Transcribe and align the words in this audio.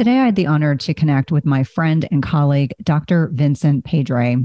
Today, 0.00 0.18
I 0.18 0.24
had 0.24 0.36
the 0.36 0.46
honor 0.46 0.74
to 0.76 0.94
connect 0.94 1.30
with 1.30 1.44
my 1.44 1.62
friend 1.62 2.08
and 2.10 2.22
colleague, 2.22 2.72
Dr. 2.82 3.28
Vincent 3.34 3.84
Pedre. 3.84 4.36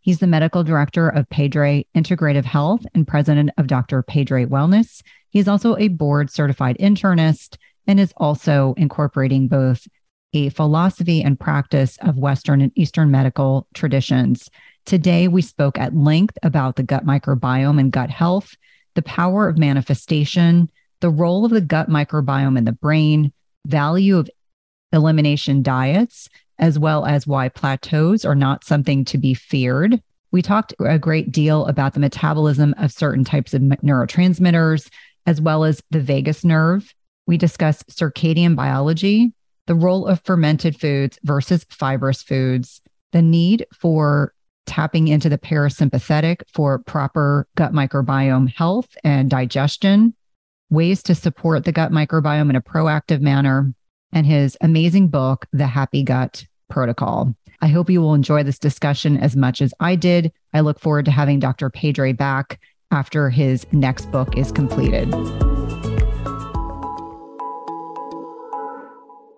He's 0.00 0.18
the 0.18 0.26
medical 0.26 0.64
director 0.64 1.08
of 1.08 1.30
Pedre 1.30 1.84
Integrative 1.94 2.44
Health 2.44 2.84
and 2.96 3.06
president 3.06 3.50
of 3.56 3.68
Dr. 3.68 4.02
Pedre 4.02 4.46
Wellness. 4.46 5.02
He's 5.30 5.46
also 5.46 5.76
a 5.76 5.86
board 5.86 6.32
certified 6.32 6.78
internist 6.80 7.58
and 7.86 8.00
is 8.00 8.12
also 8.16 8.74
incorporating 8.76 9.46
both 9.46 9.86
a 10.32 10.48
philosophy 10.48 11.22
and 11.22 11.38
practice 11.38 11.96
of 12.00 12.18
Western 12.18 12.60
and 12.60 12.72
Eastern 12.74 13.12
medical 13.12 13.68
traditions. 13.72 14.50
Today, 14.84 15.28
we 15.28 15.42
spoke 15.42 15.78
at 15.78 15.94
length 15.94 16.36
about 16.42 16.74
the 16.74 16.82
gut 16.82 17.06
microbiome 17.06 17.78
and 17.78 17.92
gut 17.92 18.10
health, 18.10 18.56
the 18.96 19.02
power 19.02 19.48
of 19.48 19.58
manifestation, 19.58 20.68
the 20.98 21.10
role 21.10 21.44
of 21.44 21.52
the 21.52 21.60
gut 21.60 21.88
microbiome 21.88 22.58
in 22.58 22.64
the 22.64 22.72
brain, 22.72 23.32
value 23.64 24.18
of 24.18 24.28
elimination 24.94 25.62
diets, 25.62 26.28
as 26.58 26.78
well 26.78 27.04
as 27.04 27.26
why 27.26 27.48
plateaus 27.48 28.24
are 28.24 28.34
not 28.34 28.64
something 28.64 29.04
to 29.06 29.18
be 29.18 29.34
feared. 29.34 30.02
We 30.30 30.42
talked 30.42 30.74
a 30.80 30.98
great 30.98 31.30
deal 31.30 31.66
about 31.66 31.94
the 31.94 32.00
metabolism 32.00 32.74
of 32.78 32.92
certain 32.92 33.24
types 33.24 33.54
of 33.54 33.62
neurotransmitters, 33.62 34.88
as 35.26 35.40
well 35.40 35.64
as 35.64 35.82
the 35.90 36.00
vagus 36.00 36.44
nerve. 36.44 36.92
We 37.26 37.36
discussed 37.36 37.88
circadian 37.88 38.56
biology, 38.56 39.32
the 39.66 39.74
role 39.74 40.06
of 40.06 40.20
fermented 40.22 40.78
foods 40.78 41.18
versus 41.22 41.64
fibrous 41.70 42.22
foods, 42.22 42.80
the 43.12 43.22
need 43.22 43.66
for 43.72 44.34
tapping 44.66 45.08
into 45.08 45.28
the 45.28 45.38
parasympathetic 45.38 46.42
for 46.52 46.78
proper 46.78 47.46
gut 47.54 47.72
microbiome 47.72 48.52
health 48.52 48.96
and 49.04 49.30
digestion, 49.30 50.14
ways 50.70 51.02
to 51.04 51.14
support 51.14 51.64
the 51.64 51.72
gut 51.72 51.92
microbiome 51.92 52.50
in 52.50 52.56
a 52.56 52.62
proactive 52.62 53.20
manner, 53.20 53.72
and 54.14 54.24
his 54.24 54.56
amazing 54.60 55.08
book, 55.08 55.46
The 55.52 55.66
Happy 55.66 56.04
Gut 56.04 56.46
Protocol. 56.70 57.34
I 57.60 57.66
hope 57.66 57.90
you 57.90 58.00
will 58.00 58.14
enjoy 58.14 58.44
this 58.44 58.58
discussion 58.58 59.18
as 59.18 59.36
much 59.36 59.60
as 59.60 59.74
I 59.80 59.96
did. 59.96 60.32
I 60.54 60.60
look 60.60 60.78
forward 60.78 61.04
to 61.06 61.10
having 61.10 61.40
Dr. 61.40 61.68
Pedre 61.68 62.14
back 62.14 62.60
after 62.90 63.28
his 63.28 63.66
next 63.72 64.10
book 64.12 64.36
is 64.38 64.52
completed. 64.52 65.12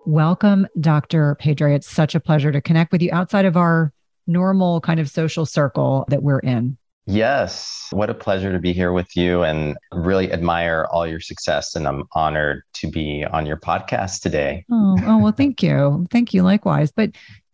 Welcome, 0.05 0.67
Dr. 0.79 1.35
Pedre. 1.35 1.73
It's 1.73 1.89
such 1.89 2.15
a 2.15 2.19
pleasure 2.19 2.51
to 2.51 2.61
connect 2.61 2.91
with 2.91 3.01
you 3.01 3.09
outside 3.11 3.45
of 3.45 3.57
our 3.57 3.91
normal 4.27 4.79
kind 4.79 4.99
of 4.99 5.09
social 5.09 5.45
circle 5.45 6.05
that 6.09 6.21
we're 6.21 6.39
in. 6.39 6.77
Yes. 7.07 7.87
What 7.91 8.09
a 8.09 8.13
pleasure 8.13 8.51
to 8.51 8.59
be 8.59 8.73
here 8.73 8.91
with 8.91 9.15
you 9.15 9.43
and 9.43 9.77
really 9.93 10.31
admire 10.31 10.87
all 10.91 11.07
your 11.07 11.21
success. 11.21 11.73
And 11.73 11.87
I'm 11.87 12.03
honored 12.11 12.63
to 12.73 12.91
be 12.91 13.25
on 13.31 13.45
your 13.45 13.57
podcast 13.57 14.21
today. 14.21 14.65
Oh, 14.69 14.97
oh 15.03 15.17
well, 15.17 15.31
thank 15.31 15.63
you. 15.63 16.05
Thank 16.11 16.33
you 16.33 16.43
likewise. 16.43 16.91
But 16.91 17.11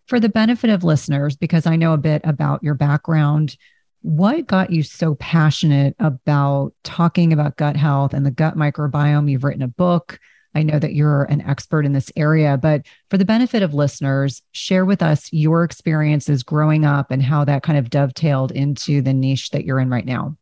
for 0.07 0.19
the 0.19 0.27
benefit 0.27 0.71
of 0.71 0.83
listeners, 0.83 1.35
because 1.35 1.67
I 1.67 1.75
know 1.75 1.93
a 1.93 1.97
bit 1.97 2.21
about 2.25 2.63
your 2.63 2.73
background, 2.73 3.55
what 4.01 4.47
got 4.47 4.71
you 4.71 4.81
so 4.81 5.15
passionate 5.15 5.95
about 5.99 6.73
talking 6.83 7.31
about 7.31 7.55
gut 7.55 7.77
health 7.77 8.13
and 8.13 8.25
the 8.25 8.31
gut 8.31 8.58
microbiome? 8.58 9.30
You've 9.30 9.43
written 9.43 9.61
a 9.61 9.67
book. 9.67 10.19
I 10.55 10.64
know 10.64 10.80
that 10.80 10.93
you're 10.93 11.23
an 11.23 11.41
expert 11.41 11.86
in 11.86 11.93
this 11.93 12.11
area, 12.15 12.58
but 12.58 12.86
for 13.09 13.17
the 13.17 13.25
benefit 13.25 13.64
of 13.64 13.73
listeners, 13.73 14.41
share 14.52 14.86
with 14.86 15.02
us 15.02 15.31
your 15.33 15.64
experiences 15.64 16.43
growing 16.43 16.86
up 16.86 17.11
and 17.11 17.23
how 17.23 17.43
that 17.45 17.64
kind 17.64 17.77
of 17.77 17.89
dovetailed 17.89 18.52
into 18.52 19.02
the 19.02 19.13
niche 19.13 19.49
that 19.52 19.65
you're 19.65 19.80
in 19.80 19.89
right 19.89 20.05
now. 20.05 20.37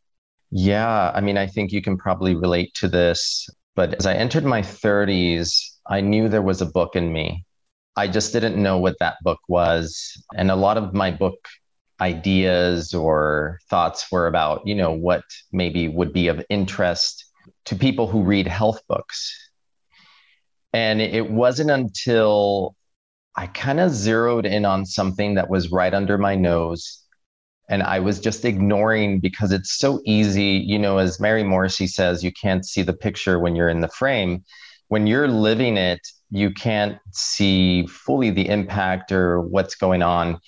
Yeah, 0.50 1.10
I 1.14 1.20
mean, 1.20 1.38
I 1.38 1.46
think 1.46 1.72
you 1.72 1.80
can 1.80 1.96
probably 1.96 2.34
relate 2.34 2.74
to 2.74 2.88
this, 2.88 3.48
but 3.74 3.94
as 3.94 4.06
I 4.06 4.14
entered 4.14 4.44
my 4.44 4.60
30s, 4.60 5.58
I 5.86 6.02
knew 6.02 6.28
there 6.28 6.42
was 6.42 6.60
a 6.60 6.66
book 6.66 6.94
in 6.94 7.12
me. 7.12 7.46
I 7.96 8.06
just 8.06 8.32
didn't 8.32 8.62
know 8.62 8.78
what 8.78 8.98
that 9.00 9.16
book 9.22 9.40
was. 9.48 10.22
And 10.34 10.50
a 10.50 10.56
lot 10.56 10.76
of 10.76 10.94
my 10.94 11.10
book 11.10 11.36
ideas 12.00 12.92
or 12.92 13.60
thoughts 13.70 14.10
were 14.10 14.26
about, 14.26 14.66
you 14.66 14.74
know, 14.74 14.92
what 14.92 15.24
maybe 15.52 15.88
would 15.88 16.12
be 16.12 16.28
of 16.28 16.44
interest 16.50 17.24
to 17.66 17.76
people 17.76 18.06
who 18.06 18.22
read 18.22 18.46
health 18.46 18.80
books 18.88 19.50
and 20.72 21.00
it 21.00 21.30
wasn't 21.30 21.70
until 21.70 22.74
I 23.36 23.46
kind 23.46 23.80
of 23.80 23.90
zeroed 23.90 24.46
in 24.46 24.64
on 24.64 24.84
something 24.86 25.34
that 25.34 25.48
was 25.48 25.70
right 25.70 25.92
under 25.92 26.18
my 26.18 26.34
nose. 26.34 26.98
And 27.68 27.82
I 27.82 28.00
was 28.00 28.20
just 28.20 28.44
ignoring 28.44 29.20
because 29.20 29.52
it's 29.52 29.78
so 29.78 30.00
easy. 30.04 30.62
You 30.66 30.78
know, 30.78 30.98
as 30.98 31.20
Mary 31.20 31.42
Morrissey 31.42 31.86
says, 31.86 32.22
you 32.22 32.32
can't 32.32 32.66
see 32.66 32.82
the 32.82 32.92
picture 32.92 33.38
when 33.38 33.56
you're 33.56 33.68
in 33.68 33.80
the 33.80 33.88
frame. 33.88 34.44
When 34.88 35.06
you're 35.06 35.28
living 35.28 35.76
it, 35.76 36.00
you 36.30 36.50
can't 36.50 36.98
see 37.12 37.86
fully 37.86 38.30
the 38.30 38.48
impact 38.48 39.12
or 39.12 39.40
what's 39.40 39.74
going 39.74 40.02
on. 40.02 40.38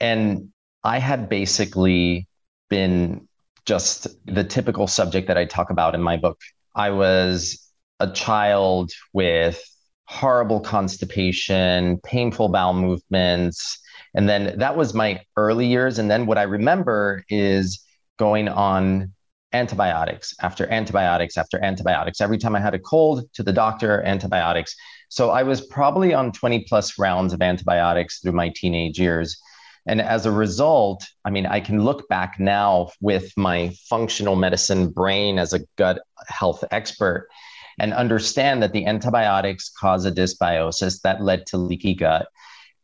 And 0.00 0.50
I 0.84 0.98
had 0.98 1.28
basically 1.28 2.28
been 2.68 3.26
just 3.64 4.06
the 4.26 4.44
typical 4.44 4.86
subject 4.86 5.28
that 5.28 5.38
I 5.38 5.44
talk 5.44 5.70
about 5.70 5.94
in 5.94 6.02
my 6.02 6.16
book. 6.16 6.38
I 6.74 6.90
was 6.90 7.65
a 8.00 8.10
child 8.10 8.90
with 9.12 9.62
horrible 10.06 10.60
constipation, 10.60 11.98
painful 12.02 12.48
bowel 12.48 12.74
movements. 12.74 13.78
And 14.14 14.28
then 14.28 14.58
that 14.58 14.76
was 14.76 14.94
my 14.94 15.20
early 15.36 15.66
years. 15.66 15.98
And 15.98 16.10
then 16.10 16.26
what 16.26 16.38
I 16.38 16.42
remember 16.42 17.24
is 17.28 17.84
going 18.18 18.48
on 18.48 19.12
antibiotics 19.52 20.34
after 20.40 20.70
antibiotics 20.70 21.36
after 21.36 21.62
antibiotics. 21.62 22.20
Every 22.20 22.38
time 22.38 22.54
I 22.54 22.60
had 22.60 22.74
a 22.74 22.78
cold, 22.78 23.24
to 23.34 23.42
the 23.42 23.52
doctor, 23.52 24.02
antibiotics. 24.02 24.74
So 25.08 25.30
I 25.30 25.42
was 25.42 25.60
probably 25.60 26.14
on 26.14 26.32
20 26.32 26.64
plus 26.68 26.98
rounds 26.98 27.32
of 27.32 27.42
antibiotics 27.42 28.20
through 28.20 28.32
my 28.32 28.52
teenage 28.54 28.98
years. 28.98 29.40
And 29.86 30.00
as 30.00 30.26
a 30.26 30.32
result, 30.32 31.06
I 31.24 31.30
mean, 31.30 31.46
I 31.46 31.60
can 31.60 31.84
look 31.84 32.08
back 32.08 32.40
now 32.40 32.90
with 33.00 33.32
my 33.36 33.72
functional 33.88 34.34
medicine 34.34 34.90
brain 34.90 35.38
as 35.38 35.52
a 35.52 35.60
gut 35.76 36.00
health 36.28 36.64
expert 36.72 37.28
and 37.78 37.92
understand 37.92 38.62
that 38.62 38.72
the 38.72 38.86
antibiotics 38.86 39.70
cause 39.70 40.04
a 40.04 40.12
dysbiosis 40.12 41.00
that 41.02 41.22
led 41.22 41.46
to 41.46 41.56
leaky 41.58 41.94
gut. 41.94 42.28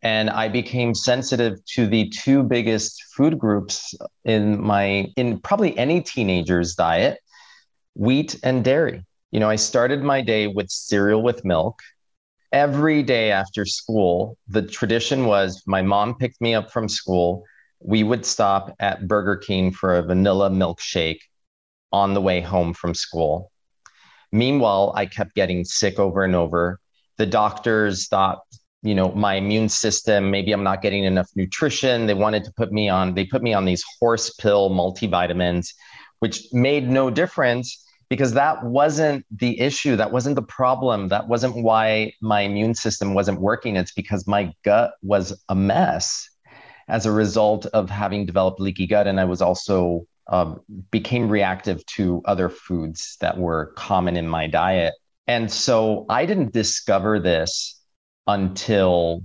And 0.03 0.31
I 0.31 0.49
became 0.49 0.95
sensitive 0.95 1.65
to 1.75 1.87
the 1.87 2.09
two 2.09 2.43
biggest 2.43 3.03
food 3.17 3.39
groups 3.39 3.95
in 4.25 4.61
my, 4.61 5.13
in 5.17 5.39
probably 5.41 5.79
any 5.79 6.01
teenager's 6.01 6.75
diet 6.75 7.19
wheat 7.95 8.39
and 8.43 8.65
dairy. 8.65 9.05
You 9.31 9.41
know, 9.41 9.49
I 9.49 9.57
started 9.57 10.03
my 10.03 10.21
day 10.21 10.47
with 10.47 10.71
cereal 10.71 11.23
with 11.23 11.45
milk. 11.45 11.81
Every 12.53 13.03
day 13.03 13.31
after 13.31 13.65
school, 13.65 14.37
the 14.49 14.63
tradition 14.63 15.27
was 15.27 15.63
my 15.67 15.83
mom 15.83 16.17
picked 16.17 16.41
me 16.41 16.55
up 16.55 16.71
from 16.71 16.89
school. 16.89 17.45
We 17.81 18.03
would 18.03 18.27
stop 18.27 18.75
at 18.79 19.09
Burger 19.09 19.37
King 19.37 19.73
for 19.73 19.97
a 19.97 20.03
vanilla 20.03 20.51
milkshake 20.51 21.21
on 21.93 22.15
the 22.15 22.21
way 22.21 22.41
home 22.41 22.75
from 22.75 22.95
school. 22.95 23.52
Meanwhile, 24.33 24.93
I 24.97 25.07
kept 25.07 25.35
getting 25.35 25.65
sick 25.65 25.99
over 25.99 26.25
and 26.25 26.35
over. 26.35 26.81
The 27.19 27.27
doctors 27.27 28.09
thought, 28.09 28.41
you 28.83 28.95
know, 28.95 29.13
my 29.13 29.35
immune 29.35 29.69
system, 29.69 30.31
maybe 30.31 30.53
I'm 30.53 30.65
not 30.65 30.83
getting 30.83 31.05
enough 31.05 31.29
nutrition. 31.37 32.07
They 32.07 32.15
wanted 32.15 32.45
to 32.45 32.53
put 32.53 32.73
me 32.73 32.89
on, 32.89 33.15
they 33.15 33.27
put 33.27 33.43
me 33.43 33.53
on 33.55 33.65
these 33.65 33.85
horse 34.01 34.31
pill 34.31 34.71
multivitamins, 34.71 35.69
which 36.21 36.47
made 36.53 36.89
no 36.89 37.11
difference 37.11 37.85
because 38.09 38.35
that 38.35 38.65
wasn't 38.65 39.25
the 39.31 39.59
issue. 39.61 39.97
That 39.97 40.13
wasn't 40.13 40.37
the 40.37 40.43
problem. 40.43 41.09
That 41.09 41.29
wasn't 41.29 41.57
why 41.57 42.13
my 42.21 42.41
immune 42.43 42.75
system 42.75 43.15
wasn't 43.15 43.41
working. 43.41 43.77
It's 43.77 43.93
because 43.93 44.27
my 44.27 44.53
gut 44.65 44.93
was 45.03 45.43
a 45.49 45.55
mess 45.55 46.29
as 46.89 47.07
a 47.07 47.13
result 47.13 47.67
of 47.67 47.89
having 47.89 48.27
developed 48.27 48.61
leaky 48.61 48.87
gut. 48.87 49.07
And 49.07 49.19
I 49.19 49.25
was 49.25 49.41
also 49.41 50.07
um, 50.33 50.61
became 50.91 51.29
reactive 51.29 51.85
to 51.87 52.23
other 52.25 52.49
foods 52.49 53.17
that 53.21 53.39
were 53.39 53.75
common 53.77 54.17
in 54.17 54.27
my 54.27 54.47
diet. 54.47 54.95
And 55.29 55.53
so 55.53 56.07
I 56.09 56.27
didn't 56.27 56.53
discover 56.53 57.21
this 57.21 57.81
until 58.27 59.23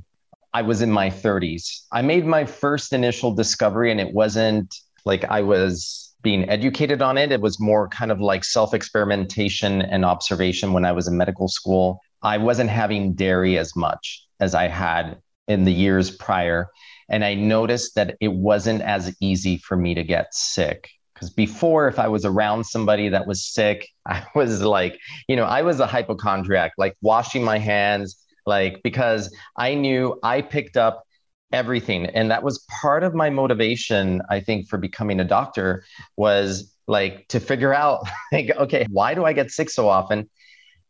I 0.53 0.61
was 0.61 0.81
in 0.81 0.91
my 0.91 1.09
30s. 1.09 1.85
I 1.91 2.01
made 2.01 2.25
my 2.25 2.45
first 2.45 2.93
initial 2.93 3.33
discovery, 3.33 3.89
and 3.89 3.99
it 4.01 4.13
wasn't 4.13 4.75
like 5.05 5.23
I 5.23 5.41
was 5.41 6.13
being 6.21 6.49
educated 6.49 7.01
on 7.01 7.17
it. 7.17 7.31
It 7.31 7.41
was 7.41 7.59
more 7.59 7.87
kind 7.87 8.11
of 8.11 8.19
like 8.19 8.43
self 8.43 8.73
experimentation 8.73 9.81
and 9.81 10.03
observation 10.03 10.73
when 10.73 10.83
I 10.83 10.91
was 10.91 11.07
in 11.07 11.15
medical 11.15 11.47
school. 11.47 12.01
I 12.21 12.37
wasn't 12.37 12.69
having 12.69 13.13
dairy 13.13 13.57
as 13.57 13.75
much 13.75 14.25
as 14.39 14.53
I 14.53 14.67
had 14.67 15.17
in 15.47 15.63
the 15.63 15.71
years 15.71 16.11
prior. 16.11 16.67
And 17.09 17.23
I 17.23 17.35
noticed 17.35 17.95
that 17.95 18.17
it 18.19 18.33
wasn't 18.33 18.81
as 18.81 19.15
easy 19.21 19.57
for 19.57 19.77
me 19.77 19.95
to 19.95 20.03
get 20.03 20.33
sick. 20.33 20.89
Because 21.17 21.31
before, 21.31 21.87
if 21.87 21.97
I 21.97 22.07
was 22.07 22.25
around 22.25 22.65
somebody 22.65 23.09
that 23.09 23.25
was 23.25 23.43
sick, 23.43 23.89
I 24.05 24.23
was 24.35 24.61
like, 24.61 24.99
you 25.27 25.35
know, 25.35 25.45
I 25.45 25.63
was 25.63 25.79
a 25.79 25.87
hypochondriac, 25.87 26.73
like 26.77 26.95
washing 27.01 27.43
my 27.43 27.57
hands, 27.57 28.23
like 28.45 28.81
because 28.83 29.35
I 29.57 29.73
knew 29.73 30.19
I 30.21 30.41
picked 30.41 30.77
up 30.77 31.03
everything. 31.51 32.05
And 32.07 32.29
that 32.29 32.43
was 32.43 32.65
part 32.81 33.03
of 33.03 33.15
my 33.15 33.29
motivation, 33.29 34.21
I 34.29 34.41
think, 34.41 34.67
for 34.67 34.77
becoming 34.77 35.19
a 35.19 35.23
doctor 35.23 35.83
was 36.17 36.73
like 36.87 37.27
to 37.29 37.39
figure 37.39 37.73
out, 37.73 38.07
like, 38.31 38.51
okay, 38.55 38.85
why 38.89 39.13
do 39.15 39.25
I 39.25 39.33
get 39.33 39.51
sick 39.51 39.69
so 39.69 39.89
often? 39.89 40.29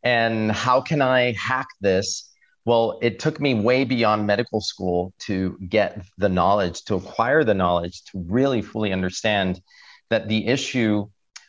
And 0.04 0.52
how 0.52 0.82
can 0.82 1.02
I 1.02 1.34
hack 1.34 1.68
this? 1.82 2.30
Well, 2.66 3.00
it 3.02 3.20
took 3.20 3.40
me 3.40 3.54
way 3.54 3.86
beyond 3.86 4.28
medical 4.28 4.60
school 4.60 5.14
to 5.20 5.58
get 5.70 6.06
the 6.18 6.28
knowledge, 6.28 6.84
to 6.84 6.96
acquire 6.96 7.46
the 7.46 7.54
knowledge, 7.54 8.04
to 8.12 8.26
really 8.28 8.62
fully 8.62 8.92
understand 8.92 9.62
that 10.10 10.28
the 10.28 10.48
issue 10.48 11.08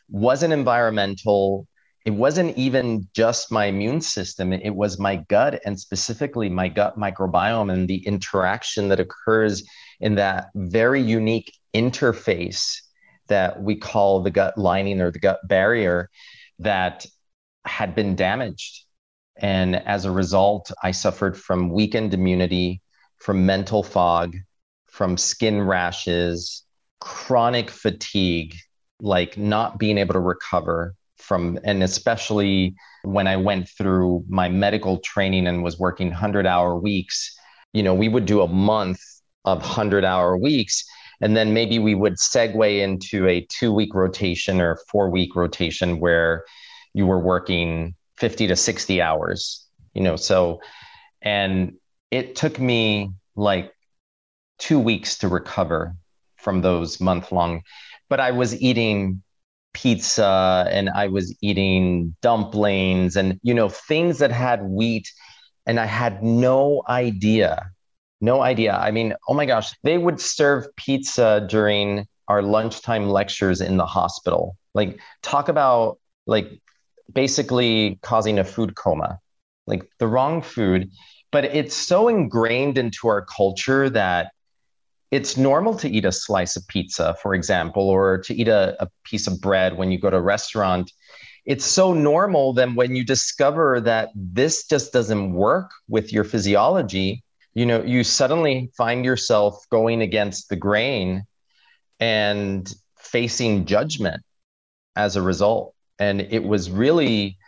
wasn't 0.09 0.53
environmental. 0.53 1.67
It 2.05 2.13
wasn't 2.13 2.57
even 2.57 3.09
just 3.15 3.53
my 3.53 3.67
immune 3.67 4.01
system, 4.01 4.53
it 4.53 4.75
was 4.75 4.99
my 4.99 5.17
gut 5.29 5.61
and 5.67 5.79
specifically 5.79 6.49
my 6.49 6.69
gut 6.69 6.97
microbiome 6.97 7.73
and 7.73 7.87
the 7.87 8.07
interaction 8.07 8.89
that 8.89 9.01
occurs 9.01 9.63
in 10.01 10.15
that 10.15 10.47
very 10.55 11.03
unique 11.03 11.53
interface 11.75 12.81
that 13.29 13.63
we 13.63 13.77
call 13.77 14.23
the 14.23 14.31
gut 14.31 14.57
lining 14.57 15.01
or 15.01 15.11
the 15.11 15.19
gut 15.19 15.41
barrier 15.47 16.09
that 16.59 17.05
had 17.65 17.95
been 17.95 18.17
damaged. 18.17 18.85
And 19.37 19.77
as 19.77 20.05
a 20.05 20.11
result, 20.11 20.73
I 20.83 20.91
suffered 20.91 21.37
from 21.37 21.71
weakened 21.71 22.15
immunity, 22.15 22.81
from 23.19 23.47
mental 23.47 23.83
fog, 23.83 24.35
from 24.87 25.17
skin 25.17 25.61
rashes, 25.61 26.65
chronic 27.01 27.71
fatigue, 27.71 28.55
like 29.01 29.37
not 29.37 29.79
being 29.79 29.99
able 29.99 30.15
to 30.15 30.21
recover 30.21 30.95
from, 31.17 31.59
and 31.65 31.83
especially 31.83 32.75
when 33.03 33.27
I 33.27 33.37
went 33.37 33.69
through 33.69 34.25
my 34.29 34.49
medical 34.49 34.99
training 34.99 35.47
and 35.47 35.63
was 35.63 35.79
working 35.79 36.09
100 36.09 36.47
hour 36.47 36.79
weeks, 36.79 37.37
you 37.73 37.83
know, 37.83 37.95
we 37.95 38.09
would 38.09 38.27
do 38.27 38.43
a 38.43 38.49
month 38.49 39.01
of 39.45 39.59
100 39.59 40.05
hour 40.05 40.37
weeks. 40.37 40.85
And 41.21 41.37
then 41.37 41.53
maybe 41.53 41.79
we 41.79 41.95
would 41.95 42.15
segue 42.15 42.81
into 42.81 43.27
a 43.29 43.47
two 43.51 43.73
week 43.73 43.95
rotation 43.95 44.61
or 44.61 44.79
four 44.91 45.11
week 45.11 45.35
rotation 45.35 46.01
where 46.01 46.45
you 46.95 47.07
were 47.07 47.19
working 47.19 47.95
50 48.17 48.47
to 48.49 48.57
60 48.57 49.01
hours, 49.01 49.67
you 49.95 50.03
know, 50.03 50.17
so, 50.17 50.61
and 51.23 51.75
it 52.11 52.37
took 52.37 52.59
me 52.59 53.11
like 53.37 53.73
two 54.59 54.79
weeks 54.79 55.19
to 55.19 55.29
recover 55.29 55.95
from 56.39 56.63
those 56.63 57.01
month 57.01 57.33
long, 57.33 57.63
but 58.09 58.21
I 58.21 58.31
was 58.31 58.61
eating 58.61 59.23
pizza 59.75 60.67
and 60.71 60.89
I 60.89 61.09
was 61.09 61.37
eating 61.41 62.17
dumplings 62.23 63.17
and, 63.17 63.39
you 63.43 63.55
know, 63.55 63.69
things 63.69 64.19
that 64.19 64.33
had 64.33 64.63
wheat. 64.65 65.11
And 65.67 65.79
I 65.79 65.85
had 65.85 66.25
no 66.25 66.83
idea, 66.89 67.71
no 68.21 68.41
idea. 68.41 68.75
I 68.75 68.91
mean, 68.91 69.15
oh 69.29 69.35
my 69.35 69.45
gosh, 69.45 69.71
they 69.83 69.99
would 69.99 70.21
serve 70.21 70.65
pizza 70.77 71.47
during 71.49 72.07
our 72.27 72.43
lunchtime 72.43 73.11
lectures 73.11 73.61
in 73.61 73.77
the 73.77 73.87
hospital. 73.87 74.57
Like, 74.75 74.99
talk 75.23 75.49
about 75.49 75.99
like 76.27 76.61
basically 77.13 77.99
causing 78.03 78.39
a 78.39 78.45
food 78.45 78.75
coma, 78.75 79.19
like 79.67 79.89
the 79.99 80.07
wrong 80.07 80.41
food. 80.41 80.91
But 81.31 81.45
it's 81.45 81.75
so 81.75 82.09
ingrained 82.09 82.79
into 82.79 83.09
our 83.09 83.25
culture 83.25 83.91
that 83.91 84.33
it's 85.11 85.37
normal 85.37 85.75
to 85.77 85.89
eat 85.89 86.05
a 86.05 86.13
slice 86.13 86.57
of 86.57 86.67
pizza, 86.69 87.17
for 87.23 87.35
example, 87.35 87.89
or 87.89 88.19
to 88.19 88.35
eat 88.35 88.49
a, 88.49 88.77
a 88.83 88.89
piece 89.05 89.27
of 89.27 89.41
bread 89.41 89.77
when 89.77 89.91
you 89.91 89.99
go 89.99 90.11
to 90.11 90.17
a 90.17 90.23
restaurant. 90.23 90.93
It's 91.47 91.65
so 91.65 91.95
normal 91.95 92.53
then 92.53 92.75
when 92.75 92.95
you 92.95 93.05
discover 93.05 93.81
that 93.81 94.11
this 94.15 94.67
just 94.67 94.93
doesn't 94.93 95.33
work 95.33 95.71
with 95.89 96.13
your 96.13 96.25
physiology, 96.25 97.23
you 97.55 97.65
know, 97.65 97.83
you 97.83 98.05
suddenly 98.05 98.71
find 98.77 99.05
yourself 99.05 99.65
going 99.71 100.03
against 100.03 100.51
the 100.51 100.57
grain 100.57 101.25
and 101.99 102.73
facing 102.99 103.65
judgment 103.65 104.23
as 104.95 105.17
a 105.17 105.23
result. 105.23 105.75
And 105.99 106.21
it 106.21 106.45
was 106.45 106.71
really 106.71 107.39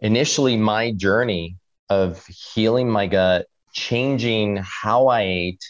initially 0.00 0.56
my 0.56 0.92
journey 0.92 1.56
of 1.88 2.26
healing 2.26 2.90
my 2.90 3.06
gut, 3.06 3.46
changing 3.72 4.56
how 4.56 5.06
I 5.06 5.22
ate, 5.22 5.64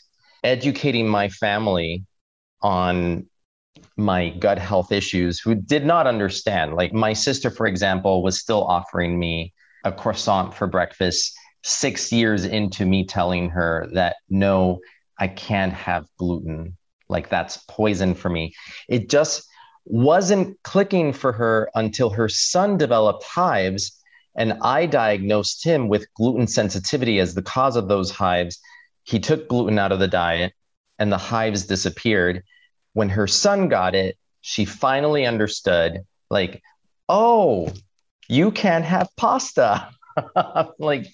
educating 0.44 1.08
my 1.08 1.28
family 1.28 2.04
on 2.62 3.26
my 3.96 4.30
gut 4.30 4.58
health 4.58 4.92
issues 4.92 5.40
who 5.40 5.54
did 5.54 5.84
not 5.84 6.06
understand. 6.06 6.74
Like 6.74 6.92
my 6.92 7.12
sister, 7.12 7.50
for 7.50 7.66
example, 7.66 8.22
was 8.22 8.38
still 8.38 8.64
offering 8.64 9.18
me 9.18 9.52
a 9.84 9.92
croissant 9.92 10.54
for 10.54 10.66
breakfast 10.66 11.36
six 11.64 12.12
years 12.12 12.44
into 12.44 12.86
me 12.86 13.04
telling 13.04 13.50
her 13.50 13.88
that 13.92 14.16
no, 14.28 14.80
I 15.18 15.28
can't 15.28 15.72
have 15.72 16.06
gluten. 16.18 16.76
Like 17.08 17.28
that's 17.28 17.58
poison 17.68 18.14
for 18.14 18.28
me. 18.28 18.54
It 18.88 19.10
just 19.10 19.48
wasn't 19.84 20.62
clicking 20.62 21.12
for 21.12 21.32
her 21.32 21.70
until 21.74 22.10
her 22.10 22.28
son 22.28 22.76
developed 22.76 23.24
hives. 23.24 23.92
And 24.36 24.52
I 24.62 24.86
diagnosed 24.86 25.64
him 25.64 25.88
with 25.88 26.12
gluten 26.14 26.46
sensitivity 26.46 27.18
as 27.18 27.34
the 27.34 27.42
cause 27.42 27.74
of 27.74 27.88
those 27.88 28.10
hives 28.10 28.60
he 29.08 29.18
took 29.18 29.48
gluten 29.48 29.78
out 29.78 29.90
of 29.90 29.98
the 29.98 30.06
diet 30.06 30.52
and 30.98 31.10
the 31.10 31.16
hives 31.16 31.64
disappeared. 31.64 32.42
When 32.92 33.08
her 33.08 33.26
son 33.26 33.68
got 33.68 33.94
it, 33.94 34.18
she 34.42 34.66
finally 34.66 35.24
understood 35.24 36.00
like, 36.28 36.62
oh, 37.08 37.72
you 38.28 38.50
can't 38.50 38.84
have 38.84 39.08
pasta. 39.16 39.88
like, 40.78 41.06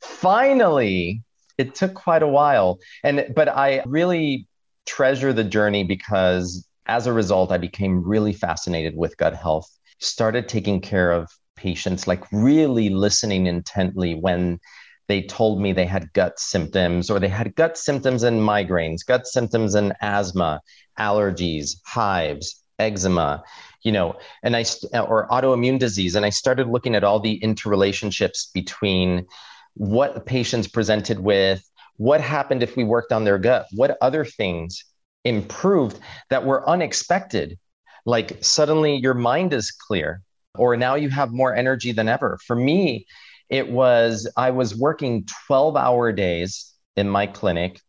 finally, 0.00 1.22
it 1.58 1.74
took 1.74 1.92
quite 1.92 2.22
a 2.22 2.28
while. 2.28 2.78
And, 3.02 3.26
but 3.36 3.50
I 3.50 3.82
really 3.84 4.46
treasure 4.86 5.34
the 5.34 5.44
journey 5.44 5.84
because 5.84 6.66
as 6.86 7.06
a 7.06 7.12
result, 7.12 7.52
I 7.52 7.58
became 7.58 8.02
really 8.02 8.32
fascinated 8.32 8.96
with 8.96 9.18
gut 9.18 9.36
health, 9.36 9.70
started 9.98 10.48
taking 10.48 10.80
care 10.80 11.12
of 11.12 11.30
patients, 11.56 12.06
like 12.06 12.24
really 12.32 12.88
listening 12.88 13.44
intently 13.44 14.14
when 14.14 14.60
they 15.08 15.22
told 15.22 15.60
me 15.60 15.72
they 15.72 15.86
had 15.86 16.12
gut 16.12 16.38
symptoms 16.38 17.10
or 17.10 17.18
they 17.18 17.28
had 17.28 17.54
gut 17.54 17.76
symptoms 17.76 18.22
and 18.22 18.40
migraines, 18.40 19.04
gut 19.06 19.26
symptoms 19.26 19.74
and 19.74 19.92
asthma, 20.00 20.60
allergies, 20.98 21.76
hives, 21.84 22.62
eczema, 22.78 23.42
you 23.82 23.92
know, 23.92 24.16
and 24.42 24.56
I 24.56 24.64
or 24.98 25.28
autoimmune 25.28 25.78
disease. 25.78 26.14
And 26.14 26.24
I 26.24 26.30
started 26.30 26.68
looking 26.68 26.94
at 26.94 27.04
all 27.04 27.20
the 27.20 27.38
interrelationships 27.40 28.52
between 28.52 29.26
what 29.74 30.26
patients 30.26 30.68
presented 30.68 31.20
with, 31.20 31.68
what 31.96 32.20
happened 32.20 32.62
if 32.62 32.76
we 32.76 32.84
worked 32.84 33.12
on 33.12 33.24
their 33.24 33.38
gut, 33.38 33.66
what 33.72 33.98
other 34.00 34.24
things 34.24 34.84
improved 35.24 35.98
that 36.30 36.44
were 36.44 36.68
unexpected. 36.68 37.58
Like 38.06 38.42
suddenly 38.42 38.96
your 38.96 39.14
mind 39.14 39.52
is 39.52 39.70
clear, 39.70 40.22
or 40.56 40.76
now 40.76 40.94
you 40.94 41.08
have 41.10 41.32
more 41.32 41.54
energy 41.54 41.92
than 41.92 42.08
ever. 42.08 42.38
For 42.46 42.56
me, 42.56 43.06
it 43.48 43.70
was, 43.70 44.30
I 44.36 44.50
was 44.50 44.76
working 44.76 45.26
12 45.46 45.76
hour 45.76 46.12
days 46.12 46.72
in 46.96 47.08
my 47.08 47.26
clinic. 47.26 47.80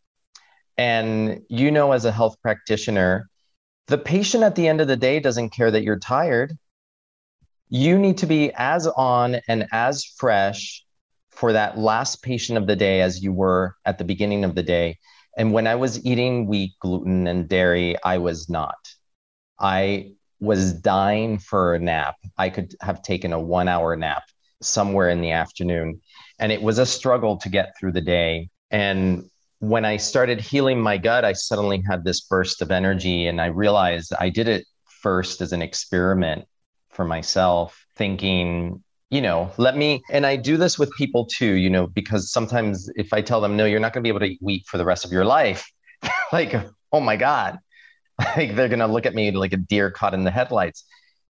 And 0.77 1.41
you 1.50 1.71
know, 1.71 1.91
as 1.93 2.05
a 2.05 2.12
health 2.12 2.35
practitioner, 2.41 3.29
the 3.88 3.97
patient 3.97 4.43
at 4.43 4.55
the 4.55 4.67
end 4.67 4.81
of 4.81 4.88
the 4.88 4.97
day 4.97 5.19
doesn't 5.19 5.51
care 5.51 5.71
that 5.71 5.83
you're 5.83 6.00
tired. 6.00 6.57
You 7.69 7.97
need 7.97 8.17
to 8.19 8.25
be 8.25 8.51
as 8.55 8.88
on 8.88 9.38
and 9.47 9.67
as 9.71 10.03
fresh 10.03 10.83
for 11.31 11.53
that 11.53 11.77
last 11.77 12.24
patient 12.24 12.57
of 12.57 12.67
the 12.67 12.75
day 12.75 13.01
as 13.01 13.21
you 13.21 13.33
were 13.33 13.75
at 13.85 13.97
the 13.97 14.03
beginning 14.03 14.43
of 14.43 14.55
the 14.55 14.63
day. 14.63 14.97
And 15.38 15.51
when 15.51 15.67
I 15.67 15.75
was 15.75 16.03
eating 16.05 16.47
wheat, 16.47 16.74
gluten, 16.79 17.27
and 17.27 17.47
dairy, 17.47 17.95
I 18.03 18.17
was 18.19 18.50
not. 18.50 18.75
I 19.59 20.13
was 20.39 20.74
dying 20.74 21.39
for 21.39 21.75
a 21.75 21.79
nap. 21.79 22.15
I 22.38 22.50
could 22.50 22.75
have 22.81 23.01
taken 23.01 23.33
a 23.33 23.39
one 23.39 23.67
hour 23.67 23.95
nap 23.95 24.24
somewhere 24.62 25.09
in 25.09 25.21
the 25.21 25.31
afternoon. 25.31 26.01
And 26.39 26.51
it 26.51 26.62
was 26.62 26.79
a 26.79 26.85
struggle 26.85 27.38
to 27.38 27.50
get 27.50 27.75
through 27.79 27.93
the 27.93 28.01
day. 28.01 28.50
And 28.71 29.29
when 29.59 29.85
I 29.85 29.97
started 29.97 30.41
healing 30.41 30.79
my 30.79 30.97
gut, 30.97 31.24
I 31.25 31.33
suddenly 31.33 31.81
had 31.88 32.03
this 32.03 32.21
burst 32.21 32.62
of 32.62 32.71
energy. 32.71 33.27
And 33.27 33.39
I 33.39 33.47
realized 33.47 34.13
I 34.19 34.29
did 34.29 34.47
it 34.47 34.65
first 35.01 35.41
as 35.41 35.53
an 35.53 35.62
experiment 35.62 36.45
for 36.89 37.05
myself, 37.05 37.85
thinking, 37.95 38.83
you 39.09 39.21
know, 39.21 39.51
let 39.57 39.77
me, 39.77 40.01
and 40.09 40.25
I 40.25 40.35
do 40.35 40.57
this 40.57 40.79
with 40.79 40.91
people 40.97 41.25
too, 41.25 41.53
you 41.53 41.69
know, 41.69 41.88
because 41.88 42.31
sometimes 42.31 42.89
if 42.95 43.13
I 43.13 43.21
tell 43.21 43.39
them, 43.39 43.55
no, 43.55 43.65
you're 43.65 43.79
not 43.79 43.93
going 43.93 44.01
to 44.01 44.07
be 44.07 44.09
able 44.09 44.21
to 44.21 44.33
eat 44.33 44.39
wheat 44.41 44.65
for 44.67 44.77
the 44.77 44.85
rest 44.85 45.05
of 45.05 45.12
your 45.12 45.25
life, 45.25 45.69
like, 46.33 46.55
oh 46.91 47.00
my 47.00 47.15
God, 47.15 47.59
like 48.19 48.55
they're 48.55 48.69
going 48.69 48.79
to 48.79 48.88
look 48.88 49.05
at 49.05 49.13
me 49.13 49.31
like 49.31 49.53
a 49.53 49.57
deer 49.57 49.91
caught 49.91 50.13
in 50.13 50.24
the 50.24 50.31
headlights. 50.31 50.85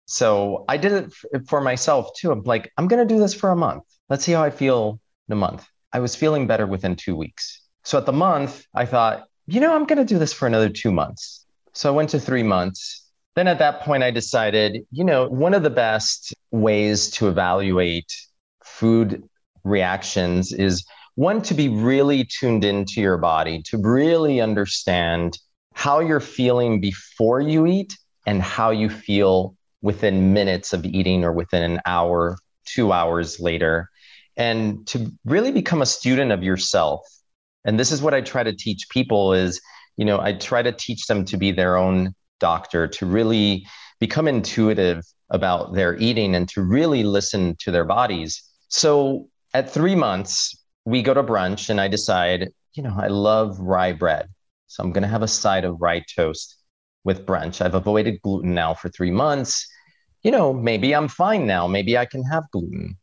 So 0.05 0.65
I 0.67 0.77
did 0.77 0.91
it 1.33 1.47
for 1.47 1.61
myself 1.61 2.09
too. 2.15 2.31
I'm 2.31 2.43
like, 2.43 2.71
I'm 2.77 2.87
going 2.87 3.05
to 3.05 3.13
do 3.13 3.19
this 3.19 3.33
for 3.33 3.51
a 3.51 3.55
month. 3.55 3.83
Let's 4.09 4.23
see 4.23 4.31
how 4.31 4.43
I 4.43 4.51
feel 4.51 4.99
in 5.27 5.33
a 5.33 5.35
month. 5.35 5.67
I 5.91 5.99
was 5.99 6.15
feeling 6.15 6.47
better 6.47 6.67
within 6.67 6.95
two 6.95 7.15
weeks. 7.15 7.61
So 7.83 7.97
at 7.97 8.05
the 8.05 8.13
month, 8.13 8.65
I 8.73 8.85
thought, 8.85 9.25
you 9.47 9.59
know, 9.59 9.73
I'm 9.75 9.85
going 9.85 9.99
to 9.99 10.05
do 10.05 10.19
this 10.19 10.33
for 10.33 10.47
another 10.47 10.69
two 10.69 10.91
months. 10.91 11.45
So 11.73 11.91
I 11.91 11.95
went 11.95 12.09
to 12.11 12.19
three 12.19 12.43
months. 12.43 13.09
Then 13.35 13.47
at 13.47 13.59
that 13.59 13.81
point, 13.81 14.03
I 14.03 14.11
decided, 14.11 14.85
you 14.91 15.03
know, 15.03 15.27
one 15.27 15.53
of 15.53 15.63
the 15.63 15.69
best 15.69 16.33
ways 16.51 17.09
to 17.11 17.27
evaluate 17.27 18.11
food 18.63 19.23
reactions 19.63 20.53
is 20.53 20.85
one 21.15 21.41
to 21.43 21.53
be 21.53 21.69
really 21.69 22.25
tuned 22.25 22.63
into 22.63 23.01
your 23.01 23.17
body, 23.17 23.61
to 23.63 23.77
really 23.77 24.39
understand 24.39 25.37
how 25.73 25.99
you're 25.99 26.19
feeling 26.19 26.79
before 26.79 27.41
you 27.41 27.65
eat 27.65 27.97
and 28.25 28.41
how 28.41 28.71
you 28.71 28.89
feel 28.89 29.54
within 29.81 30.33
minutes 30.33 30.73
of 30.73 30.85
eating 30.85 31.23
or 31.23 31.31
within 31.31 31.63
an 31.63 31.81
hour, 31.85 32.37
two 32.65 32.91
hours 32.91 33.39
later, 33.39 33.89
and 34.37 34.85
to 34.87 35.11
really 35.25 35.51
become 35.51 35.81
a 35.81 35.85
student 35.85 36.31
of 36.31 36.43
yourself. 36.43 37.01
And 37.63 37.79
this 37.79 37.91
is 37.91 38.01
what 38.01 38.13
I 38.13 38.21
try 38.21 38.43
to 38.43 38.53
teach 38.53 38.89
people 38.89 39.33
is, 39.33 39.61
you 39.97 40.05
know, 40.05 40.19
I 40.19 40.33
try 40.33 40.61
to 40.61 40.71
teach 40.71 41.07
them 41.07 41.25
to 41.25 41.37
be 41.37 41.51
their 41.51 41.77
own 41.77 42.13
doctor, 42.39 42.87
to 42.87 43.05
really 43.05 43.65
become 43.99 44.27
intuitive 44.27 45.03
about 45.29 45.73
their 45.73 45.97
eating 45.97 46.35
and 46.35 46.47
to 46.49 46.61
really 46.61 47.03
listen 47.03 47.55
to 47.59 47.71
their 47.71 47.85
bodies. 47.85 48.43
So 48.67 49.29
at 49.53 49.69
three 49.69 49.95
months, 49.95 50.55
we 50.83 51.01
go 51.01 51.13
to 51.13 51.23
brunch 51.23 51.69
and 51.69 51.81
I 51.81 51.87
decide, 51.87 52.49
you 52.73 52.83
know, 52.83 52.95
I 52.97 53.07
love 53.07 53.59
rye 53.59 53.93
bread. 53.93 54.27
So 54.67 54.83
I'm 54.83 54.91
going 54.91 55.03
to 55.03 55.07
have 55.07 55.23
a 55.23 55.27
side 55.27 55.63
of 55.63 55.81
rye 55.81 56.03
toast 56.15 56.57
with 57.05 57.25
brunch. 57.25 57.61
I've 57.61 57.75
avoided 57.75 58.21
gluten 58.21 58.53
now 58.53 58.73
for 58.73 58.89
three 58.89 59.11
months. 59.11 59.65
You 60.23 60.31
know, 60.31 60.51
maybe 60.51 60.93
I'm 60.93 61.07
fine 61.07 61.47
now. 61.47 61.67
Maybe 61.67 61.97
I 61.97 62.05
can 62.05 62.23
have 62.23 62.51
gluten. 62.51 62.97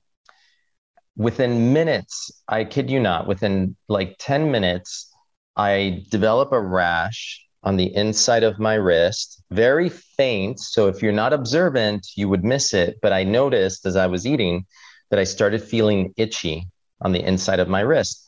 Within 1.16 1.72
minutes, 1.72 2.30
I 2.48 2.64
kid 2.64 2.90
you 2.90 3.00
not, 3.00 3.26
within 3.26 3.76
like 3.88 4.16
10 4.18 4.50
minutes, 4.50 5.10
I 5.56 6.04
develop 6.10 6.52
a 6.52 6.60
rash 6.60 7.42
on 7.62 7.76
the 7.76 7.94
inside 7.94 8.42
of 8.42 8.58
my 8.58 8.74
wrist, 8.74 9.42
very 9.50 9.88
faint. 9.88 10.58
So 10.58 10.88
if 10.88 11.00
you're 11.00 11.12
not 11.12 11.32
observant, 11.32 12.08
you 12.16 12.28
would 12.28 12.44
miss 12.44 12.74
it. 12.74 12.96
But 13.00 13.12
I 13.12 13.22
noticed 13.22 13.86
as 13.86 13.94
I 13.94 14.06
was 14.06 14.26
eating 14.26 14.66
that 15.10 15.20
I 15.20 15.24
started 15.24 15.62
feeling 15.62 16.12
itchy 16.16 16.66
on 17.00 17.12
the 17.12 17.22
inside 17.22 17.60
of 17.60 17.68
my 17.68 17.80
wrist. 17.80 18.24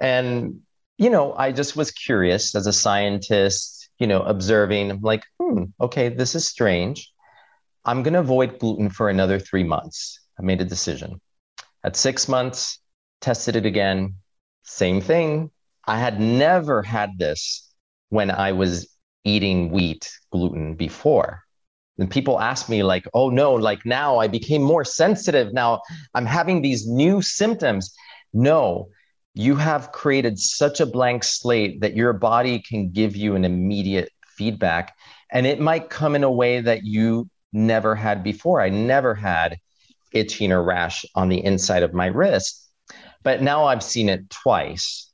And, 0.00 0.60
you 0.96 1.10
know, 1.10 1.34
I 1.34 1.50
just 1.50 1.76
was 1.76 1.90
curious 1.90 2.54
as 2.54 2.66
a 2.66 2.72
scientist, 2.72 3.71
you 4.02 4.08
know, 4.08 4.22
observing, 4.22 4.90
I'm 4.90 5.00
like, 5.00 5.22
hmm, 5.40 5.66
okay, 5.80 6.08
this 6.08 6.34
is 6.34 6.48
strange. 6.48 7.12
I'm 7.84 8.02
going 8.02 8.14
to 8.14 8.18
avoid 8.18 8.58
gluten 8.58 8.90
for 8.90 9.08
another 9.08 9.38
three 9.38 9.62
months. 9.62 10.18
I 10.36 10.42
made 10.42 10.60
a 10.60 10.64
decision. 10.64 11.20
At 11.84 11.94
six 11.94 12.28
months, 12.28 12.80
tested 13.20 13.54
it 13.54 13.64
again, 13.64 14.16
same 14.64 15.00
thing. 15.00 15.52
I 15.86 16.00
had 16.00 16.18
never 16.18 16.82
had 16.82 17.10
this 17.16 17.72
when 18.08 18.28
I 18.32 18.50
was 18.50 18.88
eating 19.22 19.70
wheat 19.70 20.10
gluten 20.32 20.74
before. 20.74 21.44
And 21.96 22.10
people 22.10 22.40
ask 22.40 22.68
me, 22.68 22.82
like, 22.82 23.06
oh 23.14 23.30
no, 23.30 23.54
like 23.54 23.86
now 23.86 24.18
I 24.18 24.26
became 24.26 24.62
more 24.62 24.84
sensitive. 24.84 25.52
Now 25.52 25.80
I'm 26.12 26.26
having 26.26 26.60
these 26.60 26.88
new 26.88 27.22
symptoms. 27.22 27.94
No, 28.32 28.88
you 29.34 29.56
have 29.56 29.92
created 29.92 30.38
such 30.38 30.80
a 30.80 30.86
blank 30.86 31.24
slate 31.24 31.80
that 31.80 31.96
your 31.96 32.12
body 32.12 32.58
can 32.58 32.90
give 32.90 33.16
you 33.16 33.34
an 33.34 33.44
immediate 33.44 34.10
feedback. 34.26 34.94
And 35.30 35.46
it 35.46 35.60
might 35.60 35.90
come 35.90 36.14
in 36.14 36.24
a 36.24 36.30
way 36.30 36.60
that 36.60 36.84
you 36.84 37.28
never 37.52 37.94
had 37.94 38.22
before. 38.22 38.60
I 38.60 38.68
never 38.68 39.14
had 39.14 39.58
itching 40.12 40.52
or 40.52 40.62
rash 40.62 41.04
on 41.14 41.28
the 41.28 41.42
inside 41.42 41.82
of 41.82 41.94
my 41.94 42.06
wrist, 42.06 42.68
but 43.22 43.42
now 43.42 43.64
I've 43.64 43.82
seen 43.82 44.08
it 44.08 44.28
twice. 44.28 45.10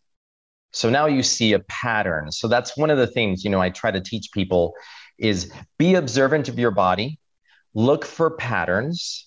So 0.72 0.90
now 0.90 1.06
you 1.06 1.22
see 1.22 1.52
a 1.52 1.60
pattern. 1.60 2.32
So 2.32 2.48
that's 2.48 2.76
one 2.76 2.90
of 2.90 2.98
the 2.98 3.06
things, 3.06 3.44
you 3.44 3.50
know, 3.50 3.60
I 3.60 3.70
try 3.70 3.90
to 3.90 4.00
teach 4.00 4.30
people 4.32 4.74
is 5.18 5.50
be 5.78 5.94
observant 5.94 6.48
of 6.48 6.58
your 6.58 6.70
body, 6.70 7.18
look 7.74 8.04
for 8.04 8.30
patterns. 8.30 9.26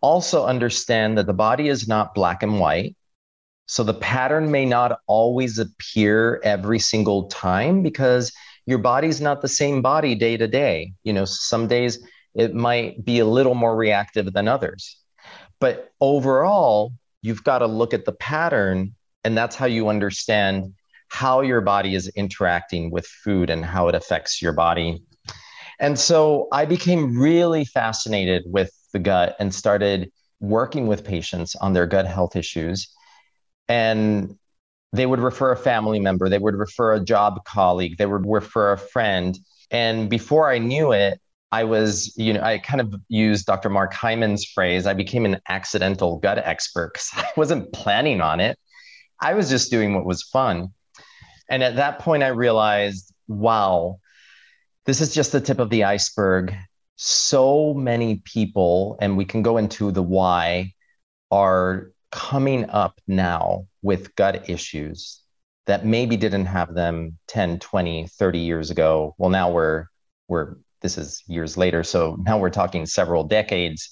Also 0.00 0.44
understand 0.44 1.18
that 1.18 1.26
the 1.26 1.32
body 1.32 1.68
is 1.68 1.88
not 1.88 2.14
black 2.14 2.42
and 2.42 2.60
white. 2.60 2.96
So 3.66 3.82
the 3.82 3.94
pattern 3.94 4.50
may 4.50 4.64
not 4.64 5.00
always 5.06 5.58
appear 5.58 6.40
every 6.44 6.78
single 6.78 7.28
time 7.28 7.82
because 7.82 8.32
your 8.64 8.78
body's 8.78 9.20
not 9.20 9.42
the 9.42 9.48
same 9.48 9.82
body 9.82 10.14
day 10.14 10.36
to 10.36 10.46
day. 10.46 10.92
You 11.04 11.12
know, 11.12 11.24
some 11.24 11.66
days 11.66 11.98
it 12.34 12.54
might 12.54 13.04
be 13.04 13.18
a 13.18 13.26
little 13.26 13.54
more 13.54 13.76
reactive 13.76 14.32
than 14.32 14.48
others. 14.48 14.98
But 15.58 15.90
overall, 16.00 16.92
you've 17.22 17.44
got 17.44 17.58
to 17.58 17.66
look 17.66 17.94
at 17.94 18.04
the 18.04 18.12
pattern, 18.12 18.94
and 19.24 19.36
that's 19.36 19.56
how 19.56 19.66
you 19.66 19.88
understand 19.88 20.74
how 21.08 21.40
your 21.40 21.60
body 21.60 21.94
is 21.94 22.08
interacting 22.16 22.90
with 22.90 23.06
food 23.06 23.50
and 23.50 23.64
how 23.64 23.88
it 23.88 23.94
affects 23.94 24.42
your 24.42 24.52
body. 24.52 25.02
And 25.78 25.98
so 25.98 26.48
I 26.52 26.64
became 26.64 27.18
really 27.18 27.64
fascinated 27.64 28.44
with 28.46 28.70
the 28.92 28.98
gut 28.98 29.36
and 29.38 29.54
started 29.54 30.10
working 30.40 30.86
with 30.86 31.04
patients 31.04 31.54
on 31.56 31.72
their 31.72 31.86
gut 31.86 32.06
health 32.06 32.36
issues. 32.36 32.88
And 33.68 34.36
they 34.92 35.06
would 35.06 35.20
refer 35.20 35.52
a 35.52 35.56
family 35.56 36.00
member, 36.00 36.28
they 36.28 36.38
would 36.38 36.54
refer 36.54 36.94
a 36.94 37.00
job 37.00 37.44
colleague, 37.44 37.98
they 37.98 38.06
would 38.06 38.26
refer 38.26 38.72
a 38.72 38.78
friend. 38.78 39.38
And 39.70 40.08
before 40.08 40.50
I 40.50 40.58
knew 40.58 40.92
it, 40.92 41.20
I 41.52 41.64
was, 41.64 42.12
you 42.16 42.32
know, 42.32 42.42
I 42.42 42.58
kind 42.58 42.80
of 42.80 42.94
used 43.08 43.46
Dr. 43.46 43.70
Mark 43.70 43.94
Hyman's 43.94 44.44
phrase. 44.44 44.86
I 44.86 44.94
became 44.94 45.24
an 45.24 45.40
accidental 45.48 46.18
gut 46.18 46.38
expert 46.38 46.92
because 46.94 47.10
I 47.16 47.28
wasn't 47.36 47.72
planning 47.72 48.20
on 48.20 48.40
it. 48.40 48.58
I 49.20 49.34
was 49.34 49.48
just 49.48 49.70
doing 49.70 49.94
what 49.94 50.04
was 50.04 50.22
fun. 50.22 50.72
And 51.48 51.62
at 51.62 51.76
that 51.76 52.00
point, 52.00 52.22
I 52.22 52.28
realized, 52.28 53.12
wow, 53.28 54.00
this 54.84 55.00
is 55.00 55.14
just 55.14 55.32
the 55.32 55.40
tip 55.40 55.58
of 55.58 55.70
the 55.70 55.84
iceberg. 55.84 56.54
So 56.96 57.74
many 57.74 58.16
people, 58.24 58.98
and 59.00 59.16
we 59.16 59.24
can 59.24 59.42
go 59.42 59.56
into 59.56 59.92
the 59.92 60.02
why, 60.02 60.72
are 61.30 61.90
coming 62.16 62.64
up 62.70 62.98
now 63.06 63.66
with 63.82 64.16
gut 64.16 64.48
issues 64.48 65.20
that 65.66 65.84
maybe 65.84 66.16
didn't 66.16 66.46
have 66.46 66.74
them 66.74 67.18
10, 67.28 67.58
20, 67.58 68.06
30 68.06 68.38
years 68.38 68.70
ago. 68.70 69.14
Well, 69.18 69.28
now 69.28 69.50
we're 69.50 69.84
we're 70.26 70.56
this 70.80 70.96
is 70.96 71.22
years 71.26 71.58
later, 71.58 71.84
so 71.84 72.16
now 72.20 72.38
we're 72.38 72.48
talking 72.48 72.86
several 72.86 73.24
decades. 73.24 73.90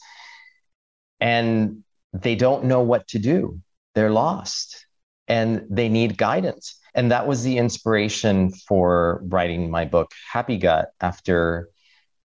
And 1.20 1.84
they 2.14 2.34
don't 2.34 2.64
know 2.64 2.80
what 2.80 3.06
to 3.08 3.18
do. 3.18 3.60
They're 3.94 4.10
lost 4.10 4.86
and 5.28 5.66
they 5.68 5.90
need 5.90 6.16
guidance. 6.16 6.78
And 6.94 7.10
that 7.10 7.26
was 7.26 7.42
the 7.42 7.58
inspiration 7.58 8.52
for 8.52 9.20
writing 9.24 9.70
my 9.70 9.84
book, 9.84 10.12
Happy 10.32 10.56
Gut, 10.56 10.88
after 11.00 11.68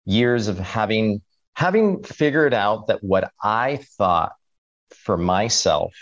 years 0.05 0.47
of 0.47 0.59
having 0.61 1.23
having 1.55 2.05
figured 2.05 2.55
out 2.55 2.87
that 2.87 3.03
what 3.03 3.33
I 3.43 3.81
thought 3.99 4.33
for 4.95 5.17
myself 5.17 5.95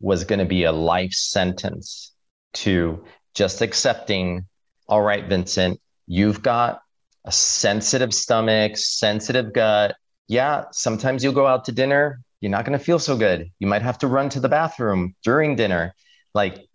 was 0.00 0.24
going 0.24 0.38
to 0.38 0.44
be 0.44 0.64
a 0.64 0.72
life 0.72 1.12
sentence 1.12 2.12
to 2.54 3.04
just 3.34 3.62
accepting, 3.62 4.46
all 4.86 5.02
right, 5.02 5.26
Vincent, 5.28 5.80
you've 6.06 6.42
got 6.42 6.80
a 7.24 7.32
sensitive 7.32 8.14
stomach, 8.14 8.76
sensitive 8.76 9.52
gut. 9.52 9.96
Yeah, 10.28 10.64
sometimes 10.72 11.22
you'll 11.22 11.32
go 11.32 11.46
out 11.46 11.64
to 11.66 11.72
dinner, 11.72 12.20
you're 12.40 12.50
not 12.50 12.64
going 12.64 12.78
to 12.78 12.84
feel 12.84 12.98
so 12.98 13.16
good. 13.16 13.50
You 13.58 13.66
might 13.66 13.82
have 13.82 13.98
to 13.98 14.06
run 14.06 14.28
to 14.30 14.40
the 14.40 14.48
bathroom 14.48 15.14
during 15.24 15.56
dinner. 15.56 15.94
Like, 16.34 16.66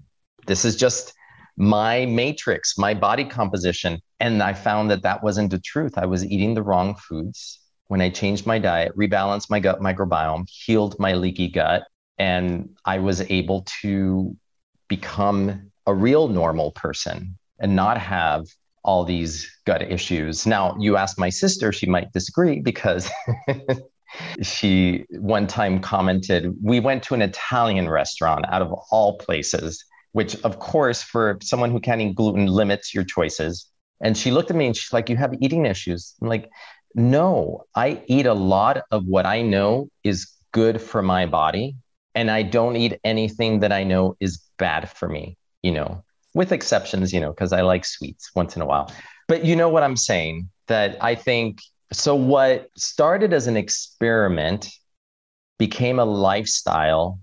this 0.45 0.65
is 0.65 0.75
just 0.75 1.13
my 1.55 2.05
matrix, 2.05 2.77
my 2.77 2.93
body 2.93 3.25
composition. 3.25 4.01
And 4.19 4.43
I 4.43 4.53
found 4.53 4.91
that 4.91 5.03
that 5.03 5.23
wasn't 5.23 5.51
the 5.51 5.59
truth. 5.59 5.97
I 5.97 6.05
was 6.05 6.25
eating 6.25 6.53
the 6.53 6.63
wrong 6.63 6.95
foods. 6.95 7.59
When 7.87 8.01
I 8.01 8.09
changed 8.09 8.45
my 8.45 8.59
diet, 8.59 8.95
rebalanced 8.97 9.49
my 9.49 9.59
gut 9.59 9.79
microbiome, 9.79 10.47
healed 10.49 10.97
my 10.99 11.13
leaky 11.13 11.49
gut, 11.49 11.83
and 12.17 12.69
I 12.85 12.99
was 12.99 13.21
able 13.29 13.65
to 13.81 14.35
become 14.87 15.71
a 15.85 15.93
real 15.93 16.27
normal 16.27 16.71
person 16.71 17.37
and 17.59 17.75
not 17.75 17.97
have 17.97 18.45
all 18.83 19.03
these 19.03 19.49
gut 19.65 19.81
issues. 19.81 20.45
Now, 20.45 20.75
you 20.79 20.97
ask 20.97 21.17
my 21.17 21.29
sister, 21.29 21.71
she 21.71 21.85
might 21.85 22.11
disagree 22.11 22.59
because 22.59 23.09
she 24.41 25.05
one 25.11 25.47
time 25.47 25.79
commented, 25.79 26.53
We 26.61 26.79
went 26.79 27.03
to 27.03 27.13
an 27.13 27.21
Italian 27.21 27.89
restaurant 27.89 28.45
out 28.49 28.61
of 28.61 28.73
all 28.91 29.17
places 29.17 29.83
which 30.13 30.35
of 30.43 30.59
course 30.59 31.03
for 31.03 31.37
someone 31.41 31.71
who 31.71 31.79
can't 31.79 31.99
eat 31.99 32.15
gluten 32.15 32.47
limits 32.47 32.93
your 32.93 33.03
choices 33.03 33.67
and 34.01 34.17
she 34.17 34.31
looked 34.31 34.49
at 34.49 34.55
me 34.55 34.67
and 34.67 34.77
she's 34.77 34.93
like 34.93 35.09
you 35.09 35.17
have 35.17 35.33
eating 35.41 35.65
issues 35.65 36.15
i'm 36.21 36.29
like 36.29 36.49
no 36.95 37.63
i 37.75 38.01
eat 38.07 38.25
a 38.25 38.33
lot 38.33 38.83
of 38.91 39.05
what 39.05 39.25
i 39.25 39.41
know 39.41 39.87
is 40.03 40.31
good 40.51 40.81
for 40.81 41.01
my 41.01 41.25
body 41.25 41.75
and 42.15 42.29
i 42.29 42.41
don't 42.41 42.75
eat 42.75 42.99
anything 43.03 43.59
that 43.59 43.71
i 43.71 43.83
know 43.83 44.15
is 44.19 44.41
bad 44.57 44.89
for 44.89 45.09
me 45.09 45.37
you 45.61 45.71
know 45.71 46.03
with 46.33 46.51
exceptions 46.51 47.11
you 47.11 47.19
know 47.19 47.31
because 47.31 47.53
i 47.53 47.61
like 47.61 47.85
sweets 47.85 48.31
once 48.35 48.55
in 48.55 48.61
a 48.61 48.65
while 48.65 48.91
but 49.27 49.43
you 49.43 49.55
know 49.55 49.69
what 49.69 49.83
i'm 49.83 49.97
saying 49.97 50.49
that 50.67 50.97
i 51.03 51.15
think 51.15 51.59
so 51.91 52.15
what 52.15 52.69
started 52.75 53.33
as 53.33 53.47
an 53.47 53.57
experiment 53.57 54.69
became 55.59 55.99
a 55.99 56.05
lifestyle 56.05 57.19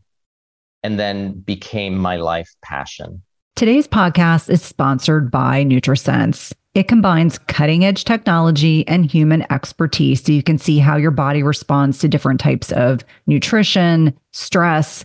and 0.83 0.99
then 0.99 1.33
became 1.33 1.97
my 1.97 2.17
life 2.17 2.51
passion. 2.63 3.23
Today's 3.57 3.87
podcast 3.87 4.49
is 4.49 4.63
sponsored 4.63 5.31
by 5.31 5.65
NutriSense. 5.65 6.55
It 6.75 6.89
combines 6.89 7.37
cutting 7.37 7.85
edge 7.85 8.05
technology 8.05 8.87
and 8.89 9.05
human 9.05 9.45
expertise 9.53 10.25
so 10.25 10.33
you 10.33 10.43
can 10.43 10.57
see 10.57 10.79
how 10.79 10.97
your 10.97 11.11
body 11.11 11.43
responds 11.43 11.99
to 11.99 12.09
different 12.09 12.41
types 12.41 12.73
of 12.73 13.05
nutrition, 13.27 14.17
stress, 14.33 15.05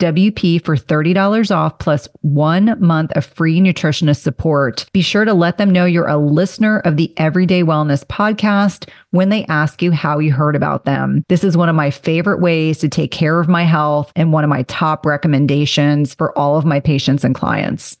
WP 0.00 0.64
for 0.64 0.76
$30 0.76 1.54
off 1.54 1.78
plus 1.78 2.08
one 2.22 2.76
month 2.80 3.12
of 3.12 3.24
free 3.24 3.60
nutritionist 3.60 4.22
support. 4.22 4.86
Be 4.92 5.02
sure 5.02 5.24
to 5.24 5.34
let 5.34 5.58
them 5.58 5.70
know 5.70 5.84
you're 5.84 6.08
a 6.08 6.16
listener 6.16 6.80
of 6.80 6.96
the 6.96 7.12
Everyday 7.16 7.62
Wellness 7.62 8.04
podcast 8.04 8.88
when 9.10 9.28
they 9.28 9.44
ask 9.46 9.82
you 9.82 9.92
how 9.92 10.18
you 10.18 10.32
heard 10.32 10.56
about 10.56 10.86
them. 10.86 11.24
This 11.28 11.44
is 11.44 11.56
one 11.56 11.68
of 11.68 11.76
my 11.76 11.90
favorite 11.90 12.40
ways 12.40 12.78
to 12.78 12.88
take 12.88 13.12
care 13.12 13.38
of 13.38 13.48
my 13.48 13.62
health 13.62 14.10
and 14.16 14.32
one 14.32 14.42
of 14.42 14.50
my 14.50 14.62
top 14.64 15.06
recommendations 15.06 16.14
for 16.14 16.36
all 16.36 16.56
of 16.56 16.64
my 16.64 16.80
patients 16.80 17.22
and 17.22 17.34
clients. 17.34 17.98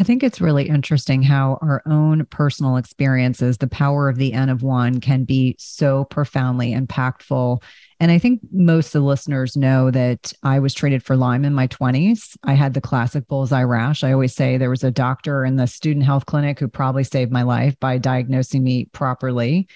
I 0.00 0.04
think 0.04 0.22
it's 0.22 0.40
really 0.40 0.68
interesting 0.68 1.22
how 1.22 1.58
our 1.60 1.82
own 1.84 2.24
personal 2.26 2.76
experiences, 2.76 3.58
the 3.58 3.68
power 3.68 4.08
of 4.08 4.16
the 4.16 4.32
N 4.32 4.48
of 4.48 4.62
one, 4.62 5.00
can 5.00 5.24
be 5.24 5.54
so 5.58 6.04
profoundly 6.04 6.74
impactful. 6.74 7.62
And 8.00 8.10
I 8.10 8.18
think 8.18 8.40
most 8.50 8.94
of 8.94 9.02
the 9.02 9.06
listeners 9.06 9.56
know 9.56 9.90
that 9.90 10.32
I 10.42 10.60
was 10.60 10.72
treated 10.72 11.04
for 11.04 11.14
Lyme 11.14 11.44
in 11.44 11.52
my 11.52 11.68
20s. 11.68 12.36
I 12.42 12.54
had 12.54 12.72
the 12.72 12.80
classic 12.80 13.28
bullseye 13.28 13.62
rash. 13.62 14.02
I 14.02 14.12
always 14.12 14.34
say 14.34 14.56
there 14.56 14.70
was 14.70 14.82
a 14.82 14.90
doctor 14.90 15.44
in 15.44 15.56
the 15.56 15.66
student 15.66 16.06
health 16.06 16.24
clinic 16.24 16.58
who 16.58 16.68
probably 16.68 17.04
saved 17.04 17.30
my 17.30 17.42
life 17.42 17.78
by 17.78 17.98
diagnosing 17.98 18.64
me 18.64 18.86
properly. 18.86 19.68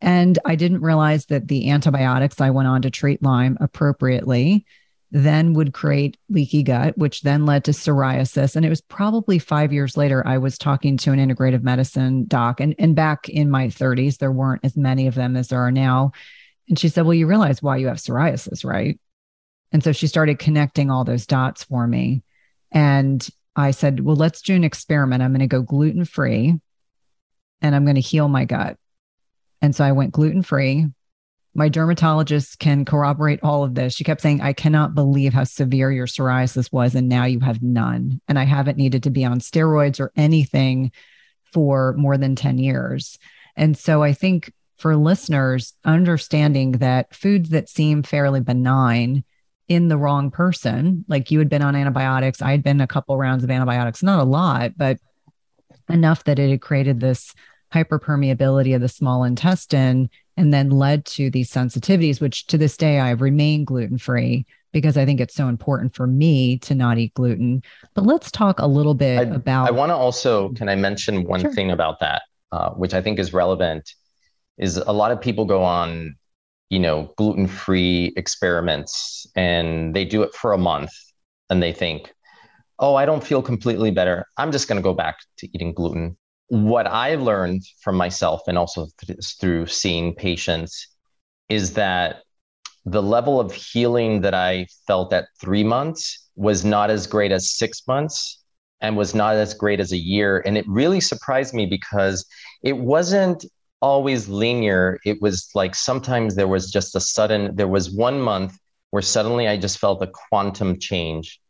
And 0.00 0.38
I 0.44 0.56
didn't 0.56 0.82
realize 0.82 1.26
that 1.26 1.46
the 1.46 1.70
antibiotics 1.70 2.40
I 2.40 2.50
went 2.50 2.68
on 2.68 2.82
to 2.82 2.90
treat 2.90 3.22
Lyme 3.22 3.56
appropriately 3.60 4.66
then 5.12 5.54
would 5.54 5.74
create 5.74 6.16
leaky 6.28 6.62
gut, 6.62 6.96
which 6.96 7.22
then 7.22 7.44
led 7.44 7.64
to 7.64 7.72
psoriasis. 7.72 8.54
And 8.54 8.64
it 8.64 8.68
was 8.68 8.80
probably 8.80 9.38
five 9.38 9.72
years 9.72 9.96
later, 9.96 10.26
I 10.26 10.38
was 10.38 10.56
talking 10.56 10.96
to 10.98 11.12
an 11.12 11.18
integrative 11.18 11.62
medicine 11.62 12.26
doc. 12.26 12.60
And, 12.60 12.74
and 12.78 12.94
back 12.94 13.28
in 13.28 13.50
my 13.50 13.66
30s, 13.66 14.18
there 14.18 14.30
weren't 14.30 14.64
as 14.64 14.76
many 14.76 15.06
of 15.08 15.16
them 15.16 15.36
as 15.36 15.48
there 15.48 15.60
are 15.60 15.72
now. 15.72 16.12
And 16.68 16.78
she 16.78 16.88
said, 16.88 17.04
Well, 17.04 17.14
you 17.14 17.26
realize 17.26 17.62
why 17.62 17.78
you 17.78 17.88
have 17.88 17.96
psoriasis, 17.96 18.64
right? 18.64 19.00
And 19.72 19.82
so 19.82 19.92
she 19.92 20.06
started 20.06 20.38
connecting 20.38 20.90
all 20.90 21.04
those 21.04 21.26
dots 21.26 21.64
for 21.64 21.86
me. 21.86 22.22
And 22.70 23.26
I 23.56 23.72
said, 23.72 24.00
Well, 24.00 24.16
let's 24.16 24.42
do 24.42 24.54
an 24.54 24.64
experiment. 24.64 25.22
I'm 25.22 25.32
going 25.32 25.40
to 25.40 25.48
go 25.48 25.62
gluten 25.62 26.04
free 26.04 26.54
and 27.60 27.74
I'm 27.74 27.84
going 27.84 27.96
to 27.96 28.00
heal 28.00 28.28
my 28.28 28.44
gut. 28.44 28.76
And 29.60 29.74
so 29.74 29.84
I 29.84 29.92
went 29.92 30.12
gluten 30.12 30.42
free 30.42 30.86
my 31.54 31.68
dermatologist 31.68 32.58
can 32.58 32.84
corroborate 32.84 33.40
all 33.42 33.64
of 33.64 33.74
this. 33.74 33.94
She 33.94 34.04
kept 34.04 34.20
saying, 34.20 34.40
I 34.40 34.52
cannot 34.52 34.94
believe 34.94 35.34
how 35.34 35.44
severe 35.44 35.90
your 35.90 36.06
psoriasis 36.06 36.72
was. 36.72 36.94
And 36.94 37.08
now 37.08 37.24
you 37.24 37.40
have 37.40 37.62
none. 37.62 38.20
And 38.28 38.38
I 38.38 38.44
haven't 38.44 38.78
needed 38.78 39.02
to 39.04 39.10
be 39.10 39.24
on 39.24 39.40
steroids 39.40 39.98
or 39.98 40.12
anything 40.16 40.92
for 41.52 41.94
more 41.94 42.16
than 42.16 42.36
10 42.36 42.58
years. 42.58 43.18
And 43.56 43.76
so 43.76 44.02
I 44.02 44.12
think 44.12 44.52
for 44.78 44.96
listeners 44.96 45.74
understanding 45.84 46.72
that 46.72 47.14
foods 47.14 47.50
that 47.50 47.68
seem 47.68 48.02
fairly 48.02 48.40
benign 48.40 49.24
in 49.66 49.88
the 49.88 49.98
wrong 49.98 50.30
person, 50.30 51.04
like 51.08 51.30
you 51.30 51.38
had 51.38 51.48
been 51.48 51.62
on 51.62 51.76
antibiotics, 51.76 52.40
I 52.40 52.52
had 52.52 52.62
been 52.62 52.80
a 52.80 52.86
couple 52.86 53.16
rounds 53.16 53.44
of 53.44 53.50
antibiotics, 53.50 54.02
not 54.02 54.20
a 54.20 54.24
lot, 54.24 54.72
but 54.76 54.98
enough 55.88 56.24
that 56.24 56.38
it 56.38 56.50
had 56.50 56.60
created 56.60 57.00
this 57.00 57.34
hyperpermeability 57.74 58.74
of 58.74 58.80
the 58.80 58.88
small 58.88 59.24
intestine 59.24 60.10
and 60.40 60.54
then 60.54 60.70
led 60.70 61.04
to 61.04 61.28
these 61.30 61.50
sensitivities, 61.50 62.18
which 62.18 62.46
to 62.46 62.56
this 62.56 62.78
day 62.78 62.98
I 62.98 63.10
remain 63.10 63.62
gluten 63.62 63.98
free 63.98 64.46
because 64.72 64.96
I 64.96 65.04
think 65.04 65.20
it's 65.20 65.34
so 65.34 65.48
important 65.48 65.94
for 65.94 66.06
me 66.06 66.58
to 66.60 66.74
not 66.74 66.96
eat 66.96 67.12
gluten. 67.12 67.62
But 67.94 68.06
let's 68.06 68.30
talk 68.30 68.58
a 68.58 68.66
little 68.66 68.94
bit 68.94 69.18
I, 69.18 69.34
about. 69.34 69.68
I 69.68 69.70
want 69.70 69.90
to 69.90 69.94
also, 69.94 70.48
can 70.54 70.70
I 70.70 70.76
mention 70.76 71.24
one 71.24 71.40
Sure. 71.42 71.52
thing 71.52 71.70
about 71.70 72.00
that, 72.00 72.22
uh, 72.52 72.70
which 72.70 72.94
I 72.94 73.02
think 73.02 73.18
is 73.18 73.34
relevant? 73.34 73.92
Is 74.56 74.78
a 74.78 74.92
lot 74.92 75.10
of 75.10 75.20
people 75.20 75.44
go 75.44 75.62
on, 75.62 76.16
you 76.70 76.78
know, 76.78 77.12
gluten 77.18 77.46
free 77.46 78.14
experiments 78.16 79.26
and 79.36 79.94
they 79.94 80.06
do 80.06 80.22
it 80.22 80.34
for 80.34 80.54
a 80.54 80.58
month 80.58 80.92
and 81.50 81.62
they 81.62 81.72
think, 81.72 82.14
oh, 82.78 82.94
I 82.94 83.04
don't 83.04 83.22
feel 83.22 83.42
completely 83.42 83.90
better. 83.90 84.24
I'm 84.38 84.52
just 84.52 84.68
going 84.68 84.76
to 84.76 84.82
go 84.82 84.94
back 84.94 85.18
to 85.38 85.48
eating 85.52 85.74
gluten. 85.74 86.16
What 86.50 86.86
I 86.86 87.14
learned 87.14 87.62
from 87.80 87.96
myself 87.96 88.42
and 88.48 88.58
also 88.58 88.88
th- 89.06 89.18
through 89.40 89.66
seeing 89.66 90.14
patients 90.14 90.88
is 91.48 91.74
that 91.74 92.22
the 92.84 93.02
level 93.02 93.38
of 93.38 93.52
healing 93.52 94.22
that 94.22 94.34
I 94.34 94.66
felt 94.86 95.12
at 95.12 95.28
three 95.40 95.62
months 95.62 96.28
was 96.34 96.64
not 96.64 96.90
as 96.90 97.06
great 97.06 97.30
as 97.30 97.52
six 97.54 97.86
months 97.86 98.42
and 98.80 98.96
was 98.96 99.14
not 99.14 99.36
as 99.36 99.54
great 99.54 99.78
as 99.78 99.92
a 99.92 99.96
year. 99.96 100.42
And 100.44 100.58
it 100.58 100.64
really 100.66 101.00
surprised 101.00 101.54
me 101.54 101.66
because 101.66 102.26
it 102.62 102.76
wasn't 102.76 103.44
always 103.80 104.28
linear. 104.28 104.98
It 105.04 105.22
was 105.22 105.50
like 105.54 105.76
sometimes 105.76 106.34
there 106.34 106.48
was 106.48 106.70
just 106.72 106.96
a 106.96 107.00
sudden, 107.00 107.54
there 107.54 107.68
was 107.68 107.90
one 107.90 108.20
month 108.20 108.58
where 108.90 109.02
suddenly 109.02 109.46
I 109.46 109.56
just 109.56 109.78
felt 109.78 110.02
a 110.02 110.08
quantum 110.08 110.80
change 110.80 111.40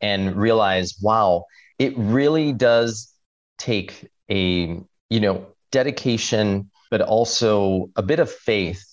and 0.00 0.34
realized, 0.34 0.96
wow, 1.00 1.44
it 1.78 1.96
really 1.96 2.52
does 2.52 3.12
take 3.58 4.08
a, 4.30 4.80
you 5.10 5.20
know, 5.20 5.46
dedication, 5.72 6.70
but 6.90 7.00
also 7.00 7.90
a 7.96 8.02
bit 8.02 8.20
of 8.20 8.30
faith 8.30 8.84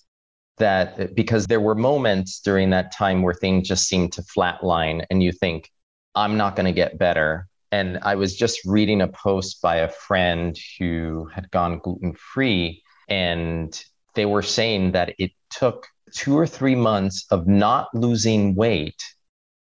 that 0.57 1.15
because 1.15 1.47
there 1.47 1.61
were 1.61 1.75
moments 1.75 2.39
during 2.39 2.69
that 2.69 2.91
time 2.95 3.21
where 3.21 3.33
things 3.33 3.67
just 3.67 3.87
seemed 3.87 4.13
to 4.13 4.21
flatline 4.21 5.03
and 5.09 5.23
you 5.23 5.31
think, 5.31 5.69
I'm 6.15 6.37
not 6.37 6.55
going 6.55 6.65
to 6.67 6.71
get 6.71 6.99
better. 6.99 7.47
And 7.71 7.97
I 8.03 8.15
was 8.15 8.35
just 8.35 8.59
reading 8.65 9.01
a 9.01 9.07
post 9.07 9.61
by 9.61 9.77
a 9.77 9.89
friend 9.89 10.55
who 10.77 11.27
had 11.33 11.49
gone 11.49 11.79
gluten 11.79 12.13
free, 12.13 12.83
and 13.09 13.83
they 14.13 14.27
were 14.27 14.43
saying 14.43 14.91
that 14.91 15.15
it 15.17 15.31
took 15.49 15.87
two 16.13 16.37
or 16.37 16.45
three 16.45 16.75
months 16.75 17.25
of 17.31 17.47
not 17.47 17.87
losing 17.95 18.53
weight 18.53 19.01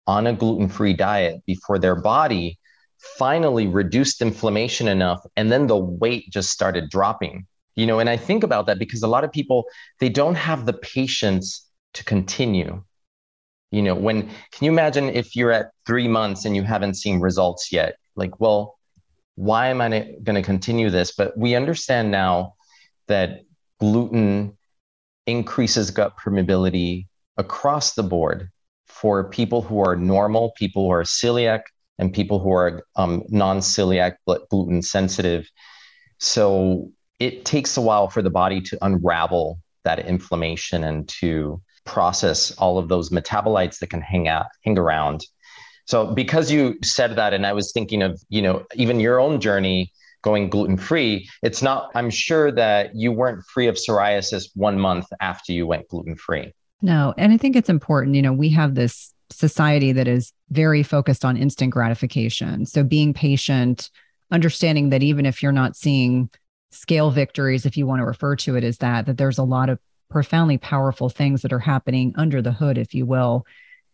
on 0.08 0.26
a 0.26 0.32
gluten 0.32 0.68
free 0.68 0.92
diet 0.92 1.40
before 1.46 1.78
their 1.78 1.94
body 1.94 2.58
finally 3.18 3.66
reduced 3.66 4.22
inflammation 4.22 4.88
enough. 4.88 5.20
And 5.36 5.50
then 5.50 5.66
the 5.66 5.76
weight 5.76 6.30
just 6.30 6.50
started 6.50 6.90
dropping 6.90 7.46
you 7.76 7.86
know 7.86 7.98
and 7.98 8.10
i 8.10 8.16
think 8.16 8.42
about 8.42 8.66
that 8.66 8.78
because 8.78 9.02
a 9.02 9.08
lot 9.08 9.24
of 9.24 9.32
people 9.32 9.64
they 9.98 10.08
don't 10.08 10.34
have 10.34 10.66
the 10.66 10.72
patience 10.72 11.66
to 11.94 12.04
continue 12.04 12.82
you 13.70 13.82
know 13.82 13.94
when 13.94 14.22
can 14.22 14.64
you 14.64 14.70
imagine 14.70 15.08
if 15.08 15.34
you're 15.36 15.52
at 15.52 15.70
three 15.86 16.08
months 16.08 16.44
and 16.44 16.54
you 16.54 16.62
haven't 16.62 16.94
seen 16.94 17.20
results 17.20 17.72
yet 17.72 17.96
like 18.16 18.38
well 18.40 18.78
why 19.36 19.68
am 19.68 19.80
i 19.80 19.88
going 20.22 20.34
to 20.34 20.42
continue 20.42 20.90
this 20.90 21.12
but 21.12 21.36
we 21.38 21.54
understand 21.54 22.10
now 22.10 22.54
that 23.06 23.40
gluten 23.78 24.56
increases 25.26 25.90
gut 25.90 26.16
permeability 26.18 27.06
across 27.36 27.94
the 27.94 28.02
board 28.02 28.50
for 28.86 29.30
people 29.30 29.62
who 29.62 29.80
are 29.80 29.96
normal 29.96 30.52
people 30.56 30.84
who 30.84 30.90
are 30.90 31.04
celiac 31.04 31.62
and 32.00 32.12
people 32.12 32.40
who 32.40 32.52
are 32.52 32.84
um, 32.96 33.22
non-celiac 33.28 34.16
but 34.26 34.48
gluten 34.48 34.82
sensitive 34.82 35.48
so 36.18 36.90
it 37.18 37.44
takes 37.44 37.76
a 37.76 37.80
while 37.80 38.08
for 38.08 38.22
the 38.22 38.30
body 38.30 38.60
to 38.60 38.78
unravel 38.82 39.58
that 39.84 40.00
inflammation 40.00 40.82
and 40.82 41.08
to 41.08 41.60
process 41.84 42.50
all 42.52 42.78
of 42.78 42.88
those 42.88 43.10
metabolites 43.10 43.78
that 43.78 43.88
can 43.88 44.00
hang 44.00 44.26
out 44.26 44.46
hang 44.64 44.78
around 44.78 45.24
so 45.84 46.12
because 46.12 46.50
you 46.50 46.76
said 46.82 47.14
that 47.16 47.32
and 47.32 47.46
i 47.46 47.52
was 47.52 47.72
thinking 47.72 48.02
of 48.02 48.20
you 48.28 48.42
know 48.42 48.64
even 48.74 48.98
your 48.98 49.20
own 49.20 49.40
journey 49.40 49.92
going 50.22 50.50
gluten 50.50 50.76
free 50.76 51.28
it's 51.42 51.62
not 51.62 51.90
i'm 51.94 52.10
sure 52.10 52.50
that 52.50 52.94
you 52.94 53.12
weren't 53.12 53.44
free 53.46 53.66
of 53.66 53.76
psoriasis 53.76 54.48
one 54.54 54.78
month 54.78 55.06
after 55.20 55.52
you 55.52 55.66
went 55.66 55.86
gluten 55.88 56.16
free 56.16 56.52
no, 56.82 57.14
and 57.18 57.32
I 57.32 57.36
think 57.36 57.56
it's 57.56 57.68
important. 57.68 58.16
You 58.16 58.22
know, 58.22 58.32
we 58.32 58.48
have 58.50 58.74
this 58.74 59.12
society 59.30 59.92
that 59.92 60.08
is 60.08 60.32
very 60.50 60.82
focused 60.82 61.24
on 61.24 61.36
instant 61.36 61.72
gratification. 61.72 62.66
So 62.66 62.82
being 62.82 63.14
patient, 63.14 63.90
understanding 64.30 64.90
that 64.90 65.02
even 65.02 65.26
if 65.26 65.42
you're 65.42 65.52
not 65.52 65.76
seeing 65.76 66.30
scale 66.70 67.10
victories, 67.10 67.66
if 67.66 67.76
you 67.76 67.86
want 67.86 68.00
to 68.00 68.06
refer 68.06 68.36
to 68.36 68.56
it 68.56 68.64
as 68.64 68.78
that, 68.78 69.06
that 69.06 69.18
there's 69.18 69.38
a 69.38 69.44
lot 69.44 69.68
of 69.68 69.78
profoundly 70.08 70.58
powerful 70.58 71.08
things 71.08 71.42
that 71.42 71.52
are 71.52 71.58
happening 71.58 72.12
under 72.16 72.42
the 72.42 72.52
hood, 72.52 72.78
if 72.78 72.94
you 72.94 73.06
will, 73.06 73.46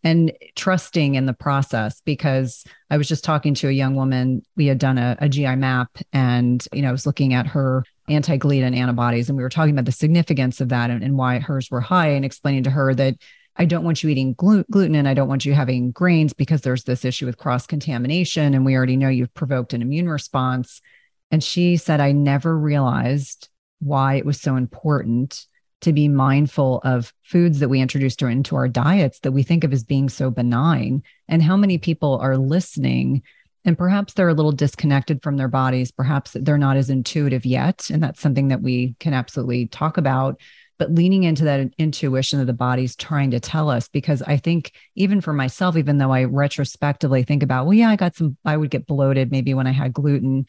and 0.03 0.33
trusting 0.55 1.15
in 1.15 1.27
the 1.27 1.33
process. 1.33 2.01
Because 2.05 2.65
I 2.91 2.97
was 2.97 3.09
just 3.09 3.25
talking 3.25 3.55
to 3.55 3.69
a 3.69 3.73
young 3.73 3.95
woman, 3.95 4.43
we 4.57 4.67
had 4.67 4.79
done 4.79 4.99
a, 4.99 5.17
a 5.21 5.29
GI 5.29 5.57
map, 5.57 5.91
and 6.13 6.67
you 6.73 6.83
know, 6.83 6.89
I 6.89 6.93
was 6.93 7.07
looking 7.07 7.35
at 7.35 7.47
her 7.49 7.85
anti-gliadin 8.09 8.77
antibodies, 8.77 9.29
and 9.29 9.37
we 9.37 9.43
were 9.43 9.51
talking 9.51 9.73
about 9.73 9.85
the 9.85 9.93
significance 9.93 10.61
of 10.61 10.69
that 10.71 10.91
and, 10.91 11.03
and 11.03 11.17
why 11.17 11.39
hers 11.39 11.71
were 11.71 11.81
high, 11.81 12.09
and 12.09 12.25
explaining 12.25 12.65
to 12.65 12.71
her 12.71 12.95
that 12.95 13.17
I 13.59 13.65
don't 13.65 13.85
want 13.85 14.03
you 14.03 14.11
eating 14.11 14.35
gluten 14.35 14.95
and 14.95 15.09
I 15.09 15.15
don't 15.15 15.29
want 15.29 15.45
you 15.45 15.55
having 15.55 15.91
grains 15.91 16.33
because 16.33 16.61
there's 16.61 16.85
this 16.85 17.05
issue 17.05 17.27
with 17.27 17.39
cross 17.39 17.67
contamination. 17.67 18.55
And 18.55 18.65
we 18.65 18.77
already 18.77 18.97
know 18.97 19.09
you've 19.09 19.35
provoked 19.35 19.73
an 19.73 19.83
immune 19.83 20.09
response. 20.09 20.83
And 21.31 21.43
she 21.43 21.77
said, 21.77 22.01
I 22.01 22.13
never 22.13 22.57
realized 22.57 23.49
why 23.81 24.15
it 24.15 24.27
was 24.27 24.41
so 24.41 24.57
important 24.57 25.47
to 25.83 25.93
be 25.93 26.09
mindful 26.09 26.81
of 26.85 27.13
foods 27.23 27.59
that 27.61 27.69
we 27.69 27.81
introduce 27.81 28.17
into 28.17 28.57
our 28.57 28.69
diets 28.69 29.21
that 29.21 29.33
we 29.33 29.43
think 29.43 29.65
of 29.65 29.73
as 29.73 29.85
being 29.85 30.09
so 30.09 30.31
benign 30.31 31.03
and 31.29 31.43
how 31.43 31.57
many 31.57 31.79
people 31.79 32.19
are 32.19 32.37
listening 32.37 33.23
and 33.65 33.77
perhaps 33.77 34.15
they're 34.15 34.29
a 34.29 34.35
little 34.35 34.53
disconnected 34.53 35.23
from 35.23 35.37
their 35.37 35.49
bodies 35.49 35.93
perhaps 35.93 36.33
they're 36.41 36.57
not 36.57 36.77
as 36.77 36.89
intuitive 36.89 37.45
yet 37.45 37.91
and 37.91 38.03
that's 38.03 38.21
something 38.21 38.49
that 38.49 38.63
we 38.63 38.97
can 39.01 39.13
absolutely 39.13 39.67
talk 39.67 39.99
about 39.99 40.41
but 40.79 40.93
leaning 40.93 41.25
into 41.25 41.45
that 41.45 41.71
intuition 41.79 42.39
that 42.39 42.45
the 42.47 42.53
body's 42.53 42.97
trying 42.97 43.31
to 43.31 43.41
tell 43.41 43.71
us 43.71 43.89
because 43.89 44.23
i 44.23 44.37
think 44.37 44.73
even 44.95 45.21
for 45.21 45.33
myself 45.33 45.77
even 45.77 45.99
though 45.99 46.13
i 46.13 46.25
retrospectively 46.25 47.23
think 47.23 47.43
about 47.43 47.67
well 47.67 47.75
yeah 47.75 47.91
i 47.91 47.97
got 47.97 48.15
some 48.15 48.37
i 48.45 48.57
would 48.57 48.71
get 48.71 48.87
bloated 48.87 49.31
maybe 49.31 49.55
when 49.55 49.67
i 49.67 49.73
had 49.73 49.93
gluten. 49.93 50.47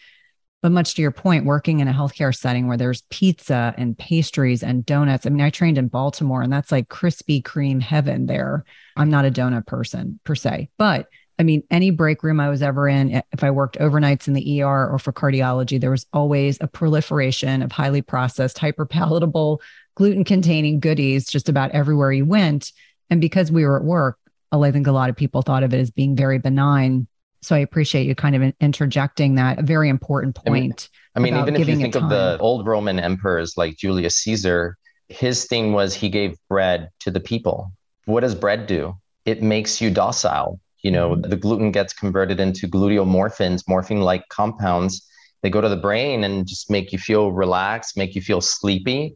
But 0.63 0.71
much 0.71 0.95
to 0.95 1.03
your 1.03 1.11
point 1.11 1.45
working 1.45 1.81
in 1.81 1.87
a 1.87 1.93
healthcare 1.93 2.35
setting 2.35 2.67
where 2.67 2.77
there's 2.77 3.03
pizza 3.11 3.75
and 3.77 3.97
pastries 3.97 4.63
and 4.63 4.83
donuts 4.85 5.25
i 5.25 5.29
mean 5.29 5.45
i 5.45 5.51
trained 5.51 5.77
in 5.77 5.87
baltimore 5.87 6.41
and 6.41 6.51
that's 6.51 6.71
like 6.71 6.89
krispy 6.89 7.43
kreme 7.43 7.81
heaven 7.81 8.25
there. 8.25 8.65
I'm 8.95 9.11
not 9.11 9.25
a 9.25 9.31
donut 9.31 9.67
person 9.67 10.19
per 10.23 10.33
se 10.33 10.69
but 10.79 11.07
I 11.39 11.43
mean, 11.43 11.63
any 11.69 11.91
break 11.91 12.23
room 12.23 12.39
I 12.39 12.49
was 12.49 12.61
ever 12.61 12.87
in, 12.87 13.21
if 13.31 13.43
I 13.43 13.51
worked 13.51 13.77
overnights 13.77 14.27
in 14.27 14.33
the 14.33 14.61
ER 14.61 14.89
or 14.89 14.97
for 14.97 15.13
cardiology, 15.13 15.79
there 15.79 15.91
was 15.91 16.07
always 16.11 16.57
a 16.61 16.67
proliferation 16.67 17.61
of 17.61 17.71
highly 17.71 18.01
processed, 18.01 18.57
hyper 18.57 18.85
palatable, 18.85 19.61
gluten 19.97 20.23
containing 20.23 20.79
goodies 20.79 21.25
just 21.25 21.49
about 21.49 21.71
everywhere 21.71 22.11
you 22.11 22.23
went. 22.23 22.71
And 23.09 23.19
because 23.19 23.51
we 23.51 23.65
were 23.65 23.77
at 23.77 23.83
work, 23.83 24.19
I 24.51 24.71
think 24.71 24.85
a 24.85 24.91
lot 24.91 25.09
of 25.09 25.15
people 25.15 25.41
thought 25.41 25.63
of 25.63 25.73
it 25.73 25.79
as 25.79 25.89
being 25.89 26.15
very 26.15 26.37
benign. 26.37 27.07
So 27.41 27.55
I 27.55 27.59
appreciate 27.59 28.05
you 28.05 28.13
kind 28.13 28.35
of 28.35 28.53
interjecting 28.61 29.35
that 29.35 29.63
very 29.63 29.89
important 29.89 30.35
point. 30.35 30.89
I 31.15 31.19
mean, 31.19 31.33
I 31.33 31.39
mean 31.39 31.41
even 31.41 31.55
if 31.59 31.67
you 31.67 31.75
think 31.77 31.95
of 31.95 32.09
the 32.09 32.37
old 32.39 32.67
Roman 32.67 32.99
emperors 32.99 33.57
like 33.57 33.75
Julius 33.75 34.17
Caesar, 34.17 34.77
his 35.09 35.45
thing 35.45 35.73
was 35.73 35.95
he 35.95 36.09
gave 36.09 36.37
bread 36.47 36.89
to 36.99 37.09
the 37.09 37.19
people. 37.19 37.71
What 38.05 38.19
does 38.21 38.35
bread 38.35 38.67
do? 38.67 38.95
It 39.25 39.41
makes 39.41 39.81
you 39.81 39.89
docile. 39.89 40.59
You 40.83 40.91
know, 40.91 41.15
Mhm. 41.15 41.27
the 41.27 41.37
gluten 41.37 41.71
gets 41.71 41.91
converted 41.91 42.39
into 42.39 42.67
gluteomorphins, 42.67 43.63
morphine 43.67 44.01
like 44.01 44.29
compounds. 44.29 45.07
They 45.41 45.49
go 45.49 45.59
to 45.59 45.69
the 45.69 45.75
brain 45.75 46.23
and 46.23 46.47
just 46.47 46.69
make 46.69 46.91
you 46.91 46.99
feel 46.99 47.31
relaxed, 47.31 47.97
make 47.97 48.13
you 48.13 48.21
feel 48.21 48.41
sleepy. 48.41 49.15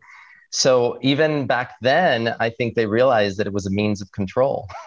So 0.52 1.00
even 1.02 1.48
back 1.48 1.74
then, 1.82 2.36
I 2.40 2.50
think 2.50 2.76
they 2.76 2.86
realized 2.86 3.38
that 3.38 3.48
it 3.48 3.54
was 3.54 3.66
a 3.66 3.72
means 3.72 4.02
of 4.02 4.12
control. 4.12 4.68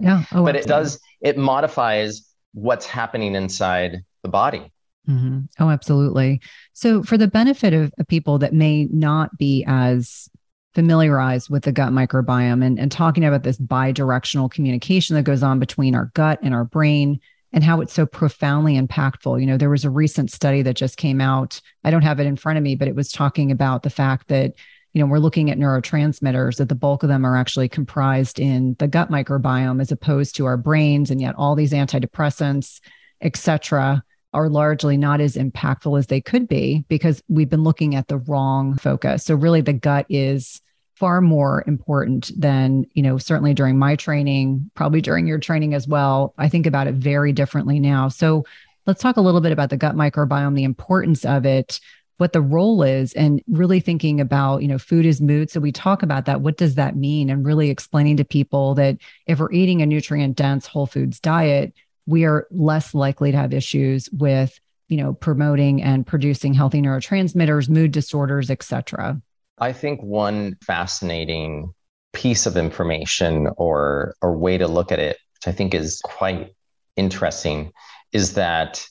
Yeah. 0.00 0.24
Oh, 0.32 0.44
but 0.44 0.56
it 0.56 0.66
does, 0.66 1.00
it 1.20 1.36
modifies 1.36 2.30
what's 2.52 2.86
happening 2.86 3.34
inside 3.34 4.02
the 4.22 4.28
body. 4.28 4.72
Mhm. 5.08 5.48
Oh, 5.58 5.70
absolutely. 5.70 6.40
So, 6.72 7.02
for 7.02 7.16
the 7.16 7.28
benefit 7.28 7.72
of, 7.72 7.92
of 7.98 8.06
people 8.08 8.38
that 8.38 8.52
may 8.52 8.86
not 8.86 9.36
be 9.38 9.64
as 9.66 10.28
familiarized 10.74 11.48
with 11.48 11.64
the 11.64 11.72
gut 11.72 11.92
microbiome 11.92 12.64
and, 12.64 12.78
and 12.78 12.92
talking 12.92 13.24
about 13.24 13.42
this 13.42 13.56
bi-directional 13.56 14.48
communication 14.48 15.16
that 15.16 15.22
goes 15.22 15.42
on 15.42 15.58
between 15.58 15.94
our 15.94 16.10
gut 16.14 16.38
and 16.42 16.54
our 16.54 16.64
brain 16.64 17.18
and 17.52 17.64
how 17.64 17.80
it's 17.80 17.94
so 17.94 18.04
profoundly 18.04 18.78
impactful. 18.78 19.40
You 19.40 19.46
know, 19.46 19.56
there 19.56 19.70
was 19.70 19.84
a 19.84 19.90
recent 19.90 20.30
study 20.30 20.62
that 20.62 20.76
just 20.76 20.98
came 20.98 21.20
out. 21.20 21.60
I 21.84 21.90
don't 21.90 22.02
have 22.02 22.20
it 22.20 22.26
in 22.26 22.36
front 22.36 22.58
of 22.58 22.64
me, 22.64 22.74
but 22.74 22.88
it 22.88 22.94
was 22.94 23.10
talking 23.10 23.50
about 23.50 23.82
the 23.82 23.90
fact 23.90 24.28
that, 24.28 24.54
you 24.96 25.02
know, 25.02 25.08
we're 25.08 25.18
looking 25.18 25.50
at 25.50 25.58
neurotransmitters 25.58 26.56
that 26.56 26.70
the 26.70 26.74
bulk 26.74 27.02
of 27.02 27.10
them 27.10 27.26
are 27.26 27.36
actually 27.36 27.68
comprised 27.68 28.40
in 28.40 28.76
the 28.78 28.88
gut 28.88 29.10
microbiome 29.10 29.78
as 29.78 29.92
opposed 29.92 30.34
to 30.34 30.46
our 30.46 30.56
brains. 30.56 31.10
And 31.10 31.20
yet 31.20 31.34
all 31.36 31.54
these 31.54 31.74
antidepressants, 31.74 32.80
et 33.20 33.36
cetera, 33.36 34.02
are 34.32 34.48
largely 34.48 34.96
not 34.96 35.20
as 35.20 35.36
impactful 35.36 35.98
as 35.98 36.06
they 36.06 36.22
could 36.22 36.48
be 36.48 36.86
because 36.88 37.22
we've 37.28 37.50
been 37.50 37.62
looking 37.62 37.94
at 37.94 38.08
the 38.08 38.16
wrong 38.16 38.78
focus. 38.78 39.22
So 39.22 39.34
really 39.34 39.60
the 39.60 39.74
gut 39.74 40.06
is 40.08 40.62
far 40.94 41.20
more 41.20 41.62
important 41.66 42.30
than, 42.34 42.86
you 42.94 43.02
know, 43.02 43.18
certainly 43.18 43.52
during 43.52 43.78
my 43.78 43.96
training, 43.96 44.70
probably 44.74 45.02
during 45.02 45.26
your 45.26 45.38
training 45.38 45.74
as 45.74 45.86
well. 45.86 46.32
I 46.38 46.48
think 46.48 46.64
about 46.64 46.86
it 46.86 46.94
very 46.94 47.34
differently 47.34 47.80
now. 47.80 48.08
So 48.08 48.46
let's 48.86 49.02
talk 49.02 49.18
a 49.18 49.20
little 49.20 49.42
bit 49.42 49.52
about 49.52 49.68
the 49.68 49.76
gut 49.76 49.94
microbiome, 49.94 50.54
the 50.54 50.64
importance 50.64 51.26
of 51.26 51.44
it 51.44 51.80
what 52.18 52.32
the 52.32 52.40
role 52.40 52.82
is 52.82 53.12
and 53.12 53.42
really 53.48 53.80
thinking 53.80 54.20
about 54.20 54.62
you 54.62 54.68
know 54.68 54.78
food 54.78 55.06
is 55.06 55.20
mood. 55.20 55.50
So 55.50 55.60
we 55.60 55.72
talk 55.72 56.02
about 56.02 56.24
that. 56.26 56.40
What 56.40 56.56
does 56.56 56.76
that 56.76 56.96
mean? 56.96 57.30
And 57.30 57.44
really 57.44 57.70
explaining 57.70 58.16
to 58.16 58.24
people 58.24 58.74
that 58.74 58.98
if 59.26 59.38
we're 59.38 59.52
eating 59.52 59.82
a 59.82 59.86
nutrient 59.86 60.36
dense 60.36 60.66
whole 60.66 60.86
foods 60.86 61.20
diet 61.20 61.74
we 62.06 62.24
are 62.24 62.46
less 62.50 62.94
likely 62.94 63.32
to 63.32 63.36
have 63.36 63.52
issues 63.52 64.08
with 64.12 64.58
you 64.88 64.96
know 64.96 65.12
promoting 65.12 65.82
and 65.82 66.06
producing 66.06 66.54
healthy 66.54 66.80
neurotransmitters 66.80 67.68
mood 67.68 67.92
disorders 67.92 68.50
etc 68.50 69.20
i 69.58 69.72
think 69.72 70.00
one 70.02 70.56
fascinating 70.64 71.72
piece 72.12 72.46
of 72.46 72.56
information 72.56 73.48
or 73.56 74.14
or 74.22 74.36
way 74.36 74.56
to 74.56 74.68
look 74.68 74.92
at 74.92 74.98
it 74.98 75.18
which 75.34 75.52
i 75.52 75.52
think 75.52 75.74
is 75.74 76.00
quite 76.02 76.54
interesting 76.96 77.72
is 78.12 78.34
that 78.34 78.86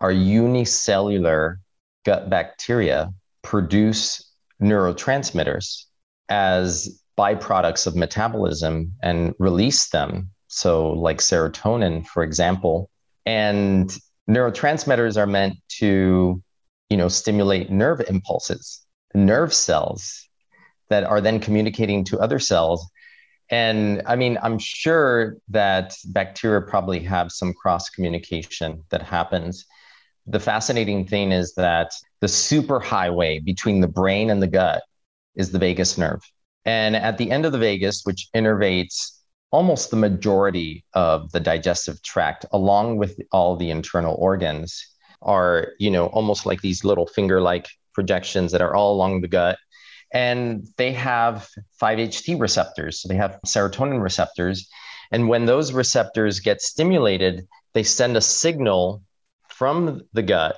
our 0.00 0.12
unicellular 0.12 1.58
gut 2.04 2.30
bacteria 2.30 3.12
produce 3.42 4.30
neurotransmitters 4.60 5.84
as 6.28 7.02
byproducts 7.18 7.86
of 7.86 7.96
metabolism 7.96 8.92
and 9.02 9.34
release 9.38 9.88
them. 9.90 10.30
So, 10.48 10.90
like 10.90 11.18
serotonin, 11.18 12.06
for 12.06 12.22
example. 12.22 12.90
And 13.26 13.94
neurotransmitters 14.28 15.16
are 15.16 15.26
meant 15.26 15.54
to, 15.80 16.42
you 16.90 16.96
know, 16.96 17.08
stimulate 17.08 17.70
nerve 17.70 18.02
impulses, 18.08 18.84
nerve 19.14 19.52
cells 19.52 20.28
that 20.90 21.04
are 21.04 21.20
then 21.20 21.40
communicating 21.40 22.04
to 22.04 22.20
other 22.20 22.38
cells. 22.38 22.88
And 23.50 24.02
I 24.06 24.16
mean, 24.16 24.38
I'm 24.42 24.58
sure 24.58 25.36
that 25.48 25.94
bacteria 26.06 26.60
probably 26.62 27.00
have 27.00 27.30
some 27.30 27.52
cross 27.52 27.90
communication 27.90 28.82
that 28.90 29.02
happens 29.02 29.66
the 30.26 30.40
fascinating 30.40 31.06
thing 31.06 31.32
is 31.32 31.54
that 31.54 31.92
the 32.20 32.26
superhighway 32.26 33.44
between 33.44 33.80
the 33.80 33.88
brain 33.88 34.30
and 34.30 34.42
the 34.42 34.46
gut 34.46 34.82
is 35.34 35.50
the 35.50 35.58
vagus 35.58 35.98
nerve. 35.98 36.22
And 36.64 36.96
at 36.96 37.18
the 37.18 37.30
end 37.30 37.44
of 37.44 37.52
the 37.52 37.58
vagus, 37.58 38.02
which 38.04 38.28
innervates 38.34 39.18
almost 39.50 39.90
the 39.90 39.96
majority 39.96 40.84
of 40.94 41.30
the 41.32 41.40
digestive 41.40 42.02
tract, 42.02 42.46
along 42.52 42.96
with 42.96 43.20
all 43.32 43.56
the 43.56 43.70
internal 43.70 44.16
organs, 44.18 44.94
are, 45.20 45.72
you 45.78 45.90
know, 45.90 46.06
almost 46.06 46.46
like 46.46 46.60
these 46.60 46.84
little 46.84 47.06
finger 47.06 47.40
like 47.40 47.68
projections 47.92 48.52
that 48.52 48.62
are 48.62 48.74
all 48.74 48.94
along 48.94 49.20
the 49.20 49.28
gut. 49.28 49.58
And 50.12 50.66
they 50.76 50.92
have 50.92 51.48
5-HT 51.82 52.40
receptors. 52.40 53.00
So 53.00 53.08
they 53.08 53.16
have 53.16 53.40
serotonin 53.46 54.02
receptors. 54.02 54.68
And 55.12 55.28
when 55.28 55.44
those 55.44 55.72
receptors 55.72 56.40
get 56.40 56.62
stimulated, 56.62 57.46
they 57.74 57.82
send 57.82 58.16
a 58.16 58.20
signal 58.20 59.02
from 59.56 60.02
the 60.12 60.22
gut 60.22 60.56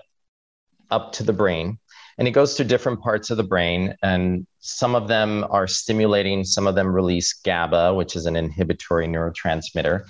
up 0.90 1.12
to 1.12 1.22
the 1.22 1.32
brain 1.32 1.78
and 2.18 2.26
it 2.26 2.32
goes 2.32 2.54
to 2.54 2.64
different 2.64 3.00
parts 3.00 3.30
of 3.30 3.36
the 3.36 3.42
brain 3.42 3.94
and 4.02 4.46
some 4.60 4.94
of 4.94 5.08
them 5.08 5.44
are 5.50 5.66
stimulating 5.66 6.44
some 6.44 6.66
of 6.66 6.74
them 6.74 6.88
release 6.88 7.32
gaba 7.32 7.94
which 7.94 8.16
is 8.16 8.26
an 8.26 8.36
inhibitory 8.36 9.06
neurotransmitter. 9.06 10.04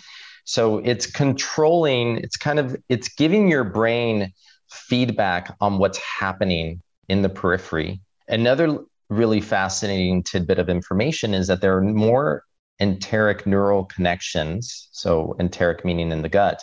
So 0.44 0.78
it's 0.78 1.06
controlling 1.06 2.18
it's 2.18 2.36
kind 2.36 2.58
of 2.58 2.76
it's 2.88 3.08
giving 3.08 3.50
your 3.50 3.64
brain 3.64 4.32
feedback 4.70 5.54
on 5.60 5.78
what's 5.78 5.98
happening 5.98 6.82
in 7.08 7.22
the 7.22 7.28
periphery. 7.28 8.00
Another 8.28 8.78
really 9.08 9.40
fascinating 9.40 10.22
tidbit 10.22 10.58
of 10.58 10.68
information 10.68 11.34
is 11.34 11.46
that 11.46 11.60
there 11.60 11.76
are 11.76 11.82
more 11.82 12.44
enteric 12.80 13.46
neural 13.46 13.84
connections 13.84 14.88
so 14.92 15.34
enteric 15.40 15.84
meaning 15.84 16.12
in 16.12 16.22
the 16.22 16.28
gut 16.28 16.62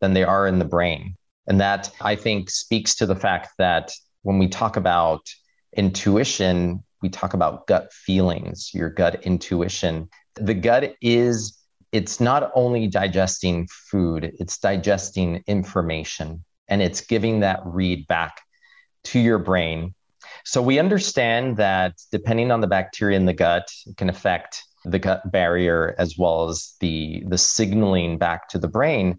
than 0.00 0.14
they 0.14 0.24
are 0.24 0.46
in 0.46 0.58
the 0.58 0.64
brain 0.64 1.14
and 1.46 1.60
that 1.60 1.90
I 2.00 2.16
think 2.16 2.50
speaks 2.50 2.94
to 2.96 3.06
the 3.06 3.16
fact 3.16 3.50
that 3.58 3.92
when 4.22 4.38
we 4.38 4.48
talk 4.48 4.76
about 4.76 5.20
intuition, 5.76 6.84
we 7.02 7.08
talk 7.08 7.34
about 7.34 7.66
gut 7.66 7.92
feelings, 7.92 8.70
your 8.74 8.90
gut 8.90 9.24
intuition. 9.24 10.08
The 10.34 10.54
gut 10.54 10.94
is, 11.00 11.58
it's 11.92 12.20
not 12.20 12.50
only 12.54 12.86
digesting 12.86 13.68
food, 13.90 14.32
it's 14.38 14.58
digesting 14.58 15.42
information 15.46 16.44
and 16.68 16.82
it's 16.82 17.00
giving 17.00 17.40
that 17.40 17.60
read 17.64 18.06
back 18.06 18.40
to 19.04 19.18
your 19.18 19.38
brain. 19.38 19.94
So 20.44 20.62
we 20.62 20.78
understand 20.78 21.56
that 21.56 21.94
depending 22.12 22.50
on 22.50 22.60
the 22.60 22.66
bacteria 22.66 23.16
in 23.16 23.26
the 23.26 23.32
gut, 23.32 23.68
it 23.86 23.96
can 23.96 24.08
affect 24.08 24.62
the 24.84 24.98
gut 24.98 25.30
barrier 25.30 25.94
as 25.98 26.16
well 26.16 26.48
as 26.48 26.74
the, 26.80 27.24
the 27.26 27.38
signaling 27.38 28.18
back 28.18 28.48
to 28.50 28.58
the 28.58 28.68
brain. 28.68 29.18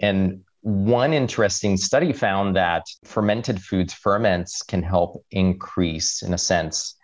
And 0.00 0.42
one 0.62 1.12
interesting 1.12 1.76
study 1.76 2.12
found 2.12 2.56
that 2.56 2.84
fermented 3.04 3.62
foods, 3.62 3.94
ferments, 3.94 4.62
can 4.62 4.82
help 4.82 5.24
increase, 5.30 6.22
in 6.22 6.34
a 6.34 6.38
sense, 6.38 6.96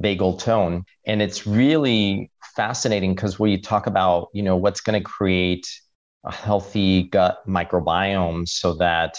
vagal 0.00 0.38
tone. 0.38 0.84
And 1.06 1.20
it's 1.20 1.46
really 1.46 2.30
fascinating 2.56 3.14
because 3.14 3.38
we 3.38 3.60
talk 3.60 3.86
about, 3.86 4.28
you 4.32 4.42
know, 4.42 4.56
what's 4.56 4.80
going 4.80 4.98
to 4.98 5.04
create 5.04 5.68
a 6.24 6.32
healthy 6.32 7.04
gut 7.04 7.38
microbiome 7.46 8.48
so 8.48 8.74
that 8.74 9.18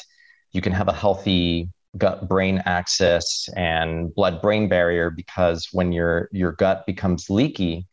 you 0.54 0.62
can 0.62 0.72
have 0.72 0.88
a 0.88 0.94
healthy 0.94 1.70
gut 1.98 2.28
brain 2.28 2.62
axis 2.66 3.50
and 3.56 4.14
blood 4.16 4.42
brain 4.42 4.68
barrier 4.68 5.12
because 5.12 5.70
when 5.72 5.92
your 5.92 6.28
your 6.32 6.54
gut 6.54 6.86
becomes 6.88 7.30
leaky 7.30 7.86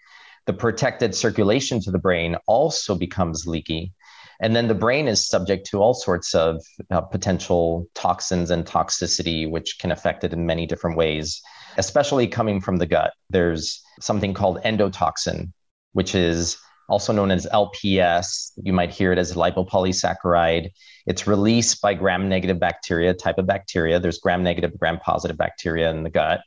the 0.46 0.52
protected 0.54 1.14
circulation 1.14 1.80
to 1.80 1.90
the 1.90 1.98
brain 1.98 2.34
also 2.46 2.94
becomes 2.94 3.46
leaky 3.46 3.92
and 4.40 4.57
then 4.57 4.68
the 4.68 4.74
brain 4.74 5.07
is 5.07 5.26
subject 5.26 5.66
to 5.66 5.79
all 5.79 5.92
sorts 5.92 6.35
of 6.35 6.64
uh, 6.90 7.03
potential 7.03 7.87
toxins 7.94 8.50
and 8.50 8.64
toxicity, 8.64 9.48
which 9.48 9.79
can 9.79 9.92
affect 9.92 10.24
it 10.24 10.33
in 10.33 10.46
many 10.46 10.66
different 10.66 10.96
ways, 10.96 11.42
especially 11.76 12.26
coming 12.26 12.61
from 12.61 12.79
the 12.79 12.87
gut. 12.87 13.12
There's 13.29 13.83
something 14.00 14.33
called 14.33 14.62
endotoxin, 14.62 15.53
which 15.92 16.14
is 16.14 16.57
also 16.88 17.12
known 17.12 17.31
as 17.31 17.46
LPS. 17.53 18.53
You 18.62 18.72
might 18.72 18.90
hear 18.90 19.12
it 19.12 19.18
as 19.18 19.35
lipopolysaccharide. 19.35 20.70
It's 21.07 21.26
released 21.26 21.83
by 21.83 21.92
gram 21.92 22.29
negative 22.31 22.59
bacteria, 22.59 23.12
type 23.12 23.37
of 23.38 23.46
bacteria. 23.46 24.00
There's 24.00 24.18
gram 24.18 24.42
negative, 24.42 24.76
gram 24.79 24.98
positive 24.98 25.37
bacteria 25.37 25.90
in 25.90 26.03
the 26.03 26.11
gut. 26.11 26.40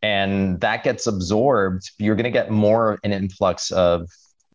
And 0.00 0.60
that 0.60 0.84
gets 0.84 1.08
absorbed. 1.08 1.90
You're 1.98 2.14
going 2.14 2.24
to 2.24 2.30
get 2.30 2.50
more 2.50 3.00
an 3.02 3.12
influx 3.12 3.72
of 3.72 4.08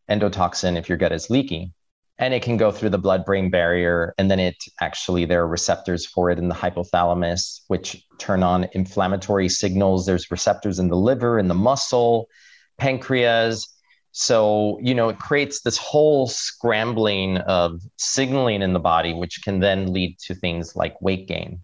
endotoxin 0.10 0.78
if 0.78 0.88
your 0.88 0.98
gut 0.98 1.12
is 1.12 1.30
leaky 1.30 1.74
and 2.18 2.34
it 2.34 2.42
can 2.42 2.58
go 2.58 2.72
through 2.72 2.90
the 2.90 2.98
blood 2.98 3.26
brain 3.26 3.50
barrier 3.50 4.14
and 4.18 4.32
then 4.32 4.40
it 4.40 4.56
actually 4.80 5.26
there 5.26 5.42
are 5.42 5.48
receptors 5.48 6.06
for 6.06 6.30
it 6.30 6.40
in 6.40 6.48
the 6.48 6.56
hypothalamus 6.56 7.62
which 7.68 8.04
turn 8.18 8.42
on 8.44 8.68
inflammatory 8.74 9.50
signals. 9.50 10.06
There's 10.06 10.32
receptors 10.32 10.80
in 10.80 10.88
the 10.88 10.96
liver 10.96 11.38
in 11.38 11.48
the 11.48 11.54
muscle 11.54 12.30
pancreas. 12.78 13.68
So 14.12 14.80
you 14.82 14.96
know 14.96 15.10
it 15.10 15.20
creates 15.20 15.62
this 15.62 15.78
whole 15.78 16.28
scrambling 16.28 17.38
of 17.40 17.82
signaling 17.98 18.62
in 18.62 18.74
the 18.74 18.80
body 18.80 19.14
which 19.14 19.42
can 19.44 19.60
then 19.60 19.92
lead 19.92 20.18
to 20.20 20.36
things 20.36 20.76
like 20.76 21.02
weight 21.02 21.28
gain 21.28 21.62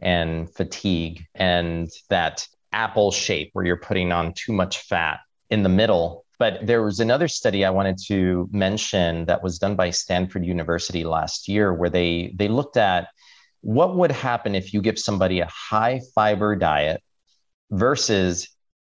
and 0.00 0.52
fatigue 0.54 1.24
and 1.34 1.88
that 2.10 2.46
apple 2.72 3.10
shape 3.10 3.48
where 3.54 3.64
you're 3.64 3.78
putting 3.78 4.12
on 4.12 4.34
too 4.34 4.52
much 4.52 4.80
fat 4.80 5.20
in 5.48 5.62
the 5.62 5.70
middle 5.70 6.25
but 6.38 6.66
there 6.66 6.82
was 6.82 7.00
another 7.00 7.28
study 7.28 7.64
I 7.64 7.70
wanted 7.70 7.98
to 8.06 8.48
mention 8.52 9.24
that 9.26 9.42
was 9.42 9.58
done 9.58 9.76
by 9.76 9.90
Stanford 9.90 10.44
University 10.44 11.04
last 11.04 11.48
year, 11.48 11.72
where 11.72 11.90
they 11.90 12.32
they 12.36 12.48
looked 12.48 12.76
at 12.76 13.08
what 13.62 13.96
would 13.96 14.12
happen 14.12 14.54
if 14.54 14.72
you 14.72 14.80
give 14.80 14.98
somebody 14.98 15.40
a 15.40 15.48
high 15.50 16.00
fiber 16.14 16.54
diet 16.54 17.02
versus 17.70 18.48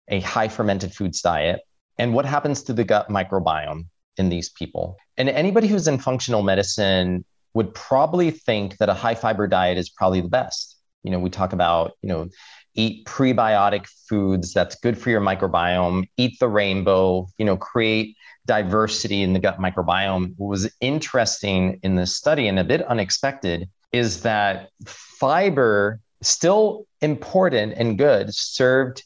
a 0.08 0.20
high 0.22 0.48
fermented 0.48 0.94
foods 0.94 1.22
diet, 1.22 1.62
and 1.98 2.14
what 2.14 2.26
happens 2.26 2.64
to 2.64 2.74
the 2.74 2.84
gut 2.84 3.10
microbiome 3.10 3.88
in 4.18 4.30
these 4.30 4.50
people. 4.50 4.98
And 5.18 5.30
anybody 5.30 5.68
who's 5.68 5.88
in 5.88 5.98
functional 5.98 6.44
medicine 6.44 7.26
would 7.54 7.74
probably 7.74 8.32
think 8.32 8.78
that 8.78 8.90
a 8.90 8.94
high 8.94 9.16
fiber 9.16 9.48
diet 9.48 9.78
is 9.78 9.90
probably 9.90 10.22
the 10.22 10.28
best. 10.28 10.78
You 11.04 11.12
know, 11.12 11.20
we 11.20 11.30
talk 11.30 11.54
about, 11.54 11.92
you 12.02 12.10
know, 12.10 12.30
eat 12.76 13.06
prebiotic 13.06 13.88
foods 14.08 14.54
that's 14.54 14.76
good 14.76 14.98
for 14.98 15.10
your 15.10 15.22
microbiome 15.22 16.08
eat 16.18 16.40
the 16.40 16.48
rainbow 16.48 17.28
you 17.38 17.46
know 17.46 17.58
create 17.58 18.16
diversity 18.46 19.22
in 19.22 19.34
the 19.34 19.40
gut 19.40 19.60
microbiome 19.60 20.34
what 20.38 20.48
was 20.48 20.72
interesting 20.82 21.80
in 21.84 21.96
this 21.96 22.16
study 22.16 22.48
and 22.48 22.60
a 22.60 22.64
bit 22.64 22.82
unexpected 22.84 23.70
is 23.92 24.22
that 24.24 24.70
fiber 24.86 26.00
still 26.22 26.86
important 27.02 27.74
and 27.78 27.98
good 27.98 28.34
served 28.34 29.04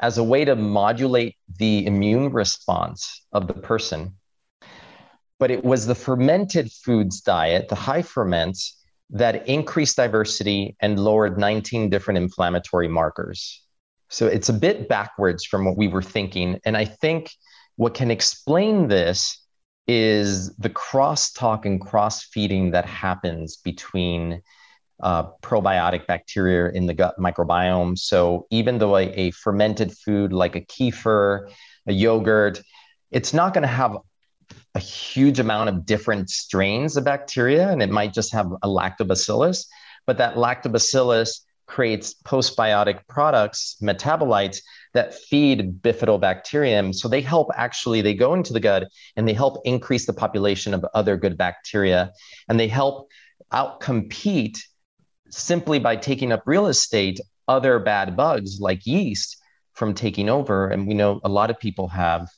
as 0.00 0.18
a 0.18 0.24
way 0.24 0.44
to 0.44 0.56
modulate 0.56 1.36
the 1.58 1.86
immune 1.86 2.32
response 2.32 3.24
of 3.32 3.46
the 3.46 3.54
person. 3.54 4.14
But 5.38 5.50
it 5.50 5.64
was 5.64 5.86
the 5.86 5.94
fermented 5.94 6.72
foods 6.72 7.20
diet, 7.20 7.68
the 7.68 7.76
high 7.76 8.02
ferments, 8.02 8.81
that 9.12 9.46
increased 9.46 9.96
diversity 9.96 10.74
and 10.80 10.98
lowered 10.98 11.38
19 11.38 11.90
different 11.90 12.18
inflammatory 12.18 12.88
markers. 12.88 13.62
So 14.08 14.26
it's 14.26 14.48
a 14.48 14.54
bit 14.54 14.88
backwards 14.88 15.44
from 15.44 15.64
what 15.64 15.76
we 15.76 15.88
were 15.88 16.02
thinking. 16.02 16.58
And 16.64 16.76
I 16.76 16.86
think 16.86 17.30
what 17.76 17.94
can 17.94 18.10
explain 18.10 18.88
this 18.88 19.38
is 19.86 20.54
the 20.56 20.70
crosstalk 20.70 21.66
and 21.66 21.80
cross 21.80 22.24
feeding 22.24 22.70
that 22.70 22.86
happens 22.86 23.56
between 23.56 24.40
uh, 25.02 25.24
probiotic 25.42 26.06
bacteria 26.06 26.70
in 26.70 26.86
the 26.86 26.94
gut 26.94 27.16
microbiome. 27.18 27.98
So 27.98 28.46
even 28.50 28.78
though 28.78 28.96
a, 28.96 29.08
a 29.08 29.30
fermented 29.32 29.92
food 29.92 30.32
like 30.32 30.56
a 30.56 30.60
kefir, 30.60 31.50
a 31.86 31.92
yogurt, 31.92 32.62
it's 33.10 33.34
not 33.34 33.52
going 33.52 33.62
to 33.62 33.68
have 33.68 33.96
a 34.74 34.80
huge 34.80 35.38
amount 35.38 35.68
of 35.68 35.84
different 35.84 36.30
strains 36.30 36.96
of 36.96 37.04
bacteria, 37.04 37.70
and 37.70 37.82
it 37.82 37.90
might 37.90 38.14
just 38.14 38.32
have 38.32 38.50
a 38.62 38.68
lactobacillus. 38.68 39.66
But 40.06 40.18
that 40.18 40.36
lactobacillus 40.36 41.40
creates 41.66 42.14
postbiotic 42.24 43.06
products, 43.08 43.76
metabolites 43.82 44.60
that 44.94 45.14
feed 45.14 45.80
bifidobacterium. 45.82 46.94
So 46.94 47.08
they 47.08 47.20
help 47.20 47.48
actually, 47.54 48.02
they 48.02 48.14
go 48.14 48.34
into 48.34 48.52
the 48.52 48.60
gut 48.60 48.88
and 49.16 49.26
they 49.26 49.32
help 49.32 49.62
increase 49.64 50.04
the 50.04 50.12
population 50.12 50.74
of 50.74 50.84
other 50.94 51.16
good 51.16 51.38
bacteria. 51.38 52.12
And 52.48 52.60
they 52.60 52.68
help 52.68 53.08
outcompete 53.52 54.58
simply 55.30 55.78
by 55.78 55.96
taking 55.96 56.32
up 56.32 56.42
real 56.44 56.66
estate 56.66 57.20
other 57.48 57.78
bad 57.78 58.16
bugs 58.16 58.60
like 58.60 58.86
yeast 58.86 59.38
from 59.72 59.94
taking 59.94 60.28
over. 60.28 60.68
And 60.68 60.86
we 60.86 60.94
know 60.94 61.20
a 61.24 61.28
lot 61.28 61.50
of 61.50 61.58
people 61.58 61.88
have 61.88 62.28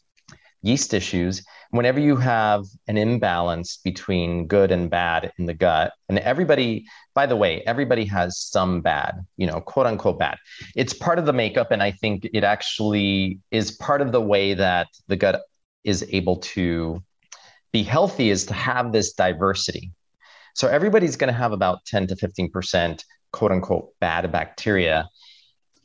yeast 0.62 0.94
issues. 0.94 1.42
Whenever 1.74 1.98
you 1.98 2.14
have 2.14 2.66
an 2.86 2.96
imbalance 2.96 3.78
between 3.78 4.46
good 4.46 4.70
and 4.70 4.88
bad 4.88 5.32
in 5.38 5.46
the 5.46 5.54
gut, 5.54 5.92
and 6.08 6.20
everybody, 6.20 6.84
by 7.14 7.26
the 7.26 7.34
way, 7.34 7.62
everybody 7.66 8.04
has 8.04 8.38
some 8.38 8.80
bad, 8.80 9.26
you 9.36 9.44
know, 9.44 9.60
quote 9.60 9.84
unquote 9.84 10.16
bad. 10.16 10.38
It's 10.76 10.92
part 10.92 11.18
of 11.18 11.26
the 11.26 11.32
makeup. 11.32 11.72
And 11.72 11.82
I 11.82 11.90
think 11.90 12.28
it 12.32 12.44
actually 12.44 13.40
is 13.50 13.72
part 13.72 14.00
of 14.02 14.12
the 14.12 14.20
way 14.20 14.54
that 14.54 14.86
the 15.08 15.16
gut 15.16 15.42
is 15.82 16.06
able 16.10 16.36
to 16.36 17.02
be 17.72 17.82
healthy 17.82 18.30
is 18.30 18.46
to 18.46 18.54
have 18.54 18.92
this 18.92 19.12
diversity. 19.12 19.90
So 20.54 20.68
everybody's 20.68 21.16
going 21.16 21.32
to 21.32 21.36
have 21.36 21.50
about 21.50 21.84
10 21.86 22.06
to 22.06 22.14
15% 22.14 23.02
quote 23.32 23.50
unquote 23.50 23.94
bad 23.98 24.30
bacteria. 24.30 25.08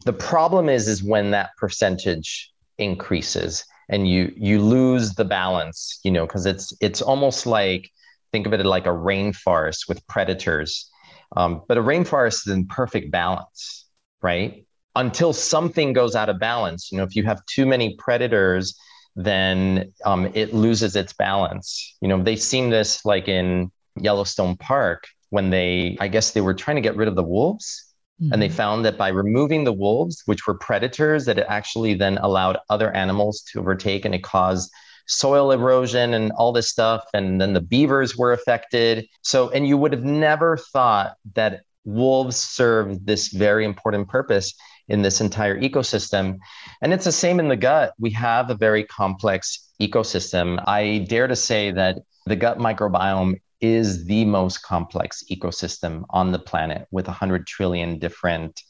The 0.05 0.13
problem 0.13 0.69
is, 0.69 0.87
is 0.87 1.03
when 1.03 1.31
that 1.31 1.49
percentage 1.57 2.51
increases 2.77 3.65
and 3.89 4.07
you 4.07 4.33
you 4.35 4.61
lose 4.61 5.13
the 5.13 5.25
balance 5.25 5.99
you 6.03 6.11
know 6.11 6.25
because 6.25 6.45
it's 6.45 6.73
it's 6.79 7.01
almost 7.01 7.45
like 7.45 7.89
think 8.31 8.45
of 8.45 8.53
it 8.53 8.63
like 8.65 8.85
a 8.85 8.89
rainforest 8.89 9.87
with 9.89 10.05
predators. 10.07 10.89
Um, 11.35 11.61
but 11.67 11.77
a 11.77 11.81
rainforest 11.81 12.47
is 12.47 12.53
in 12.53 12.67
perfect 12.67 13.11
balance 13.11 13.85
right? 14.21 14.65
Until 14.95 15.31
something 15.31 15.93
goes 15.93 16.15
out 16.15 16.29
of 16.29 16.39
balance 16.39 16.91
you 16.91 16.97
know 16.97 17.03
if 17.03 17.15
you 17.15 17.23
have 17.23 17.45
too 17.45 17.65
many 17.65 17.95
predators 17.97 18.77
then 19.15 19.91
um, 20.05 20.29
it 20.33 20.53
loses 20.53 20.95
its 20.95 21.13
balance. 21.13 21.97
You 22.01 22.07
know 22.07 22.21
they've 22.23 22.41
seen 22.41 22.69
this 22.69 23.05
like 23.05 23.27
in 23.27 23.71
yellowstone 24.01 24.55
park 24.55 25.07
when 25.29 25.49
they 25.49 25.97
i 25.99 26.07
guess 26.07 26.31
they 26.31 26.41
were 26.41 26.53
trying 26.53 26.75
to 26.75 26.81
get 26.81 26.95
rid 26.95 27.07
of 27.07 27.15
the 27.15 27.23
wolves 27.23 27.88
Mm-hmm. 28.21 28.33
And 28.33 28.41
they 28.41 28.47
mm-hmm. 28.47 28.55
found 28.55 28.85
that 28.85 28.97
by 28.97 29.09
removing 29.09 29.63
the 29.63 29.73
wolves, 29.73 30.23
which 30.25 30.45
were 30.47 30.55
predators, 30.55 31.25
that 31.25 31.37
it 31.37 31.45
actually 31.47 31.93
then 31.93 32.17
allowed 32.17 32.57
other 32.69 32.91
animals 32.91 33.41
to 33.51 33.59
overtake 33.59 34.05
and 34.05 34.13
it 34.13 34.23
caused 34.23 34.71
soil 35.07 35.51
erosion 35.51 36.13
and 36.13 36.31
all 36.33 36.51
this 36.51 36.69
stuff. 36.69 37.03
And 37.13 37.41
then 37.41 37.53
the 37.53 37.61
beavers 37.61 38.17
were 38.17 38.31
affected. 38.31 39.07
So, 39.21 39.49
and 39.49 39.67
you 39.67 39.77
would 39.77 39.91
have 39.91 40.03
never 40.03 40.57
thought 40.57 41.15
that 41.33 41.61
wolves 41.85 42.37
serve 42.37 43.05
this 43.05 43.29
very 43.29 43.65
important 43.65 44.07
purpose 44.07 44.53
in 44.87 45.01
this 45.01 45.21
entire 45.21 45.59
ecosystem. 45.59 46.37
And 46.81 46.93
it's 46.93 47.05
the 47.05 47.11
same 47.11 47.39
in 47.39 47.47
the 47.47 47.55
gut. 47.55 47.93
We 47.99 48.11
have 48.11 48.49
a 48.49 48.55
very 48.55 48.83
complex 48.83 49.71
ecosystem. 49.81 50.61
I 50.67 51.05
dare 51.09 51.27
to 51.27 51.35
say 51.35 51.71
that 51.71 51.99
the 52.25 52.35
gut 52.35 52.59
microbiome 52.59 53.39
is 53.61 54.05
the 54.05 54.25
most 54.25 54.63
complex 54.63 55.23
ecosystem 55.31 56.03
on 56.09 56.31
the 56.31 56.39
planet 56.39 56.87
with 56.91 57.07
100 57.07 57.45
trillion 57.47 57.99
different 57.99 58.61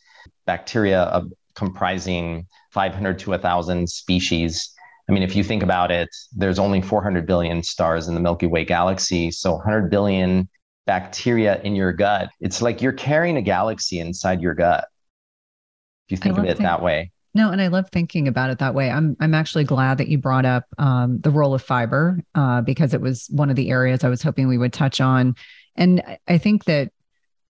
bacteria 0.46 1.04
of, 1.04 1.32
comprising 1.56 2.48
500 2.72 3.20
to 3.20 3.32
1,000 3.32 3.90
species. 3.90 4.74
I 5.10 5.12
mean, 5.12 5.24
if 5.24 5.36
you 5.36 5.44
think 5.44 5.62
about 5.62 5.92
it, 5.92 6.08
there's 6.32 6.58
only 6.58 6.82
400 6.82 7.28
billion 7.28 7.64
stars 7.64 8.08
in 8.08 8.14
the 8.14 8.22
Milky 8.22 8.48
Way 8.48 8.64
galaxy. 8.64 9.30
So 9.32 9.54
100 9.56 9.90
billion 9.90 10.48
bacteria 10.86 11.60
in 11.64 11.76
your 11.76 11.92
gut. 11.92 12.30
It's 12.40 12.62
like 12.62 12.82
you're 12.82 12.94
carrying 12.94 13.36
a 13.36 13.42
galaxy 13.42 14.00
inside 14.00 14.42
your 14.42 14.54
gut. 14.54 14.88
If 16.08 16.12
you 16.12 16.18
think 16.18 16.38
of 16.38 16.46
it 16.46 16.60
that 16.60 16.82
way. 16.82 17.12
No, 17.40 17.52
and 17.52 17.62
I 17.62 17.68
love 17.68 17.90
thinking 17.90 18.28
about 18.28 18.50
it 18.50 18.60
that 18.60 18.76
way. 18.76 18.90
I'm 18.92 19.16
I'm 19.22 19.34
actually 19.34 19.64
glad 19.64 20.00
that 20.00 20.10
you 20.10 20.18
brought 20.18 20.44
up 20.44 20.66
um, 20.78 21.22
the 21.22 21.30
role 21.30 21.54
of 21.54 21.62
fiber 21.62 22.20
uh, 22.36 22.60
because 22.60 22.94
it 22.94 23.00
was 23.00 23.28
one 23.30 23.50
of 23.50 23.56
the 23.56 23.70
areas 23.70 24.04
I 24.04 24.10
was 24.10 24.22
hoping 24.22 24.50
we 24.50 24.58
would 24.58 24.74
touch 24.74 25.00
on, 25.00 25.36
and 25.74 26.04
I 26.28 26.38
think 26.38 26.66
that 26.66 26.92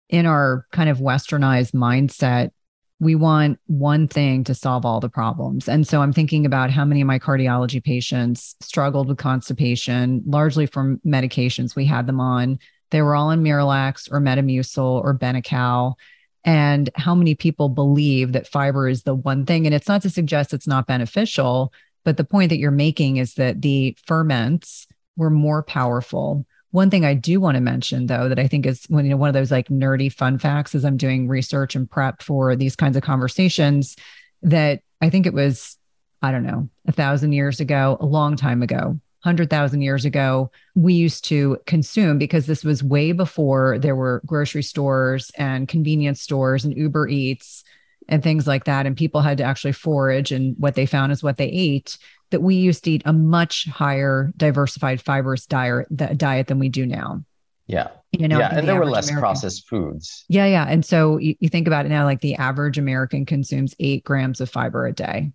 in 0.08 0.28
our 0.28 0.68
kind 0.72 0.88
of 0.88 1.00
westernized 1.00 1.72
mindset, 1.72 2.52
we 3.00 3.16
want 3.16 3.58
one 3.66 4.08
thing 4.08 4.44
to 4.44 4.54
solve 4.54 4.86
all 4.86 5.00
the 5.00 5.10
problems. 5.10 5.68
And 5.68 5.88
so 5.88 6.04
I'm 6.04 6.14
thinking 6.14 6.46
about 6.46 6.70
how 6.70 6.86
many 6.86 7.02
of 7.02 7.08
my 7.08 7.18
cardiology 7.18 7.84
patients 7.84 8.56
struggled 8.62 9.08
with 9.08 9.18
constipation, 9.18 10.22
largely 10.28 10.68
from 10.68 11.02
medications 11.04 11.76
we 11.76 11.86
had 11.86 12.06
them 12.06 12.20
on. 12.20 12.60
They 12.92 13.02
were 13.02 13.16
all 13.16 13.30
on 13.30 13.44
Miralax 13.44 14.12
or 14.12 14.22
Metamucil 14.22 15.04
or 15.04 15.18
Benical 15.18 15.96
and 16.44 16.90
how 16.96 17.14
many 17.14 17.36
people 17.36 17.70
believe 17.70 18.32
that 18.32 18.48
fiber 18.48 18.88
is 18.88 19.04
the 19.04 19.16
one 19.16 19.46
thing. 19.46 19.66
And 19.66 19.76
it's 19.76 19.88
not 19.88 20.02
to 20.04 20.10
suggest 20.10 20.54
it's 20.54 20.68
not 20.68 20.88
beneficial, 20.88 21.72
but 22.04 22.18
the 22.18 22.24
point 22.24 22.50
that 22.50 22.58
you're 22.58 22.72
making 22.72 23.18
is 23.18 23.36
that 23.36 23.62
the 23.62 23.96
ferments 24.06 24.88
were 25.18 25.30
more 25.30 25.62
powerful. 25.62 26.46
One 26.72 26.90
thing 26.90 27.06
I 27.06 27.14
do 27.14 27.40
want 27.40 27.56
to 27.56 27.62
mention, 27.62 28.08
though, 28.08 28.30
that 28.30 28.40
I 28.40 28.48
think 28.48 28.66
is 28.66 28.86
one, 28.88 29.06
you 29.06 29.12
know, 29.12 29.18
one 29.18 29.28
of 29.28 29.34
those 29.34 29.52
like 29.52 29.68
nerdy 29.68 30.12
fun 30.12 30.40
facts 30.40 30.74
as 30.74 30.86
I'm 30.86 30.98
doing 30.98 31.28
research 31.28 31.76
and 31.76 31.90
prep 31.90 32.22
for 32.22 32.56
these 32.56 32.76
kinds 32.76 32.96
of 32.96 33.04
conversations, 33.04 33.98
that 34.42 34.82
I 35.02 35.10
think 35.10 35.26
it 35.26 35.34
was, 35.34 35.78
I 36.22 36.32
don't 36.32 36.44
know, 36.44 36.70
a 36.88 36.92
thousand 36.92 37.34
years 37.34 37.60
ago, 37.60 37.98
a 38.00 38.06
long 38.06 38.36
time 38.36 38.64
ago, 38.64 39.00
100,000 39.24 39.82
years 39.82 40.06
ago, 40.06 40.52
we 40.76 40.94
used 40.94 41.26
to 41.26 41.58
consume 41.66 42.18
because 42.18 42.48
this 42.48 42.64
was 42.64 42.84
way 42.84 43.12
before 43.12 43.78
there 43.78 43.96
were 43.96 44.22
grocery 44.26 44.64
stores 44.64 45.32
and 45.38 45.68
convenience 45.68 46.22
stores 46.22 46.66
and 46.66 46.76
Uber 46.76 47.08
Eats 47.08 47.64
and 48.08 48.24
things 48.24 48.48
like 48.48 48.66
that. 48.66 48.86
And 48.86 48.98
people 48.98 49.22
had 49.22 49.38
to 49.38 49.44
actually 49.44 49.74
forage, 49.74 50.32
and 50.32 50.56
what 50.58 50.76
they 50.76 50.86
found 50.86 51.12
is 51.12 51.24
what 51.24 51.38
they 51.38 51.48
ate. 51.48 51.98
That 52.32 52.42
we 52.42 52.56
used 52.56 52.86
to 52.86 52.92
eat 52.92 53.04
a 53.06 53.12
much 53.12 53.68
higher 53.68 54.32
diversified 54.38 55.02
fibrous 55.02 55.46
diet, 55.46 55.88
diet 56.18 56.48
than 56.48 56.60
we 56.60 56.70
do 56.70 56.86
now. 56.86 57.24
Yeah. 57.68 57.90
You 58.12 58.28
know, 58.28 58.40
yeah, 58.40 58.50
and 58.50 58.60
the 58.60 58.72
there 58.74 58.76
were 58.80 58.86
less 58.86 59.08
American, 59.08 59.22
processed 59.22 59.68
foods. 59.68 60.26
Yeah, 60.28 60.46
yeah. 60.46 60.66
And 60.68 60.84
so 60.84 61.18
you, 61.18 61.36
you 61.40 61.48
think 61.48 61.68
about 61.68 61.86
it 61.86 61.90
now, 61.90 62.04
like 62.04 62.20
the 62.20 62.36
average 62.36 62.78
American 62.78 63.26
consumes 63.26 63.76
eight 63.80 64.04
grams 64.04 64.42
of 64.42 64.50
fiber 64.50 64.86
a 64.86 64.94
day. 64.94 65.32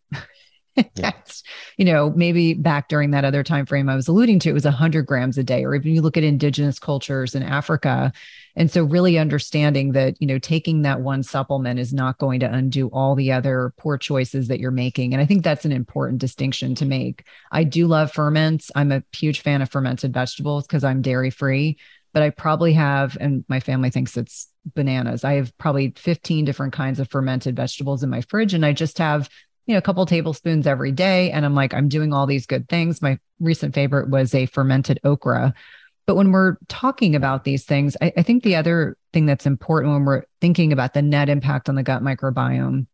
That's, 0.94 1.42
you 1.76 1.84
know, 1.84 2.10
maybe 2.10 2.54
back 2.54 2.88
during 2.88 3.10
that 3.12 3.24
other 3.24 3.42
time 3.42 3.66
frame 3.66 3.88
I 3.88 3.96
was 3.96 4.08
alluding 4.08 4.38
to, 4.40 4.50
it 4.50 4.54
was 4.54 4.64
100 4.64 5.06
grams 5.06 5.38
a 5.38 5.42
day, 5.42 5.64
or 5.64 5.74
even 5.74 5.92
you 5.92 6.02
look 6.02 6.16
at 6.16 6.24
indigenous 6.24 6.78
cultures 6.78 7.34
in 7.34 7.42
Africa. 7.42 8.12
And 8.56 8.70
so, 8.70 8.84
really 8.84 9.18
understanding 9.18 9.92
that, 9.92 10.20
you 10.20 10.26
know, 10.26 10.38
taking 10.38 10.82
that 10.82 11.00
one 11.00 11.22
supplement 11.22 11.78
is 11.78 11.92
not 11.92 12.18
going 12.18 12.40
to 12.40 12.52
undo 12.52 12.88
all 12.88 13.14
the 13.14 13.32
other 13.32 13.72
poor 13.78 13.98
choices 13.98 14.48
that 14.48 14.60
you're 14.60 14.70
making. 14.70 15.12
And 15.12 15.20
I 15.20 15.26
think 15.26 15.44
that's 15.44 15.64
an 15.64 15.72
important 15.72 16.20
distinction 16.20 16.74
to 16.76 16.86
make. 16.86 17.24
I 17.52 17.64
do 17.64 17.86
love 17.86 18.12
ferments. 18.12 18.70
I'm 18.74 18.92
a 18.92 19.02
huge 19.12 19.40
fan 19.40 19.62
of 19.62 19.70
fermented 19.70 20.12
vegetables 20.12 20.66
because 20.66 20.84
I'm 20.84 21.02
dairy 21.02 21.30
free, 21.30 21.78
but 22.12 22.22
I 22.22 22.30
probably 22.30 22.72
have, 22.74 23.16
and 23.20 23.44
my 23.48 23.60
family 23.60 23.90
thinks 23.90 24.16
it's 24.16 24.48
bananas. 24.74 25.22
I 25.22 25.34
have 25.34 25.56
probably 25.58 25.92
15 25.96 26.44
different 26.44 26.72
kinds 26.72 26.98
of 26.98 27.10
fermented 27.10 27.56
vegetables 27.56 28.02
in 28.02 28.10
my 28.10 28.22
fridge, 28.22 28.54
and 28.54 28.64
I 28.64 28.72
just 28.72 28.98
have 28.98 29.28
you 29.66 29.74
know, 29.74 29.78
a 29.78 29.82
couple 29.82 30.06
tablespoons 30.06 30.66
every 30.66 30.92
day. 30.92 31.30
And 31.30 31.44
I'm 31.44 31.54
like, 31.54 31.74
I'm 31.74 31.88
doing 31.88 32.12
all 32.12 32.26
these 32.26 32.46
good 32.46 32.68
things. 32.68 33.02
My 33.02 33.18
recent 33.40 33.74
favorite 33.74 34.08
was 34.08 34.34
a 34.34 34.46
fermented 34.46 35.00
okra. 35.04 35.54
But 36.06 36.14
when 36.14 36.30
we're 36.30 36.56
talking 36.68 37.16
about 37.16 37.42
these 37.42 37.64
things, 37.64 37.96
I, 38.00 38.12
I 38.16 38.22
think 38.22 38.44
the 38.44 38.56
other 38.56 38.96
thing 39.12 39.26
that's 39.26 39.46
important 39.46 39.92
when 39.92 40.04
we're 40.04 40.22
thinking 40.40 40.72
about 40.72 40.94
the 40.94 41.02
net 41.02 41.28
impact 41.28 41.68
on 41.68 41.74
the 41.74 41.82
gut 41.82 42.02
microbiome 42.02 42.86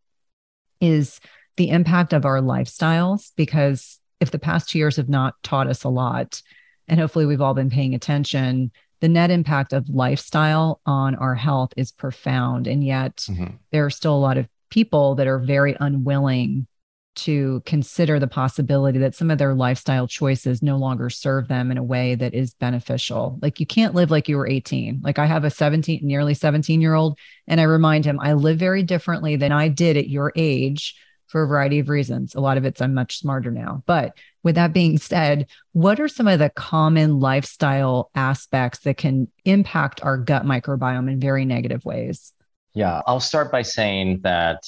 is 0.81 1.20
the 1.57 1.68
impact 1.68 2.14
of 2.14 2.25
our 2.25 2.41
lifestyles. 2.41 3.33
Because 3.37 4.01
if 4.20 4.31
the 4.31 4.39
past 4.39 4.70
two 4.70 4.79
years 4.79 4.97
have 4.97 5.11
not 5.11 5.35
taught 5.43 5.66
us 5.66 5.85
a 5.85 5.91
lot, 5.91 6.41
and 6.89 6.99
hopefully 6.99 7.27
we've 7.27 7.43
all 7.43 7.55
been 7.55 7.70
paying 7.70 7.95
attention, 7.95 8.73
the 9.01 9.09
net 9.09 9.31
impact 9.31 9.75
of 9.75 9.89
lifestyle 9.91 10.81
on 10.87 11.16
our 11.16 11.35
health 11.35 11.75
is 11.77 11.93
profound. 11.93 12.66
And 12.66 12.83
yet 12.83 13.16
mm-hmm. 13.29 13.57
there 13.73 13.85
are 13.85 13.91
still 13.91 14.14
a 14.14 14.16
lot 14.16 14.39
of 14.39 14.49
people 14.73 15.14
that 15.16 15.27
are 15.27 15.39
very 15.39 15.77
unwilling 15.81 16.66
to 17.14 17.62
consider 17.66 18.18
the 18.18 18.27
possibility 18.27 18.99
that 18.99 19.14
some 19.14 19.31
of 19.31 19.37
their 19.37 19.55
lifestyle 19.55 20.09
choices 20.09 20.62
no 20.62 20.79
longer 20.79 21.11
serve 21.11 21.47
them 21.47 21.70
in 21.70 21.77
a 21.77 21.83
way 21.83 22.14
that 22.14 22.33
is 22.33 22.55
beneficial. 22.55 23.39
Like 23.43 23.61
you 23.61 23.66
can't 23.66 23.95
live 23.95 24.11
like 24.11 24.31
you 24.31 24.39
were 24.39 24.47
18. 24.49 25.03
Like 25.05 25.18
I 25.18 25.27
have 25.27 25.45
a 25.45 25.51
17, 25.51 26.01
nearly 26.03 26.33
17 26.33 26.81
year 26.81 26.95
old, 26.95 27.18
and 27.47 27.61
I 27.61 27.64
remind 27.64 28.07
him 28.07 28.18
I 28.18 28.33
live 28.33 28.59
very 28.59 28.83
differently 28.83 29.37
than 29.37 29.53
I 29.53 29.68
did 29.68 29.99
at 29.99 30.09
your 30.09 30.33
age 30.37 30.97
for 31.27 31.43
a 31.43 31.47
variety 31.47 31.79
of 31.79 31.91
reasons. 31.91 32.35
A 32.35 32.41
lot 32.41 32.57
of 32.57 32.64
it's 32.64 32.81
I'm 32.81 32.95
much 32.95 33.18
smarter 33.18 33.51
now. 33.51 33.83
But 33.85 34.16
with 34.43 34.55
that 34.55 34.73
being 34.73 34.97
said, 34.97 35.49
what 35.73 36.01
are 36.01 36.09
some 36.09 36.29
of 36.29 36.39
the 36.39 36.49
common 36.49 37.20
lifestyle 37.20 38.11
aspects 38.14 38.81
that 38.81 38.97
can 38.97 39.29
impact 39.45 40.03
our 40.03 40.16
gut 40.16 40.47
microbiome 40.47 41.11
in 41.12 41.20
very 41.20 41.45
negative 41.45 41.85
ways? 41.85 42.33
Yeah, 42.75 43.03
I'll 43.07 43.20
start 43.20 43.53
by 43.53 43.62
saying 43.62 44.20
that 44.23 44.62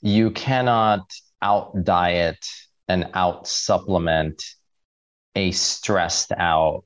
you 0.00 0.30
cannot 0.30 1.10
out 1.42 1.84
diet 1.84 2.44
and 2.88 3.10
out 3.14 3.48
supplement 3.48 4.42
a 5.34 5.50
stressed 5.50 6.32
out 6.32 6.84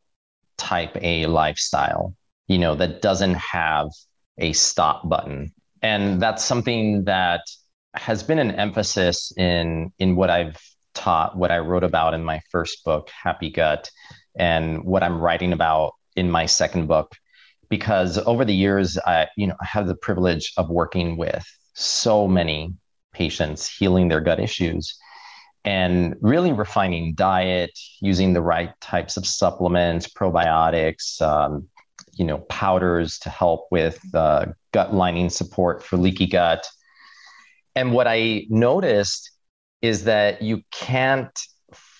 type 0.57 0.97
A 1.03 1.27
lifestyle, 1.27 2.15
you 2.47 2.59
know, 2.59 2.75
that 2.77 3.03
doesn't 3.03 3.35
have 3.35 3.89
a 4.39 4.53
stop 4.53 5.09
button. 5.09 5.53
And 5.83 6.21
that's 6.21 6.45
something 6.45 7.05
that 7.05 7.43
has 7.95 8.23
been 8.23 8.39
an 8.39 8.53
emphasis 8.53 9.33
in 9.37 9.93
in 9.99 10.17
what 10.17 10.31
I've 10.31 10.57
taught, 10.95 11.37
what 11.37 11.51
I 11.51 11.59
wrote 11.59 11.85
about 11.85 12.15
in 12.15 12.25
my 12.25 12.41
first 12.51 12.85
book, 12.85 13.11
Happy 13.11 13.51
Gut, 13.51 13.91
and 14.37 14.83
what 14.85 15.03
I'm 15.03 15.21
writing 15.21 15.53
about 15.53 15.93
in 16.17 16.31
my 16.31 16.47
second 16.47 16.87
book. 16.87 17.13
Because 17.69 18.19
over 18.19 18.45
the 18.45 18.55
years, 18.55 18.99
I, 18.99 19.29
you 19.37 19.47
know, 19.47 19.57
I 19.61 19.67
have 19.67 19.87
the 19.87 19.95
privilege 19.95 20.53
of 20.57 20.71
working 20.71 21.17
with 21.17 21.45
so 21.75 22.27
many 22.27 22.75
patients 23.13 23.69
healing 23.69 24.09
their 24.09 24.21
gut 24.21 24.41
issues 24.41 24.97
and 25.65 26.17
really 26.21 26.53
refining 26.53 27.15
diet, 27.15 27.79
using 28.01 28.33
the 28.33 28.41
right 28.41 28.71
types 28.81 29.17
of 29.17 29.27
supplements, 29.27 30.07
probiotics, 30.09 31.21
um, 31.21 31.69
you 32.15 32.25
know, 32.25 32.39
powders 32.49 33.19
to 33.21 33.31
help 33.31 33.67
with 33.71 34.01
uh, 34.15 34.47
gut 34.73 34.95
lining 34.95 35.29
support 35.29 35.83
for 35.83 35.97
leaky 35.97 36.27
gut. 36.27 36.67
And 37.75 37.93
what 37.93 38.07
I 38.09 38.47
noticed 38.49 39.31
is 39.83 40.05
that 40.05 40.43
you 40.43 40.63
can't 40.73 41.39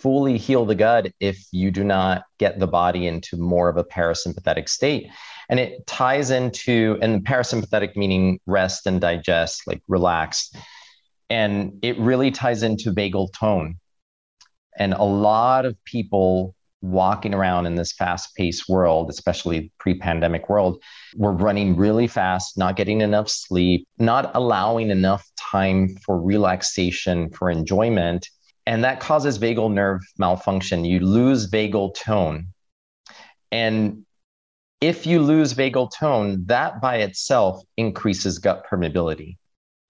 fully 0.01 0.39
heal 0.39 0.65
the 0.65 0.75
gut 0.75 1.13
if 1.21 1.45
you 1.53 1.71
do 1.71 1.85
not 1.85 2.25
get 2.39 2.59
the 2.59 2.67
body 2.67 3.07
into 3.07 3.37
more 3.37 3.69
of 3.69 3.77
a 3.77 3.85
parasympathetic 3.85 4.69
state. 4.69 5.09
And 5.49 5.59
it 5.59 5.87
ties 5.87 6.31
into, 6.31 6.99
and 7.01 7.25
parasympathetic 7.25 7.97
meaning 7.97 8.39
rest 8.47 8.87
and 8.87 9.01
digest, 9.01 9.63
like 9.67 9.83
relax. 9.89 10.53
And 11.31 11.79
it 11.83 11.99
really 11.99 12.31
ties 12.31 12.63
into 12.63 12.93
vagal 12.93 13.33
tone. 13.33 13.77
And 14.79 14.95
a 14.95 15.05
lot 15.05 15.65
of 15.65 15.77
people 15.85 16.55
walking 16.81 17.35
around 17.35 17.67
in 17.67 17.75
this 17.75 17.93
fast 17.93 18.35
paced 18.37 18.69
world, 18.69 19.11
especially 19.11 19.73
pre 19.79 19.99
pandemic 19.99 20.49
world, 20.49 20.81
were 21.17 21.33
running 21.33 21.77
really 21.77 22.07
fast, 22.07 22.57
not 22.57 22.77
getting 22.77 23.01
enough 23.01 23.29
sleep, 23.29 23.87
not 23.99 24.31
allowing 24.35 24.91
enough 24.91 25.27
time 25.37 25.89
for 26.05 26.21
relaxation, 26.21 27.31
for 27.31 27.51
enjoyment. 27.51 28.29
And 28.69 28.85
that 28.85 29.01
causes 29.01 29.39
vagal 29.39 29.73
nerve 29.73 30.03
malfunction. 30.19 30.85
You 30.85 31.01
lose 31.01 31.51
vagal 31.51 31.95
tone. 31.95 32.49
And 33.51 34.05
if 34.83 35.07
you 35.07 35.23
lose 35.23 35.55
vagal 35.55 35.91
tone, 35.99 36.45
that 36.49 36.79
by 36.83 36.97
itself 36.97 37.63
increases 37.79 38.39
gut 38.39 38.67
permeability. 38.71 39.39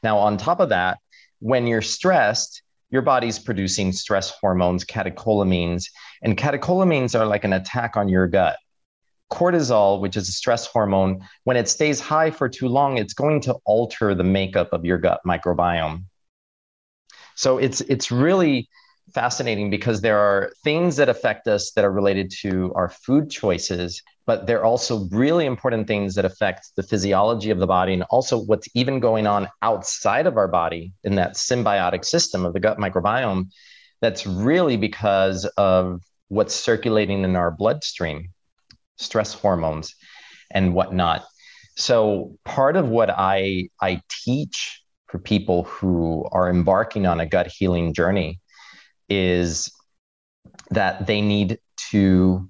Now, 0.05 0.19
on 0.19 0.37
top 0.37 0.61
of 0.61 0.69
that, 0.69 0.99
when 1.41 1.67
you're 1.67 1.83
stressed, 1.83 2.63
your 2.89 3.03
body's 3.03 3.41
producing 3.41 3.91
stress 3.91 4.31
hormones, 4.31 4.85
catecholamines, 4.85 5.87
and 6.23 6.39
catecholamines 6.39 7.19
are 7.19 7.27
like 7.27 7.43
an 7.43 7.55
attack 7.55 7.97
on 7.97 8.09
your 8.09 8.29
gut. 8.29 8.59
Cortisol, 9.33 10.01
which 10.01 10.17
is 10.17 10.29
a 10.29 10.33
stress 10.33 10.69
hormone, 10.69 11.27
when 11.43 11.57
it 11.57 11.69
stays 11.69 11.99
high 11.99 12.31
for 12.31 12.49
too 12.49 12.69
long, 12.69 12.97
it's 12.97 13.13
going 13.13 13.41
to 13.41 13.57
alter 13.65 14.15
the 14.15 14.23
makeup 14.23 14.73
of 14.73 14.85
your 14.85 14.99
gut 14.99 15.21
microbiome. 15.27 16.05
So 17.39 17.59
it's 17.59 17.81
it's 17.83 18.11
really 18.11 18.69
fascinating 19.15 19.71
because 19.71 20.03
there 20.03 20.19
are 20.19 20.53
things 20.63 20.97
that 20.97 21.09
affect 21.09 21.49
us 21.49 21.71
that 21.73 21.85
are 21.85 21.93
related 21.93 22.31
to 22.43 22.73
our 22.75 22.91
food 22.91 23.31
choices 23.31 24.03
but 24.29 24.47
there 24.47 24.59
are 24.61 24.67
also 24.67 25.09
really 25.11 25.47
important 25.47 25.87
things 25.87 26.15
that 26.15 26.27
affect 26.27 26.73
the 26.77 26.83
physiology 26.83 27.49
of 27.49 27.59
the 27.59 27.67
body 27.67 27.95
and 27.95 28.03
also 28.11 28.39
what's 28.39 28.69
even 28.75 29.01
going 29.01 29.27
on 29.27 29.49
outside 29.63 30.27
of 30.27 30.37
our 30.37 30.47
body 30.47 30.93
in 31.03 31.15
that 31.15 31.33
symbiotic 31.33 32.05
system 32.05 32.45
of 32.45 32.53
the 32.53 32.61
gut 32.61 32.77
microbiome. 32.77 33.47
That's 34.03 34.27
really 34.27 34.77
because 34.77 35.47
of 35.57 36.03
what's 36.29 36.55
circulating 36.55 37.25
in 37.25 37.37
our 37.37 37.51
bloodstream, 37.51 38.35
stress 38.99 39.33
hormones 39.33 39.95
and 40.51 40.75
whatnot. 40.75 41.25
So 41.77 42.37
part 42.45 42.77
of 42.77 42.87
what 42.87 43.09
I 43.09 43.71
I 43.81 44.03
teach 44.27 44.83
for 45.09 45.19
people 45.19 45.65
who 45.65 46.27
are 46.33 46.49
embarking 46.49 47.07
on 47.07 47.21
a 47.21 47.27
gut 47.27 47.47
healing 47.47 47.93
journey 47.93 48.41
is 49.09 49.73
that 50.71 51.07
they 51.07 51.21
need 51.21 51.59
to 51.91 52.49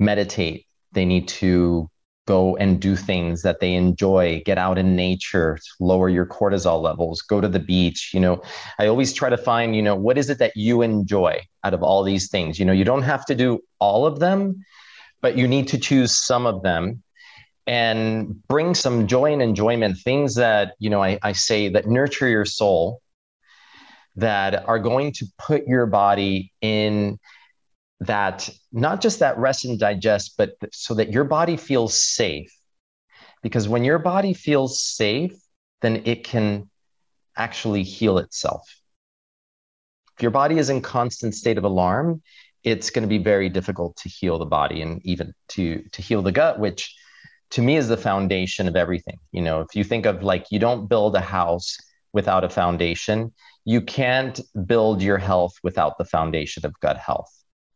meditate. 0.00 0.66
They 0.92 1.04
need 1.04 1.28
to 1.28 1.88
go 2.26 2.56
and 2.56 2.80
do 2.80 2.94
things 2.94 3.42
that 3.42 3.60
they 3.60 3.74
enjoy. 3.74 4.42
Get 4.44 4.58
out 4.58 4.78
in 4.78 4.94
nature 4.94 5.58
lower 5.80 6.08
your 6.08 6.26
cortisol 6.26 6.80
levels 6.80 7.22
go 7.22 7.40
to 7.40 7.48
the 7.48 7.58
beach. 7.58 8.10
You 8.14 8.20
know 8.20 8.42
i 8.78 8.86
always 8.86 9.12
try 9.12 9.28
to 9.28 9.36
find 9.36 9.74
you 9.74 9.82
know 9.82 9.96
what 9.96 10.18
is 10.18 10.30
it 10.30 10.38
that 10.38 10.56
you 10.56 10.82
enjoy 10.82 11.40
out 11.64 11.74
of 11.74 11.82
all 11.82 12.02
these 12.02 12.30
things? 12.30 12.58
You 12.58 12.64
know 12.64 12.72
you 12.72 12.84
don't 12.84 13.02
have 13.02 13.24
to 13.26 13.34
do 13.34 13.60
all 13.80 14.06
of 14.06 14.20
them 14.20 14.64
but 15.20 15.38
you 15.38 15.48
need 15.48 15.68
to 15.68 15.78
choose 15.78 16.14
some 16.14 16.46
of 16.46 16.62
them 16.62 17.02
and 17.66 18.46
bring 18.48 18.74
some 18.74 19.06
joy 19.06 19.32
and 19.32 19.42
enjoyment 19.42 19.98
things 19.98 20.34
that 20.34 20.74
you 20.78 20.90
know 20.90 21.02
I, 21.02 21.18
I 21.22 21.32
say 21.32 21.68
that 21.68 21.86
nurture 21.86 22.28
your 22.28 22.44
soul 22.44 23.00
that 24.16 24.68
are 24.68 24.78
going 24.78 25.12
to 25.12 25.26
put 25.38 25.66
your 25.66 25.86
body 25.86 26.52
in 26.60 27.18
that 28.00 28.48
not 28.72 29.00
just 29.00 29.20
that 29.20 29.38
rest 29.38 29.64
and 29.64 29.78
digest, 29.78 30.34
but 30.36 30.54
so 30.72 30.94
that 30.94 31.12
your 31.12 31.24
body 31.24 31.56
feels 31.56 32.02
safe. 32.02 32.52
Because 33.42 33.68
when 33.68 33.84
your 33.84 33.98
body 33.98 34.34
feels 34.34 34.82
safe, 34.82 35.34
then 35.80 36.02
it 36.04 36.24
can 36.24 36.68
actually 37.36 37.82
heal 37.82 38.18
itself. 38.18 38.62
If 40.16 40.22
your 40.22 40.30
body 40.30 40.58
is 40.58 40.68
in 40.68 40.80
constant 40.80 41.34
state 41.34 41.58
of 41.58 41.64
alarm, 41.64 42.22
it's 42.62 42.90
going 42.90 43.02
to 43.02 43.08
be 43.08 43.18
very 43.18 43.48
difficult 43.48 43.96
to 43.98 44.08
heal 44.08 44.38
the 44.38 44.46
body 44.46 44.82
and 44.82 45.00
even 45.04 45.32
to 45.48 45.82
to 45.92 46.02
heal 46.02 46.22
the 46.22 46.32
gut, 46.32 46.58
which 46.58 46.94
to 47.52 47.62
me 47.62 47.76
is 47.76 47.88
the 47.88 47.96
foundation 47.96 48.66
of 48.66 48.76
everything. 48.76 49.18
You 49.30 49.42
know, 49.42 49.60
if 49.60 49.76
you 49.76 49.84
think 49.84 50.06
of 50.06 50.22
like 50.22 50.46
you 50.50 50.58
don't 50.58 50.88
build 50.88 51.14
a 51.14 51.20
house 51.20 51.78
without 52.12 52.44
a 52.44 52.48
foundation, 52.48 53.32
you 53.64 53.82
can't 53.82 54.40
build 54.66 55.02
your 55.02 55.18
health 55.18 55.54
without 55.62 55.98
the 55.98 56.04
foundation 56.04 56.66
of 56.66 56.78
gut 56.80 56.96
health. 56.96 57.30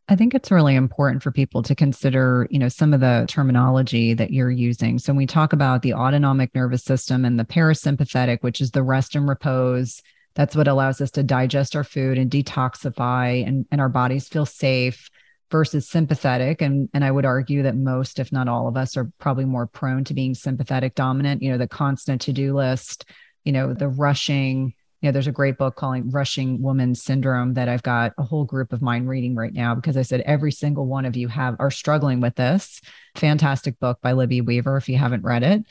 I 0.09 0.15
think 0.15 0.33
it's 0.33 0.51
really 0.51 0.75
important 0.75 1.21
for 1.21 1.31
people 1.31 1.61
to 1.63 1.75
consider, 1.75 2.47
you 2.49 2.57
know, 2.59 2.69
some 2.69 2.93
of 2.93 3.01
the 3.01 3.25
terminology 3.29 4.13
that 4.13 4.31
you're 4.31 4.49
using. 4.49 4.99
So 4.99 5.11
when 5.11 5.17
we 5.17 5.27
talk 5.27 5.53
about 5.53 5.81
the 5.81 5.93
autonomic 5.93 6.55
nervous 6.55 6.83
system 6.83 7.23
and 7.23 7.39
the 7.39 7.45
parasympathetic, 7.45 8.41
which 8.41 8.61
is 8.61 8.71
the 8.71 8.83
rest 8.83 9.15
and 9.15 9.27
repose, 9.27 10.01
that's 10.33 10.55
what 10.55 10.67
allows 10.67 11.01
us 11.01 11.11
to 11.11 11.23
digest 11.23 11.75
our 11.75 11.83
food 11.83 12.17
and 12.17 12.31
detoxify 12.31 13.45
and, 13.45 13.65
and 13.71 13.81
our 13.81 13.89
bodies 13.89 14.27
feel 14.27 14.45
safe 14.45 15.09
versus 15.49 15.87
sympathetic. 15.87 16.61
And, 16.61 16.89
and 16.93 17.03
I 17.03 17.11
would 17.11 17.25
argue 17.25 17.63
that 17.63 17.75
most, 17.75 18.19
if 18.19 18.31
not 18.31 18.47
all 18.47 18.67
of 18.67 18.77
us, 18.77 18.97
are 18.97 19.11
probably 19.19 19.45
more 19.45 19.67
prone 19.67 20.03
to 20.05 20.13
being 20.13 20.35
sympathetic 20.35 20.95
dominant, 20.95 21.41
you 21.41 21.51
know, 21.51 21.57
the 21.57 21.67
constant 21.67 22.21
to-do 22.21 22.55
list, 22.55 23.05
you 23.43 23.51
know, 23.51 23.73
the 23.73 23.87
rushing, 23.87 24.73
you 25.01 25.07
know, 25.07 25.11
there's 25.11 25.27
a 25.27 25.31
great 25.31 25.57
book 25.57 25.75
calling 25.75 26.09
Rushing 26.09 26.61
Woman 26.61 26.95
Syndrome 26.95 27.53
that 27.53 27.69
I've 27.69 27.83
got 27.83 28.13
a 28.17 28.23
whole 28.23 28.45
group 28.45 28.73
of 28.73 28.81
mine 28.81 29.05
reading 29.05 29.35
right 29.35 29.53
now 29.53 29.75
because 29.75 29.95
I 29.95 30.01
said 30.01 30.21
every 30.21 30.51
single 30.51 30.87
one 30.87 31.05
of 31.05 31.15
you 31.15 31.27
have 31.27 31.55
are 31.59 31.71
struggling 31.71 32.19
with 32.19 32.35
this. 32.35 32.81
Fantastic 33.15 33.79
book 33.79 33.99
by 34.01 34.13
Libby 34.13 34.41
Weaver 34.41 34.75
if 34.75 34.89
you 34.89 34.97
haven't 34.97 35.23
read 35.23 35.43
it. 35.43 35.63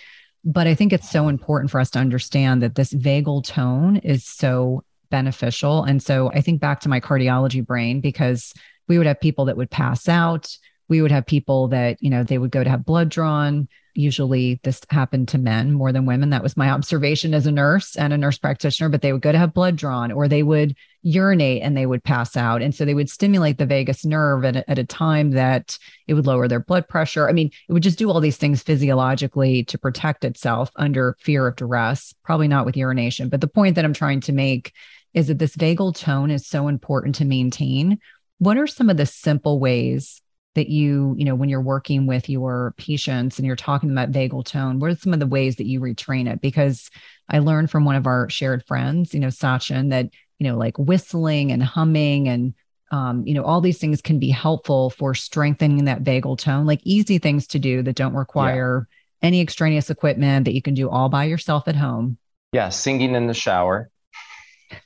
But 0.44 0.68
I 0.68 0.74
think 0.74 0.92
it's 0.92 1.10
so 1.10 1.26
important 1.26 1.72
for 1.72 1.80
us 1.80 1.90
to 1.90 1.98
understand 1.98 2.62
that 2.62 2.76
this 2.76 2.92
vagal 2.92 3.44
tone 3.44 3.96
is 3.96 4.24
so 4.24 4.84
beneficial. 5.10 5.82
And 5.82 6.00
so 6.00 6.30
I 6.32 6.40
think 6.40 6.60
back 6.60 6.80
to 6.80 6.88
my 6.88 7.00
cardiology 7.00 7.66
brain 7.66 8.00
because 8.00 8.52
we 8.88 8.98
would 8.98 9.06
have 9.06 9.20
people 9.20 9.46
that 9.46 9.56
would 9.56 9.70
pass 9.70 10.08
out. 10.08 10.56
We 10.88 11.02
would 11.02 11.10
have 11.10 11.26
people 11.26 11.68
that, 11.68 12.02
you 12.02 12.10
know, 12.10 12.22
they 12.22 12.38
would 12.38 12.50
go 12.50 12.62
to 12.62 12.70
have 12.70 12.84
blood 12.84 13.08
drawn 13.08 13.68
usually 13.96 14.60
this 14.62 14.80
happened 14.90 15.28
to 15.28 15.38
men 15.38 15.72
more 15.72 15.92
than 15.92 16.06
women. 16.06 16.30
That 16.30 16.42
was 16.42 16.56
my 16.56 16.70
observation 16.70 17.34
as 17.34 17.46
a 17.46 17.52
nurse 17.52 17.96
and 17.96 18.12
a 18.12 18.18
nurse 18.18 18.38
practitioner, 18.38 18.88
but 18.88 19.02
they 19.02 19.12
would 19.12 19.22
go 19.22 19.32
to 19.32 19.38
have 19.38 19.54
blood 19.54 19.76
drawn 19.76 20.12
or 20.12 20.28
they 20.28 20.42
would 20.42 20.76
urinate 21.02 21.62
and 21.62 21.76
they 21.76 21.86
would 21.86 22.04
pass 22.04 22.36
out. 22.36 22.62
And 22.62 22.74
so 22.74 22.84
they 22.84 22.94
would 22.94 23.10
stimulate 23.10 23.58
the 23.58 23.66
vagus 23.66 24.04
nerve 24.04 24.44
at 24.44 24.56
a, 24.56 24.70
at 24.70 24.78
a 24.78 24.84
time 24.84 25.30
that 25.32 25.78
it 26.06 26.14
would 26.14 26.26
lower 26.26 26.48
their 26.48 26.60
blood 26.60 26.88
pressure. 26.88 27.28
I 27.28 27.32
mean, 27.32 27.50
it 27.68 27.72
would 27.72 27.82
just 27.82 27.98
do 27.98 28.10
all 28.10 28.20
these 28.20 28.36
things 28.36 28.62
physiologically 28.62 29.64
to 29.64 29.78
protect 29.78 30.24
itself 30.24 30.70
under 30.76 31.16
fear 31.20 31.46
of 31.46 31.56
duress, 31.56 32.14
probably 32.24 32.48
not 32.48 32.66
with 32.66 32.76
urination. 32.76 33.28
But 33.28 33.40
the 33.40 33.48
point 33.48 33.76
that 33.76 33.84
I'm 33.84 33.94
trying 33.94 34.20
to 34.22 34.32
make 34.32 34.72
is 35.14 35.28
that 35.28 35.38
this 35.38 35.56
vagal 35.56 35.96
tone 35.96 36.30
is 36.30 36.46
so 36.46 36.68
important 36.68 37.14
to 37.16 37.24
maintain. 37.24 37.98
What 38.38 38.58
are 38.58 38.66
some 38.66 38.90
of 38.90 38.96
the 38.96 39.06
simple 39.06 39.58
ways 39.58 40.20
that 40.54 40.68
you, 40.68 41.14
you 41.18 41.24
know, 41.24 41.34
when 41.34 41.48
you're 41.48 41.60
working 41.60 42.06
with 42.06 42.28
your 42.28 42.74
patients 42.78 43.38
and 43.38 43.46
you're 43.46 43.56
talking 43.56 43.90
about 43.90 44.10
vagal 44.10 44.46
tone, 44.46 44.78
what 44.78 44.90
are 44.90 44.96
some 44.96 45.12
of 45.12 45.20
the 45.20 45.26
ways 45.26 45.56
that 45.56 45.66
you 45.66 45.80
retrain 45.80 46.30
it? 46.30 46.40
Because 46.40 46.90
I 47.28 47.38
learned 47.40 47.70
from 47.70 47.84
one 47.84 47.96
of 47.96 48.06
our 48.06 48.28
shared 48.30 48.64
friends, 48.66 49.12
you 49.12 49.20
know, 49.20 49.28
Sachin, 49.28 49.90
that, 49.90 50.06
you 50.38 50.48
know, 50.48 50.56
like 50.56 50.78
whistling 50.78 51.52
and 51.52 51.62
humming 51.62 52.28
and 52.28 52.54
um, 52.90 53.26
you 53.26 53.34
know, 53.34 53.42
all 53.42 53.60
these 53.60 53.78
things 53.78 54.00
can 54.00 54.18
be 54.18 54.30
helpful 54.30 54.90
for 54.90 55.14
strengthening 55.14 55.86
that 55.86 56.04
vagal 56.04 56.38
tone, 56.38 56.66
like 56.66 56.80
easy 56.84 57.18
things 57.18 57.48
to 57.48 57.58
do 57.58 57.82
that 57.82 57.96
don't 57.96 58.14
require 58.14 58.86
yeah. 59.22 59.26
any 59.26 59.40
extraneous 59.40 59.90
equipment 59.90 60.44
that 60.44 60.54
you 60.54 60.62
can 60.62 60.74
do 60.74 60.88
all 60.88 61.08
by 61.08 61.24
yourself 61.24 61.66
at 61.66 61.74
home. 61.74 62.18
Yeah, 62.52 62.68
singing 62.68 63.14
in 63.14 63.26
the 63.26 63.34
shower. 63.34 63.90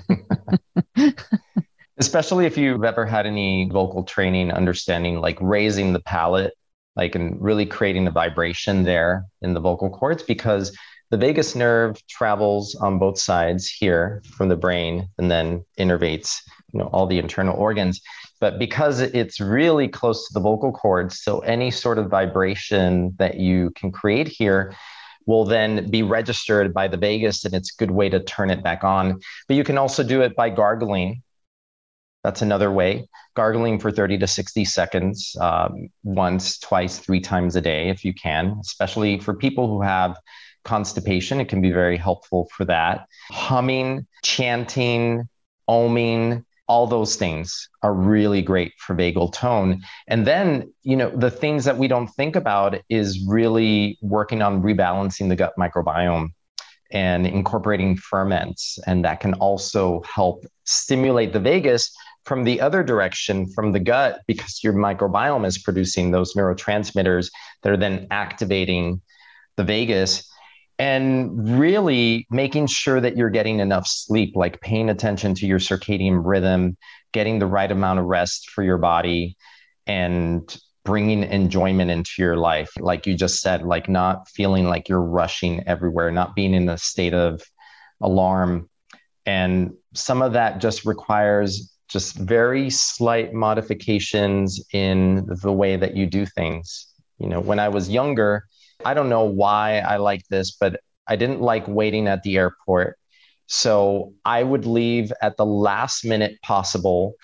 especially 1.98 2.46
if 2.46 2.56
you've 2.56 2.84
ever 2.84 3.04
had 3.04 3.26
any 3.26 3.68
vocal 3.70 4.04
training, 4.04 4.52
understanding 4.52 5.20
like 5.20 5.38
raising 5.40 5.92
the 5.92 6.00
palate, 6.00 6.54
like 6.96 7.14
and 7.14 7.40
really 7.40 7.66
creating 7.66 8.04
the 8.04 8.10
vibration 8.10 8.84
there 8.84 9.24
in 9.42 9.54
the 9.54 9.60
vocal 9.60 9.90
cords, 9.90 10.22
because 10.22 10.76
the 11.10 11.16
vagus 11.16 11.54
nerve 11.54 12.00
travels 12.06 12.74
on 12.76 12.98
both 12.98 13.18
sides 13.18 13.68
here 13.68 14.22
from 14.36 14.48
the 14.48 14.56
brain 14.56 15.08
and 15.18 15.30
then 15.30 15.64
innervates, 15.78 16.40
you 16.72 16.78
know, 16.78 16.86
all 16.86 17.06
the 17.06 17.18
internal 17.18 17.56
organs. 17.56 18.00
But 18.40 18.58
because 18.58 19.00
it's 19.00 19.40
really 19.40 19.88
close 19.88 20.28
to 20.28 20.34
the 20.34 20.40
vocal 20.40 20.70
cords, 20.70 21.20
so 21.20 21.40
any 21.40 21.70
sort 21.70 21.98
of 21.98 22.08
vibration 22.08 23.14
that 23.18 23.38
you 23.38 23.70
can 23.74 23.90
create 23.90 24.28
here 24.28 24.74
will 25.26 25.44
then 25.44 25.90
be 25.90 26.02
registered 26.02 26.72
by 26.72 26.88
the 26.88 26.96
vagus 26.96 27.44
and 27.44 27.54
it's 27.54 27.72
a 27.72 27.76
good 27.78 27.90
way 27.90 28.08
to 28.08 28.20
turn 28.20 28.50
it 28.50 28.62
back 28.62 28.84
on. 28.84 29.20
But 29.46 29.56
you 29.56 29.64
can 29.64 29.76
also 29.76 30.02
do 30.02 30.22
it 30.22 30.36
by 30.36 30.50
gargling 30.50 31.22
that's 32.24 32.42
another 32.42 32.70
way. 32.70 33.08
Gargling 33.34 33.78
for 33.78 33.90
30 33.90 34.18
to 34.18 34.26
60 34.26 34.64
seconds, 34.64 35.36
um, 35.40 35.88
once, 36.02 36.58
twice, 36.58 36.98
three 36.98 37.20
times 37.20 37.56
a 37.56 37.60
day, 37.60 37.88
if 37.88 38.04
you 38.04 38.12
can, 38.12 38.58
especially 38.60 39.20
for 39.20 39.34
people 39.34 39.68
who 39.68 39.82
have 39.82 40.16
constipation. 40.64 41.40
It 41.40 41.48
can 41.48 41.60
be 41.60 41.70
very 41.70 41.96
helpful 41.96 42.48
for 42.54 42.64
that. 42.66 43.06
Humming, 43.30 44.06
chanting, 44.22 45.28
oming, 45.68 46.44
all 46.66 46.86
those 46.86 47.16
things 47.16 47.68
are 47.82 47.94
really 47.94 48.42
great 48.42 48.74
for 48.78 48.94
vagal 48.94 49.32
tone. 49.32 49.82
And 50.06 50.26
then, 50.26 50.72
you 50.82 50.96
know, 50.96 51.10
the 51.10 51.30
things 51.30 51.64
that 51.64 51.78
we 51.78 51.88
don't 51.88 52.08
think 52.08 52.36
about 52.36 52.78
is 52.90 53.24
really 53.26 53.98
working 54.02 54.42
on 54.42 54.62
rebalancing 54.62 55.30
the 55.30 55.36
gut 55.36 55.54
microbiome 55.58 56.28
and 56.92 57.26
incorporating 57.26 57.96
ferments. 57.96 58.78
And 58.86 59.04
that 59.04 59.20
can 59.20 59.34
also 59.34 60.02
help 60.02 60.44
stimulate 60.64 61.32
the 61.32 61.40
vagus 61.40 61.90
from 62.28 62.44
the 62.44 62.60
other 62.60 62.84
direction 62.84 63.46
from 63.46 63.72
the 63.72 63.80
gut 63.80 64.20
because 64.26 64.62
your 64.62 64.74
microbiome 64.74 65.46
is 65.46 65.56
producing 65.56 66.10
those 66.10 66.34
neurotransmitters 66.34 67.30
that 67.62 67.72
are 67.72 67.76
then 67.78 68.06
activating 68.10 69.00
the 69.56 69.64
vagus 69.64 70.30
and 70.78 71.58
really 71.58 72.26
making 72.30 72.66
sure 72.66 73.00
that 73.00 73.16
you're 73.16 73.30
getting 73.30 73.60
enough 73.60 73.86
sleep 73.86 74.36
like 74.36 74.60
paying 74.60 74.90
attention 74.90 75.34
to 75.34 75.46
your 75.46 75.58
circadian 75.58 76.20
rhythm 76.22 76.76
getting 77.14 77.38
the 77.38 77.46
right 77.46 77.72
amount 77.72 77.98
of 77.98 78.04
rest 78.04 78.50
for 78.50 78.62
your 78.62 78.76
body 78.76 79.34
and 79.86 80.58
bringing 80.84 81.22
enjoyment 81.24 81.90
into 81.90 82.10
your 82.18 82.36
life. 82.36 82.70
Like 82.78 83.06
you 83.06 83.14
just 83.14 83.40
said 83.40 83.62
like 83.62 83.88
not 83.88 84.28
feeling 84.28 84.68
like 84.68 84.90
you're 84.90 85.00
rushing 85.00 85.66
everywhere 85.66 86.10
not 86.10 86.34
being 86.34 86.52
in 86.52 86.68
a 86.68 86.76
state 86.76 87.14
of 87.14 87.40
alarm. 88.02 88.68
And 89.24 89.72
some 89.94 90.20
of 90.20 90.34
that 90.34 90.60
just 90.60 90.84
requires 90.84 91.72
just 91.88 92.16
very 92.16 92.70
slight 92.70 93.32
modifications 93.32 94.62
in 94.72 95.26
the 95.42 95.52
way 95.52 95.76
that 95.76 95.96
you 95.96 96.06
do 96.06 96.26
things. 96.26 96.86
You 97.18 97.28
know, 97.28 97.40
when 97.40 97.58
I 97.58 97.68
was 97.68 97.88
younger, 97.88 98.44
I 98.84 98.94
don't 98.94 99.08
know 99.08 99.24
why 99.24 99.78
I 99.78 99.96
like 99.96 100.22
this, 100.28 100.52
but 100.52 100.80
I 101.06 101.16
didn't 101.16 101.40
like 101.40 101.66
waiting 101.66 102.06
at 102.06 102.22
the 102.22 102.36
airport. 102.36 102.98
So 103.46 104.12
I 104.24 104.42
would 104.42 104.66
leave 104.66 105.12
at 105.22 105.36
the 105.38 105.46
last 105.46 106.04
minute 106.04 106.40
possible, 106.42 107.14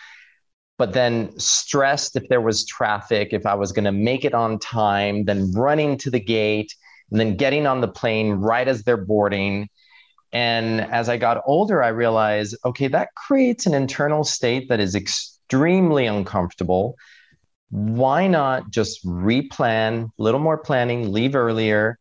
but 0.78 0.94
then 0.94 1.38
stressed 1.38 2.16
if 2.16 2.26
there 2.28 2.40
was 2.40 2.64
traffic, 2.64 3.28
if 3.32 3.44
I 3.44 3.54
was 3.54 3.72
going 3.72 3.84
to 3.84 3.92
make 3.92 4.24
it 4.24 4.34
on 4.34 4.58
time, 4.58 5.26
then 5.26 5.52
running 5.52 5.98
to 5.98 6.10
the 6.10 6.20
gate, 6.20 6.74
and 7.10 7.20
then 7.20 7.36
getting 7.36 7.66
on 7.66 7.82
the 7.82 7.88
plane 7.88 8.32
right 8.32 8.66
as 8.66 8.82
they're 8.82 8.96
boarding 8.96 9.68
and 10.34 10.80
as 10.80 11.08
I 11.08 11.16
got 11.16 11.44
older, 11.46 11.80
I 11.80 11.88
realized, 11.88 12.56
okay, 12.64 12.88
that 12.88 13.14
creates 13.14 13.66
an 13.66 13.74
internal 13.74 14.24
state 14.24 14.68
that 14.68 14.80
is 14.80 14.96
extremely 14.96 16.06
uncomfortable. 16.06 16.96
Why 17.70 18.26
not 18.26 18.68
just 18.68 19.06
replan, 19.06 20.10
a 20.18 20.22
little 20.22 20.40
more 20.40 20.58
planning, 20.58 21.12
leave 21.12 21.36
earlier? 21.36 22.00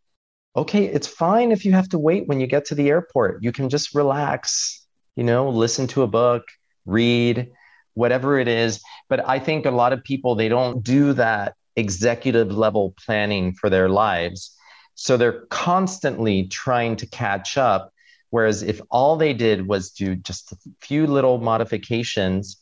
Okay, 0.56 0.86
it's 0.86 1.06
fine 1.06 1.52
if 1.52 1.64
you 1.64 1.74
have 1.74 1.88
to 1.90 2.00
wait 2.00 2.28
when 2.28 2.40
you 2.40 2.48
get 2.48 2.66
to 2.66 2.76
the 2.76 2.90
airport. 2.90 3.44
You 3.44 3.52
can 3.52 3.70
just 3.70 3.94
relax, 3.94 4.84
you 5.16 5.24
know, 5.24 5.50
listen 5.50 5.86
to 5.90 6.02
a 6.02 6.08
book, 6.08 6.44
read, 6.88 7.52
whatever 7.94 8.40
it 8.40 8.48
is. 8.48 8.82
But 9.10 9.28
I 9.30 9.38
think 9.38 9.68
a 9.68 9.72
lot 9.72 9.94
of 9.94 10.04
people, 10.04 10.34
they 10.34 10.50
don't 10.50 10.84
do 10.84 11.14
that 11.14 11.54
executive 11.76 12.52
level 12.52 12.96
planning 13.06 13.54
for 13.54 13.70
their 13.70 13.90
lives. 13.90 14.56
So 14.96 15.18
they're 15.18 15.46
constantly 15.52 16.48
trying 16.48 16.96
to 16.96 17.06
catch 17.06 17.60
up 17.60 17.93
Whereas 18.34 18.64
if 18.64 18.82
all 18.90 19.16
they 19.16 19.36
did 19.36 19.68
was 19.68 19.92
do 19.92 20.16
just 20.16 20.52
a 20.54 20.58
few 20.82 21.06
little 21.06 21.38
modifications, 21.38 22.58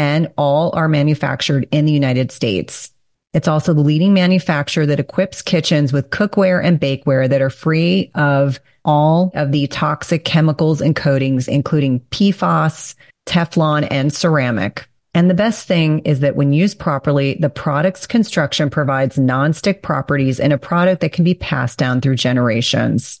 and 0.00 0.32
all 0.38 0.74
are 0.74 0.88
manufactured 0.88 1.68
in 1.70 1.84
the 1.84 1.92
United 1.92 2.32
States. 2.32 2.90
It's 3.34 3.46
also 3.46 3.74
the 3.74 3.82
leading 3.82 4.14
manufacturer 4.14 4.86
that 4.86 4.98
equips 4.98 5.42
kitchens 5.42 5.92
with 5.92 6.08
cookware 6.08 6.64
and 6.64 6.80
bakeware 6.80 7.28
that 7.28 7.42
are 7.42 7.50
free 7.50 8.10
of 8.14 8.58
all 8.82 9.30
of 9.34 9.52
the 9.52 9.66
toxic 9.66 10.24
chemicals 10.24 10.80
and 10.80 10.96
coatings, 10.96 11.48
including 11.48 12.00
PFAS, 12.12 12.94
Teflon, 13.26 13.86
and 13.90 14.10
ceramic. 14.10 14.88
And 15.12 15.28
the 15.28 15.34
best 15.34 15.68
thing 15.68 15.98
is 16.00 16.20
that 16.20 16.34
when 16.34 16.54
used 16.54 16.78
properly, 16.78 17.34
the 17.34 17.50
product's 17.50 18.06
construction 18.06 18.70
provides 18.70 19.18
nonstick 19.18 19.82
properties 19.82 20.40
in 20.40 20.50
a 20.50 20.56
product 20.56 21.02
that 21.02 21.12
can 21.12 21.24
be 21.24 21.34
passed 21.34 21.78
down 21.78 22.00
through 22.00 22.16
generations. 22.16 23.20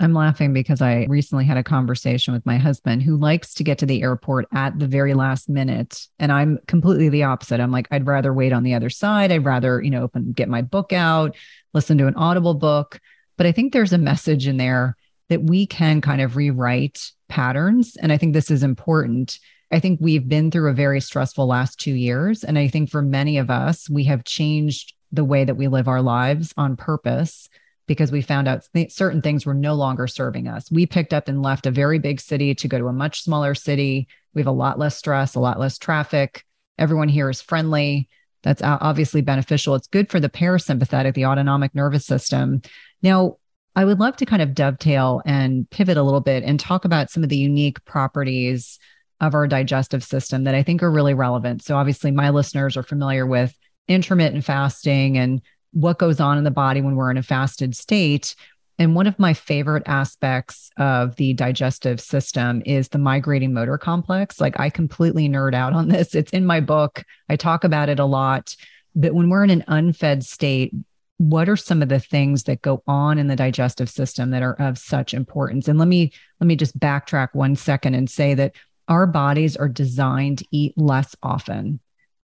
I'm 0.00 0.14
laughing 0.14 0.52
because 0.52 0.80
I 0.80 1.06
recently 1.08 1.44
had 1.44 1.56
a 1.56 1.64
conversation 1.64 2.32
with 2.32 2.46
my 2.46 2.56
husband 2.56 3.02
who 3.02 3.16
likes 3.16 3.52
to 3.54 3.64
get 3.64 3.78
to 3.78 3.86
the 3.86 4.02
airport 4.02 4.46
at 4.52 4.78
the 4.78 4.86
very 4.86 5.12
last 5.12 5.48
minute. 5.48 6.06
And 6.20 6.30
I'm 6.30 6.60
completely 6.68 7.08
the 7.08 7.24
opposite. 7.24 7.58
I'm 7.58 7.72
like, 7.72 7.88
I'd 7.90 8.06
rather 8.06 8.32
wait 8.32 8.52
on 8.52 8.62
the 8.62 8.74
other 8.74 8.90
side. 8.90 9.32
I'd 9.32 9.44
rather, 9.44 9.82
you 9.82 9.90
know, 9.90 10.04
open, 10.04 10.32
get 10.32 10.48
my 10.48 10.62
book 10.62 10.92
out, 10.92 11.34
listen 11.74 11.98
to 11.98 12.06
an 12.06 12.14
audible 12.14 12.54
book. 12.54 13.00
But 13.36 13.46
I 13.46 13.52
think 13.52 13.72
there's 13.72 13.92
a 13.92 13.98
message 13.98 14.46
in 14.46 14.56
there 14.56 14.96
that 15.30 15.42
we 15.42 15.66
can 15.66 16.00
kind 16.00 16.20
of 16.20 16.36
rewrite 16.36 17.10
patterns. 17.28 17.96
And 17.96 18.12
I 18.12 18.18
think 18.18 18.34
this 18.34 18.52
is 18.52 18.62
important. 18.62 19.40
I 19.72 19.80
think 19.80 19.98
we've 20.00 20.28
been 20.28 20.50
through 20.50 20.70
a 20.70 20.74
very 20.74 21.00
stressful 21.00 21.46
last 21.46 21.80
two 21.80 21.94
years. 21.94 22.44
And 22.44 22.56
I 22.56 22.68
think 22.68 22.88
for 22.88 23.02
many 23.02 23.38
of 23.38 23.50
us, 23.50 23.90
we 23.90 24.04
have 24.04 24.24
changed 24.24 24.94
the 25.10 25.24
way 25.24 25.44
that 25.44 25.56
we 25.56 25.66
live 25.68 25.88
our 25.88 26.02
lives 26.02 26.54
on 26.56 26.76
purpose 26.76 27.48
because 27.88 28.12
we 28.12 28.22
found 28.22 28.46
out 28.46 28.62
th- 28.72 28.92
certain 28.92 29.20
things 29.20 29.44
were 29.44 29.54
no 29.54 29.74
longer 29.74 30.06
serving 30.06 30.46
us. 30.46 30.70
We 30.70 30.86
picked 30.86 31.12
up 31.12 31.26
and 31.26 31.42
left 31.42 31.66
a 31.66 31.72
very 31.72 31.98
big 31.98 32.20
city 32.20 32.54
to 32.54 32.68
go 32.68 32.78
to 32.78 32.86
a 32.86 32.92
much 32.92 33.22
smaller 33.22 33.56
city. 33.56 34.06
We 34.34 34.40
have 34.42 34.46
a 34.46 34.52
lot 34.52 34.78
less 34.78 34.96
stress, 34.96 35.34
a 35.34 35.40
lot 35.40 35.58
less 35.58 35.78
traffic. 35.78 36.44
Everyone 36.78 37.08
here 37.08 37.28
is 37.28 37.42
friendly. 37.42 38.08
That's 38.44 38.62
obviously 38.62 39.22
beneficial. 39.22 39.74
It's 39.74 39.88
good 39.88 40.10
for 40.10 40.20
the 40.20 40.28
parasympathetic, 40.28 41.14
the 41.14 41.26
autonomic 41.26 41.74
nervous 41.74 42.06
system. 42.06 42.62
Now, 43.02 43.38
I 43.74 43.84
would 43.84 43.98
love 43.98 44.16
to 44.18 44.26
kind 44.26 44.42
of 44.42 44.54
dovetail 44.54 45.22
and 45.24 45.68
pivot 45.70 45.96
a 45.96 46.02
little 46.02 46.20
bit 46.20 46.44
and 46.44 46.60
talk 46.60 46.84
about 46.84 47.10
some 47.10 47.22
of 47.22 47.30
the 47.30 47.36
unique 47.36 47.84
properties 47.84 48.78
of 49.20 49.34
our 49.34 49.48
digestive 49.48 50.04
system 50.04 50.44
that 50.44 50.54
I 50.54 50.62
think 50.62 50.82
are 50.82 50.90
really 50.90 51.14
relevant. 51.14 51.64
So, 51.64 51.76
obviously, 51.76 52.10
my 52.10 52.30
listeners 52.30 52.76
are 52.76 52.82
familiar 52.82 53.26
with 53.26 53.56
intermittent 53.88 54.44
fasting 54.44 55.18
and 55.18 55.40
what 55.72 55.98
goes 55.98 56.20
on 56.20 56.38
in 56.38 56.44
the 56.44 56.50
body 56.50 56.80
when 56.80 56.96
we're 56.96 57.10
in 57.10 57.16
a 57.16 57.22
fasted 57.22 57.76
state. 57.76 58.34
And 58.78 58.94
one 58.94 59.06
of 59.06 59.18
my 59.18 59.34
favorite 59.34 59.82
aspects 59.86 60.70
of 60.76 61.16
the 61.16 61.34
digestive 61.34 62.00
system 62.00 62.62
is 62.64 62.88
the 62.88 62.98
migrating 62.98 63.52
motor 63.52 63.76
complex. 63.76 64.40
Like, 64.40 64.58
I 64.60 64.70
completely 64.70 65.28
nerd 65.28 65.54
out 65.54 65.72
on 65.72 65.88
this. 65.88 66.14
It's 66.14 66.32
in 66.32 66.46
my 66.46 66.60
book, 66.60 67.04
I 67.28 67.36
talk 67.36 67.64
about 67.64 67.88
it 67.88 67.98
a 67.98 68.04
lot. 68.04 68.54
But 68.94 69.14
when 69.14 69.28
we're 69.28 69.44
in 69.44 69.50
an 69.50 69.64
unfed 69.66 70.24
state, 70.24 70.72
what 71.18 71.48
are 71.48 71.56
some 71.56 71.82
of 71.82 71.88
the 71.88 71.98
things 71.98 72.44
that 72.44 72.62
go 72.62 72.82
on 72.86 73.18
in 73.18 73.26
the 73.26 73.36
digestive 73.36 73.90
system 73.90 74.30
that 74.30 74.42
are 74.42 74.54
of 74.54 74.78
such 74.78 75.12
importance 75.12 75.66
and 75.66 75.78
let 75.78 75.88
me 75.88 76.12
let 76.40 76.46
me 76.46 76.56
just 76.56 76.78
backtrack 76.78 77.28
one 77.32 77.56
second 77.56 77.94
and 77.94 78.08
say 78.08 78.34
that 78.34 78.54
our 78.86 79.04
bodies 79.06 79.56
are 79.56 79.68
designed 79.68 80.38
to 80.38 80.46
eat 80.52 80.72
less 80.76 81.16
often 81.22 81.80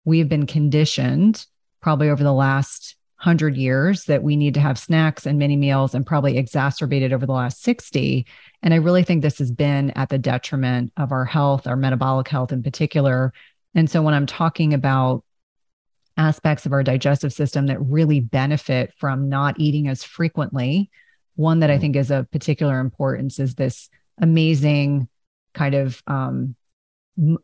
we 0.06 0.20
have 0.20 0.30
been 0.30 0.46
conditioned 0.46 1.46
probably 1.82 2.10
over 2.10 2.24
the 2.24 2.34
last 2.34 2.96
100 3.24 3.56
years 3.56 4.06
that 4.06 4.24
we 4.24 4.36
need 4.36 4.54
to 4.54 4.60
have 4.60 4.78
snacks 4.78 5.26
and 5.26 5.40
mini 5.40 5.56
meals 5.56 5.96
and 5.96 6.06
probably 6.06 6.38
exacerbated 6.38 7.14
over 7.14 7.26
the 7.26 7.32
last 7.32 7.62
60 7.64 8.26
and 8.62 8.74
i 8.74 8.78
really 8.78 9.04
think 9.04 9.22
this 9.22 9.38
has 9.38 9.52
been 9.52 9.92
at 9.92 10.10
the 10.10 10.18
detriment 10.18 10.92
of 10.98 11.12
our 11.12 11.24
health 11.24 11.66
our 11.66 11.78
metabolic 11.78 12.28
health 12.28 12.52
in 12.52 12.62
particular 12.62 13.32
and 13.76 13.90
so 13.90 14.02
when 14.02 14.14
i'm 14.14 14.26
talking 14.26 14.74
about 14.74 15.24
aspects 16.18 16.66
of 16.66 16.74
our 16.74 16.84
digestive 16.84 17.34
system 17.34 17.68
that 17.68 17.82
really 17.82 18.20
benefit 18.20 18.94
from 18.98 19.30
not 19.30 19.60
eating 19.60 19.88
as 19.88 20.04
frequently. 20.04 20.90
One 21.36 21.60
that 21.60 21.70
I 21.70 21.74
mm-hmm. 21.74 21.82
think 21.82 21.96
is 21.96 22.12
of 22.12 22.30
particular 22.32 22.80
importance 22.80 23.40
is 23.40 23.56
this 23.56 23.90
amazing 24.22 25.08
kind 25.54 25.76
of 25.76 26.02
um, 26.08 26.56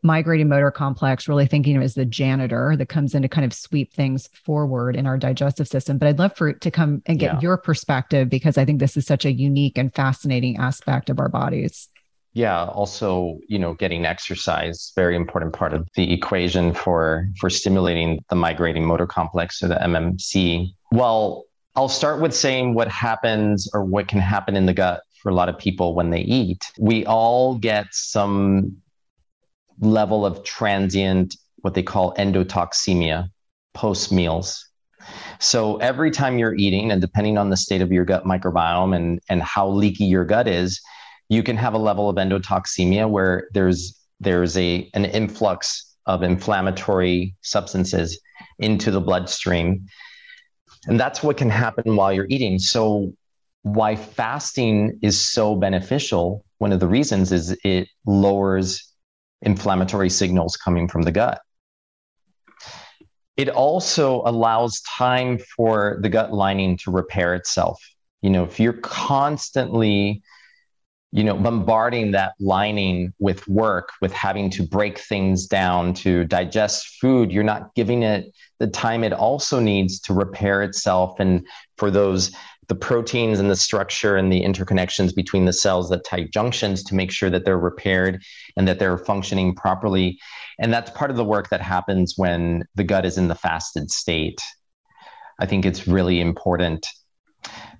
migrating 0.02 0.48
motor 0.48 0.70
complex, 0.70 1.28
really 1.28 1.46
thinking 1.46 1.76
of 1.76 1.82
as 1.82 1.94
the 1.94 2.04
janitor 2.04 2.74
that 2.76 2.86
comes 2.86 3.14
in 3.14 3.22
to 3.22 3.28
kind 3.28 3.44
of 3.44 3.52
sweep 3.52 3.92
things 3.92 4.28
forward 4.44 4.96
in 4.96 5.06
our 5.06 5.16
digestive 5.16 5.68
system. 5.68 5.98
But 5.98 6.08
I'd 6.08 6.18
love 6.18 6.36
for 6.36 6.48
it 6.48 6.60
to 6.62 6.70
come 6.70 7.02
and 7.06 7.18
get 7.18 7.34
yeah. 7.34 7.40
your 7.40 7.56
perspective 7.56 8.28
because 8.28 8.58
I 8.58 8.64
think 8.64 8.80
this 8.80 8.96
is 8.96 9.06
such 9.06 9.24
a 9.24 9.32
unique 9.32 9.78
and 9.78 9.94
fascinating 9.94 10.56
aspect 10.56 11.10
of 11.10 11.20
our 11.20 11.28
bodies 11.28 11.88
yeah 12.32 12.64
also 12.66 13.38
you 13.48 13.58
know 13.58 13.74
getting 13.74 14.06
exercise 14.06 14.92
very 14.94 15.16
important 15.16 15.52
part 15.52 15.72
of 15.72 15.88
the 15.96 16.12
equation 16.12 16.72
for 16.72 17.28
for 17.38 17.50
stimulating 17.50 18.24
the 18.28 18.36
migrating 18.36 18.86
motor 18.86 19.06
complex 19.06 19.62
or 19.62 19.68
the 19.68 19.74
mmc 19.74 20.72
well 20.92 21.44
i'll 21.74 21.88
start 21.88 22.20
with 22.20 22.34
saying 22.34 22.74
what 22.74 22.88
happens 22.88 23.68
or 23.74 23.84
what 23.84 24.06
can 24.06 24.20
happen 24.20 24.56
in 24.56 24.66
the 24.66 24.72
gut 24.72 25.02
for 25.22 25.30
a 25.30 25.34
lot 25.34 25.48
of 25.48 25.58
people 25.58 25.94
when 25.94 26.10
they 26.10 26.20
eat 26.20 26.62
we 26.78 27.04
all 27.06 27.56
get 27.56 27.86
some 27.90 28.76
level 29.80 30.26
of 30.26 30.42
transient 30.44 31.36
what 31.58 31.74
they 31.74 31.82
call 31.82 32.14
endotoxemia 32.14 33.28
post 33.74 34.12
meals 34.12 34.66
so 35.38 35.76
every 35.78 36.10
time 36.10 36.38
you're 36.38 36.54
eating 36.54 36.92
and 36.92 37.00
depending 37.00 37.38
on 37.38 37.50
the 37.50 37.56
state 37.56 37.80
of 37.80 37.90
your 37.90 38.04
gut 38.04 38.24
microbiome 38.24 38.94
and 38.94 39.20
and 39.28 39.42
how 39.42 39.68
leaky 39.68 40.04
your 40.04 40.24
gut 40.24 40.46
is 40.46 40.80
you 41.28 41.42
can 41.42 41.56
have 41.56 41.74
a 41.74 41.78
level 41.78 42.10
of 42.10 42.16
endotoxemia 42.16 43.08
where 43.08 43.48
there's 43.54 43.96
there's 44.20 44.56
a 44.58 44.90
an 44.92 45.06
influx 45.06 45.96
of 46.06 46.22
inflammatory 46.22 47.34
substances 47.42 48.20
into 48.58 48.90
the 48.90 49.00
bloodstream. 49.00 49.86
And 50.86 50.98
that's 50.98 51.22
what 51.22 51.36
can 51.36 51.50
happen 51.50 51.96
while 51.96 52.12
you're 52.12 52.26
eating. 52.28 52.58
So 52.58 53.12
why 53.62 53.94
fasting 53.96 54.98
is 55.02 55.24
so 55.24 55.54
beneficial 55.54 56.44
one 56.58 56.72
of 56.72 56.80
the 56.80 56.88
reasons 56.88 57.32
is 57.32 57.56
it 57.64 57.88
lowers 58.04 58.89
inflammatory 59.42 60.10
signals 60.10 60.56
coming 60.56 60.88
from 60.88 61.02
the 61.02 61.12
gut. 61.12 61.40
It 63.36 63.48
also 63.48 64.22
allows 64.26 64.82
time 64.82 65.38
for 65.56 65.98
the 66.02 66.08
gut 66.08 66.32
lining 66.32 66.76
to 66.78 66.90
repair 66.90 67.34
itself. 67.34 67.82
You 68.22 68.30
know 68.30 68.44
if 68.44 68.60
you're 68.60 68.74
constantly 68.74 70.22
you 71.12 71.24
know 71.24 71.34
bombarding 71.34 72.12
that 72.12 72.34
lining 72.38 73.12
with 73.18 73.48
work 73.48 73.90
with 74.00 74.12
having 74.12 74.50
to 74.50 74.62
break 74.62 74.98
things 74.98 75.46
down 75.46 75.92
to 75.92 76.24
digest 76.26 76.98
food 77.00 77.32
you're 77.32 77.42
not 77.42 77.74
giving 77.74 78.04
it 78.04 78.32
the 78.60 78.68
time 78.68 79.02
it 79.02 79.12
also 79.12 79.58
needs 79.58 79.98
to 79.98 80.14
repair 80.14 80.62
itself. 80.62 81.18
And 81.18 81.44
for 81.76 81.90
those 81.90 82.30
the 82.70 82.76
proteins 82.76 83.40
and 83.40 83.50
the 83.50 83.56
structure 83.56 84.16
and 84.16 84.32
the 84.32 84.42
interconnections 84.42 85.12
between 85.12 85.44
the 85.44 85.52
cells 85.52 85.90
that 85.90 86.04
tight 86.04 86.32
junctions 86.32 86.84
to 86.84 86.94
make 86.94 87.10
sure 87.10 87.28
that 87.28 87.44
they're 87.44 87.58
repaired 87.58 88.22
and 88.56 88.68
that 88.68 88.78
they're 88.78 88.96
functioning 88.96 89.56
properly. 89.56 90.16
And 90.60 90.72
that's 90.72 90.92
part 90.92 91.10
of 91.10 91.16
the 91.16 91.24
work 91.24 91.50
that 91.50 91.60
happens 91.60 92.14
when 92.16 92.62
the 92.76 92.84
gut 92.84 93.04
is 93.04 93.18
in 93.18 93.26
the 93.26 93.34
fasted 93.34 93.90
state. 93.90 94.40
I 95.40 95.46
think 95.46 95.66
it's 95.66 95.88
really 95.88 96.20
important. 96.20 96.86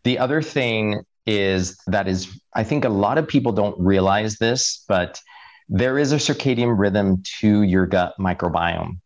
The 0.03 0.19
other 0.19 0.43
thing 0.43 1.05
is 1.27 1.79
that 1.87 2.09
is 2.09 2.41
i 2.55 2.65
think 2.65 2.83
a 2.83 2.89
lot 2.89 3.19
of 3.19 3.29
people 3.29 3.53
don't 3.53 3.79
realize 3.79 4.39
this 4.39 4.83
but 4.89 5.21
there 5.69 5.99
is 5.99 6.11
a 6.13 6.17
circadian 6.17 6.77
rhythm 6.77 7.23
to 7.39 7.63
your 7.63 7.87
gut 7.87 8.15
microbiome. 8.19 8.99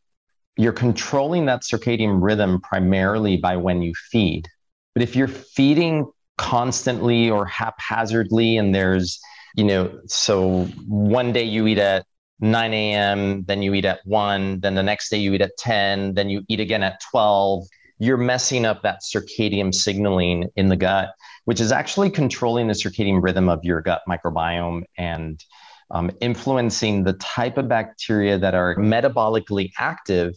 You're 0.57 0.72
controlling 0.72 1.45
that 1.45 1.61
circadian 1.61 2.22
rhythm 2.22 2.59
primarily 2.62 3.37
by 3.37 3.57
when 3.57 3.82
you 3.82 3.93
feed. 4.11 4.49
But 4.95 5.03
if 5.03 5.14
you're 5.16 5.28
feeding 5.28 6.11
constantly 6.38 7.30
or 7.30 7.47
haphazardly, 7.47 8.57
and 8.57 8.74
there's, 8.74 9.20
you 9.57 9.64
know, 9.64 10.01
so 10.07 10.64
one 10.86 11.32
day 11.32 11.45
you 11.45 11.66
eat 11.66 11.78
at 11.78 12.07
9 12.40 12.72
a.m., 12.72 13.45
then 13.45 13.62
you 13.62 13.74
eat 13.74 13.84
at 13.84 14.01
1, 14.05 14.61
then 14.61 14.74
the 14.74 14.82
next 14.82 15.11
day 15.11 15.18
you 15.18 15.32
eat 15.34 15.42
at 15.42 15.57
10, 15.59 16.14
then 16.14 16.28
you 16.28 16.42
eat 16.49 16.61
again 16.61 16.82
at 16.82 17.01
12, 17.11 17.64
you're 17.99 18.16
messing 18.16 18.64
up 18.64 18.82
that 18.82 19.01
circadian 19.03 19.74
signaling 19.74 20.49
in 20.57 20.68
the 20.68 20.76
gut, 20.76 21.11
which 21.45 21.61
is 21.61 21.72
actually 21.72 22.11
controlling 22.11 22.66
the 22.66 22.74
circadian 22.74 23.22
rhythm 23.22 23.49
of 23.49 23.61
your 23.62 23.80
gut 23.80 24.03
microbiome 24.09 24.82
and 24.99 25.45
um, 25.90 26.11
influencing 26.20 27.05
the 27.05 27.12
type 27.14 27.57
of 27.57 27.68
bacteria 27.68 28.38
that 28.38 28.55
are 28.55 28.76
metabolically 28.76 29.70
active 29.78 30.34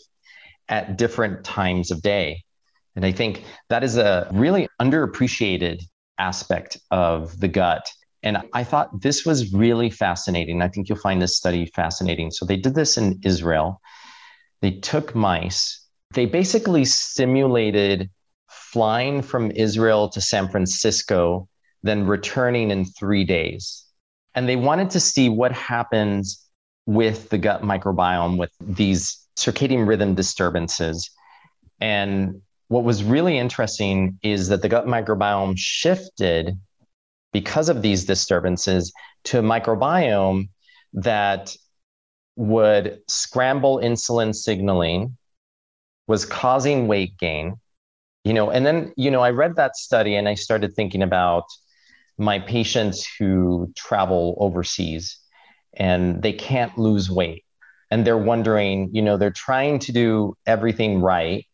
at 0.69 0.97
different 0.97 1.43
times 1.43 1.91
of 1.91 2.01
day. 2.01 2.43
And 2.97 3.05
I 3.05 3.11
think 3.11 3.43
that 3.69 3.83
is 3.83 3.95
a 3.95 4.27
really 4.33 4.67
underappreciated 4.81 5.83
aspect 6.17 6.79
of 6.89 7.39
the 7.39 7.47
gut. 7.47 7.87
And 8.23 8.39
I 8.53 8.63
thought 8.63 9.01
this 9.01 9.23
was 9.23 9.53
really 9.53 9.91
fascinating. 9.91 10.63
I 10.63 10.67
think 10.67 10.89
you'll 10.89 10.97
find 10.97 11.21
this 11.21 11.37
study 11.37 11.67
fascinating. 11.67 12.31
So 12.31 12.43
they 12.43 12.57
did 12.57 12.73
this 12.73 12.97
in 12.97 13.19
Israel. 13.23 13.79
They 14.61 14.71
took 14.71 15.13
mice, 15.13 15.85
they 16.15 16.25
basically 16.25 16.85
simulated 16.85 18.09
flying 18.49 19.21
from 19.21 19.51
Israel 19.51 20.09
to 20.09 20.19
San 20.19 20.49
Francisco, 20.49 21.47
then 21.83 22.07
returning 22.07 22.71
in 22.71 22.85
three 22.85 23.23
days. 23.23 23.85
And 24.33 24.49
they 24.49 24.55
wanted 24.55 24.89
to 24.91 24.99
see 24.99 25.29
what 25.29 25.51
happens 25.51 26.43
with 26.87 27.29
the 27.29 27.37
gut 27.37 27.61
microbiome 27.61 28.39
with 28.39 28.51
these 28.59 29.17
circadian 29.37 29.87
rhythm 29.87 30.15
disturbances. 30.15 31.11
And 31.79 32.41
what 32.67 32.83
was 32.83 33.03
really 33.03 33.37
interesting 33.37 34.19
is 34.23 34.49
that 34.49 34.61
the 34.61 34.69
gut 34.69 34.85
microbiome 34.85 35.57
shifted 35.57 36.59
because 37.31 37.69
of 37.69 37.81
these 37.81 38.05
disturbances 38.05 38.91
to 39.25 39.39
a 39.39 39.43
microbiome 39.43 40.49
that 40.93 41.55
would 42.35 42.99
scramble 43.07 43.77
insulin 43.77 44.33
signaling, 44.33 45.17
was 46.07 46.25
causing 46.25 46.87
weight 46.87 47.17
gain. 47.17 47.55
You 48.23 48.33
know, 48.33 48.49
and 48.51 48.65
then, 48.65 48.93
you 48.97 49.09
know, 49.09 49.21
I 49.21 49.29
read 49.29 49.55
that 49.55 49.77
study 49.77 50.15
and 50.15 50.27
I 50.27 50.35
started 50.35 50.73
thinking 50.73 51.01
about 51.01 51.45
my 52.17 52.39
patients 52.39 53.07
who 53.17 53.71
travel 53.75 54.35
overseas 54.39 55.17
and 55.73 56.21
they 56.21 56.33
can't 56.33 56.77
lose 56.77 57.09
weight. 57.09 57.45
And 57.89 58.05
they're 58.05 58.17
wondering, 58.17 58.89
you 58.91 59.01
know, 59.01 59.15
they're 59.15 59.31
trying 59.31 59.79
to 59.79 59.93
do 59.93 60.35
everything 60.45 60.99
right 60.99 61.45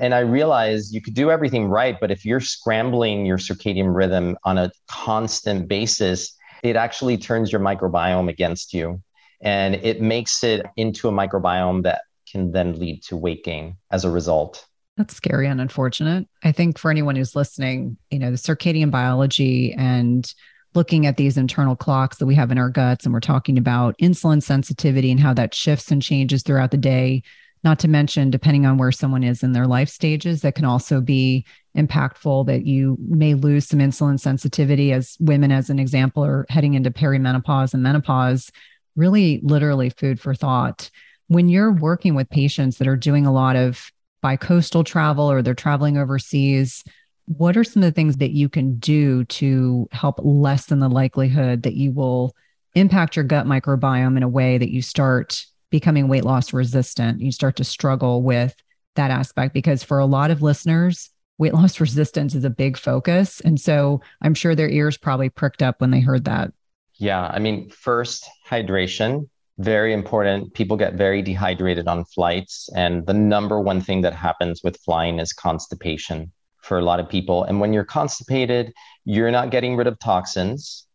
and 0.00 0.14
I 0.14 0.20
realized 0.20 0.94
you 0.94 1.00
could 1.00 1.14
do 1.14 1.30
everything 1.30 1.66
right, 1.68 1.96
but 2.00 2.10
if 2.10 2.24
you're 2.24 2.40
scrambling 2.40 3.26
your 3.26 3.38
circadian 3.38 3.94
rhythm 3.94 4.36
on 4.44 4.58
a 4.58 4.70
constant 4.88 5.68
basis, 5.68 6.34
it 6.62 6.76
actually 6.76 7.18
turns 7.18 7.52
your 7.52 7.60
microbiome 7.60 8.28
against 8.28 8.72
you 8.72 9.00
and 9.40 9.76
it 9.76 10.00
makes 10.00 10.42
it 10.42 10.66
into 10.76 11.08
a 11.08 11.12
microbiome 11.12 11.82
that 11.84 12.02
can 12.30 12.52
then 12.52 12.78
lead 12.78 13.02
to 13.04 13.16
weight 13.16 13.44
gain 13.44 13.76
as 13.90 14.04
a 14.04 14.10
result. 14.10 14.66
That's 14.96 15.14
scary 15.14 15.46
and 15.46 15.60
unfortunate. 15.60 16.26
I 16.42 16.52
think 16.52 16.76
for 16.76 16.90
anyone 16.90 17.14
who's 17.14 17.36
listening, 17.36 17.96
you 18.10 18.18
know, 18.18 18.30
the 18.30 18.36
circadian 18.36 18.90
biology 18.90 19.72
and 19.74 20.32
looking 20.74 21.06
at 21.06 21.16
these 21.16 21.36
internal 21.36 21.76
clocks 21.76 22.18
that 22.18 22.26
we 22.26 22.34
have 22.34 22.50
in 22.50 22.58
our 22.58 22.68
guts, 22.68 23.04
and 23.04 23.14
we're 23.14 23.20
talking 23.20 23.58
about 23.58 23.96
insulin 23.98 24.42
sensitivity 24.42 25.10
and 25.10 25.20
how 25.20 25.32
that 25.34 25.54
shifts 25.54 25.90
and 25.90 26.02
changes 26.02 26.42
throughout 26.42 26.72
the 26.72 26.76
day 26.76 27.22
not 27.64 27.78
to 27.80 27.88
mention, 27.88 28.30
depending 28.30 28.66
on 28.66 28.78
where 28.78 28.92
someone 28.92 29.24
is 29.24 29.42
in 29.42 29.52
their 29.52 29.66
life 29.66 29.88
stages, 29.88 30.42
that 30.42 30.54
can 30.54 30.64
also 30.64 31.00
be 31.00 31.44
impactful 31.76 32.46
that 32.46 32.66
you 32.66 32.96
may 33.00 33.34
lose 33.34 33.66
some 33.66 33.80
insulin 33.80 34.18
sensitivity 34.18 34.92
as 34.92 35.16
women, 35.20 35.52
as 35.52 35.70
an 35.70 35.78
example, 35.78 36.24
are 36.24 36.46
heading 36.48 36.74
into 36.74 36.90
perimenopause 36.90 37.74
and 37.74 37.82
menopause. 37.82 38.50
Really, 38.96 39.40
literally, 39.42 39.90
food 39.90 40.20
for 40.20 40.34
thought. 40.34 40.90
When 41.28 41.48
you're 41.48 41.72
working 41.72 42.14
with 42.14 42.30
patients 42.30 42.78
that 42.78 42.88
are 42.88 42.96
doing 42.96 43.26
a 43.26 43.32
lot 43.32 43.56
of 43.56 43.90
bi-coastal 44.22 44.84
travel 44.84 45.30
or 45.30 45.42
they're 45.42 45.54
traveling 45.54 45.98
overseas, 45.98 46.84
what 47.26 47.56
are 47.56 47.64
some 47.64 47.82
of 47.82 47.88
the 47.88 47.94
things 47.94 48.16
that 48.16 48.30
you 48.30 48.48
can 48.48 48.78
do 48.78 49.24
to 49.24 49.88
help 49.92 50.18
lessen 50.22 50.78
the 50.78 50.88
likelihood 50.88 51.62
that 51.62 51.74
you 51.74 51.92
will 51.92 52.34
impact 52.74 53.16
your 53.16 53.24
gut 53.24 53.46
microbiome 53.46 54.16
in 54.16 54.22
a 54.22 54.28
way 54.28 54.58
that 54.58 54.70
you 54.70 54.80
start 54.80 55.44
becoming 55.70 56.08
weight 56.08 56.24
loss 56.24 56.52
resistant, 56.52 57.20
you 57.20 57.32
start 57.32 57.56
to 57.56 57.64
struggle 57.64 58.22
with 58.22 58.54
that 58.96 59.10
aspect 59.10 59.54
because 59.54 59.82
for 59.82 59.98
a 59.98 60.06
lot 60.06 60.30
of 60.30 60.42
listeners, 60.42 61.10
weight 61.38 61.54
loss 61.54 61.80
resistance 61.80 62.34
is 62.34 62.44
a 62.44 62.50
big 62.50 62.76
focus. 62.76 63.40
And 63.40 63.60
so 63.60 64.00
I'm 64.22 64.34
sure 64.34 64.54
their 64.54 64.68
ears 64.68 64.96
probably 64.96 65.28
pricked 65.28 65.62
up 65.62 65.80
when 65.80 65.90
they 65.90 66.00
heard 66.00 66.24
that. 66.24 66.52
Yeah. 66.94 67.30
I 67.32 67.38
mean, 67.38 67.70
first, 67.70 68.28
hydration, 68.48 69.28
very 69.58 69.92
important. 69.92 70.54
People 70.54 70.76
get 70.76 70.94
very 70.94 71.22
dehydrated 71.22 71.86
on 71.88 72.04
flights. 72.04 72.68
And 72.74 73.06
the 73.06 73.14
number 73.14 73.60
one 73.60 73.80
thing 73.80 74.02
that 74.02 74.14
happens 74.14 74.62
with 74.62 74.76
flying 74.78 75.18
is 75.18 75.32
constipation 75.32 76.32
for 76.62 76.78
a 76.78 76.82
lot 76.82 77.00
of 77.00 77.08
people. 77.08 77.44
And 77.44 77.60
when 77.60 77.72
you're 77.72 77.84
constipated, 77.84 78.72
you're 79.04 79.30
not 79.30 79.50
getting 79.50 79.76
rid 79.76 79.86
of 79.86 79.98
toxins. 79.98 80.86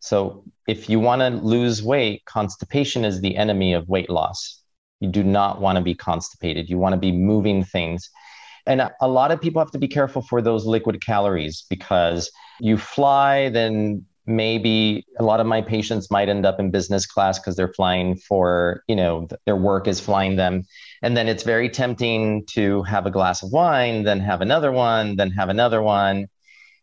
So 0.00 0.44
if 0.70 0.88
you 0.88 1.00
want 1.00 1.20
to 1.20 1.30
lose 1.44 1.82
weight, 1.82 2.24
constipation 2.26 3.04
is 3.04 3.20
the 3.20 3.36
enemy 3.36 3.72
of 3.72 3.88
weight 3.88 4.08
loss. 4.08 4.62
You 5.00 5.08
do 5.08 5.24
not 5.24 5.60
want 5.60 5.76
to 5.78 5.82
be 5.82 5.96
constipated. 5.96 6.70
You 6.70 6.78
want 6.78 6.92
to 6.92 6.96
be 6.98 7.10
moving 7.10 7.64
things. 7.64 8.08
And 8.66 8.88
a 9.00 9.08
lot 9.08 9.32
of 9.32 9.40
people 9.40 9.60
have 9.60 9.72
to 9.72 9.78
be 9.78 9.88
careful 9.88 10.22
for 10.22 10.40
those 10.40 10.66
liquid 10.66 11.04
calories 11.04 11.64
because 11.68 12.30
you 12.60 12.76
fly, 12.78 13.48
then 13.48 14.04
maybe 14.26 15.04
a 15.18 15.24
lot 15.24 15.40
of 15.40 15.46
my 15.46 15.60
patients 15.60 16.08
might 16.08 16.28
end 16.28 16.46
up 16.46 16.60
in 16.60 16.70
business 16.70 17.04
class 17.04 17.40
because 17.40 17.56
they're 17.56 17.72
flying 17.72 18.14
for, 18.16 18.84
you 18.86 18.94
know, 18.94 19.26
their 19.46 19.56
work 19.56 19.88
is 19.88 19.98
flying 19.98 20.36
them. 20.36 20.62
And 21.02 21.16
then 21.16 21.26
it's 21.26 21.42
very 21.42 21.68
tempting 21.68 22.46
to 22.50 22.84
have 22.84 23.06
a 23.06 23.10
glass 23.10 23.42
of 23.42 23.50
wine, 23.50 24.04
then 24.04 24.20
have 24.20 24.40
another 24.40 24.70
one, 24.70 25.16
then 25.16 25.32
have 25.32 25.48
another 25.48 25.82
one, 25.82 26.28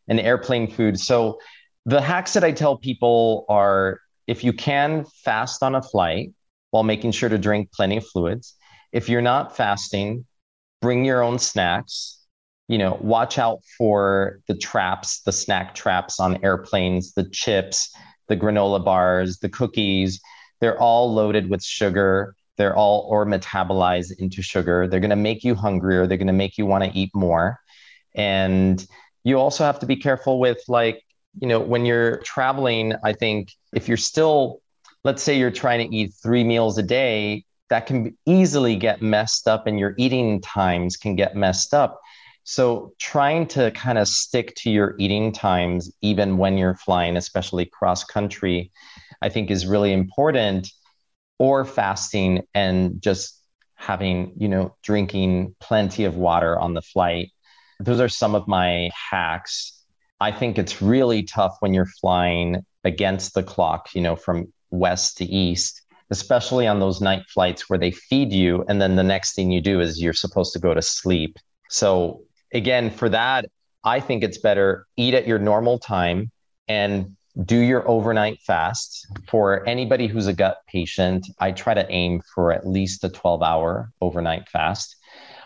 and 0.09 0.19
airplane 0.19 0.69
food. 0.69 0.99
So 0.99 1.39
the 1.88 2.01
hacks 2.01 2.33
that 2.33 2.43
I 2.43 2.51
tell 2.51 2.77
people 2.77 3.45
are 3.47 4.01
if 4.27 4.43
you 4.43 4.51
can 4.51 5.05
fast 5.23 5.63
on 5.63 5.73
a 5.73 5.81
flight 5.81 6.33
while 6.71 6.83
making 6.83 7.13
sure 7.13 7.29
to 7.29 7.38
drink 7.38 7.71
plenty 7.71 7.95
of 7.95 8.05
fluids. 8.05 8.55
If 8.91 9.07
you're 9.07 9.21
not 9.21 9.55
fasting, 9.55 10.25
bring 10.81 11.05
your 11.05 11.23
own 11.23 11.39
snacks. 11.39 12.19
You 12.67 12.77
know, 12.77 12.97
watch 12.99 13.39
out 13.39 13.61
for 13.77 14.41
the 14.49 14.57
traps, 14.57 15.21
the 15.21 15.31
snack 15.31 15.75
traps 15.75 16.19
on 16.19 16.43
airplanes, 16.43 17.13
the 17.13 17.29
chips, 17.29 17.95
the 18.27 18.35
granola 18.35 18.83
bars, 18.83 19.39
the 19.39 19.47
cookies. 19.47 20.19
They're 20.59 20.77
all 20.77 21.13
loaded 21.13 21.49
with 21.49 21.63
sugar. 21.63 22.35
They're 22.57 22.75
all 22.75 23.07
or 23.09 23.25
metabolized 23.25 24.19
into 24.19 24.41
sugar. 24.41 24.89
They're 24.89 24.99
going 24.99 25.11
to 25.11 25.15
make 25.15 25.45
you 25.45 25.55
hungrier. 25.55 26.05
They're 26.05 26.17
going 26.17 26.27
to 26.27 26.33
make 26.33 26.57
you 26.57 26.65
want 26.65 26.83
to 26.83 26.99
eat 26.99 27.11
more. 27.15 27.61
And 28.13 28.85
you 29.23 29.39
also 29.39 29.63
have 29.63 29.79
to 29.79 29.85
be 29.85 29.95
careful 29.95 30.38
with 30.38 30.59
like 30.67 31.01
you 31.39 31.47
know, 31.47 31.59
when 31.59 31.85
you're 31.85 32.17
traveling, 32.17 32.93
I 33.03 33.13
think 33.13 33.51
if 33.73 33.88
you're 33.88 33.97
still, 33.97 34.61
let's 35.03 35.23
say 35.23 35.38
you're 35.38 35.51
trying 35.51 35.88
to 35.88 35.95
eat 35.95 36.13
three 36.21 36.43
meals 36.43 36.77
a 36.77 36.83
day, 36.83 37.45
that 37.69 37.85
can 37.85 38.17
easily 38.25 38.75
get 38.75 39.01
messed 39.01 39.47
up 39.47 39.67
and 39.67 39.77
your 39.77 39.93
eating 39.97 40.41
times 40.41 40.95
can 40.95 41.15
get 41.15 41.35
messed 41.35 41.73
up. 41.73 41.99
So, 42.43 42.93
trying 42.97 43.47
to 43.47 43.71
kind 43.71 43.97
of 43.97 44.07
stick 44.07 44.55
to 44.57 44.71
your 44.71 44.95
eating 44.97 45.33
times, 45.33 45.91
even 46.01 46.38
when 46.38 46.57
you're 46.57 46.75
flying, 46.77 47.17
especially 47.17 47.65
cross 47.65 48.05
country, 48.05 48.71
I 49.21 49.27
think 49.27 49.51
is 49.51 49.65
really 49.65 49.91
important, 49.91 50.69
or 51.39 51.65
fasting 51.65 52.43
and 52.53 53.01
just 53.01 53.38
having, 53.75 54.33
you 54.38 54.47
know, 54.47 54.75
drinking 54.81 55.55
plenty 55.59 56.05
of 56.05 56.15
water 56.15 56.57
on 56.57 56.73
the 56.73 56.81
flight. 56.81 57.31
Those 57.81 57.99
are 57.99 58.09
some 58.09 58.33
of 58.33 58.47
my 58.47 58.91
hacks 59.11 59.76
I 60.20 60.32
think 60.32 60.57
it's 60.57 60.82
really 60.82 61.24
tough 61.24 61.57
when 61.59 61.74
you're 61.74 61.86
flying 61.86 62.65
against 62.84 63.34
the 63.34 63.43
clock, 63.43 63.93
you 63.93 64.01
know, 64.01 64.15
from 64.15 64.51
west 64.72 65.18
to 65.18 65.26
east, 65.26 65.82
especially 66.09 66.68
on 66.68 66.80
those 66.80 67.01
night 67.01 67.24
flights 67.28 67.70
where 67.70 67.80
they 67.80 67.91
feed 67.91 68.32
you. 68.32 68.65
And 68.68 68.82
then 68.82 68.95
the 68.95 69.03
next 69.03 69.36
thing 69.36 69.51
you 69.51 69.61
do 69.61 69.80
is 69.80 70.01
you're 70.01 70.13
supposed 70.13 70.53
to 70.53 70.59
go 70.59 70.74
to 70.74 70.82
sleep. 70.82 71.38
So, 71.70 72.22
again, 72.53 72.89
for 72.89 73.09
that, 73.09 73.45
I 73.84 73.99
think 73.99 74.24
it's 74.24 74.38
better 74.38 74.88
eat 74.97 75.13
at 75.13 75.28
your 75.28 75.39
normal 75.39 75.80
time 75.80 76.32
and 76.68 77.15
do 77.45 77.57
your 77.57 77.88
overnight 77.88 78.39
fast. 78.41 79.07
For 79.28 79.68
anybody 79.68 80.07
who's 80.07 80.28
a 80.28 80.34
gut 80.34 80.57
patient, 80.68 81.28
I 81.39 81.51
try 81.51 81.74
to 81.74 81.89
aim 81.91 82.22
for 82.34 82.51
at 82.51 82.68
least 82.68 83.03
a 83.03 83.09
12 83.09 83.43
hour 83.43 83.91
overnight 84.01 84.49
fast. 84.49 84.95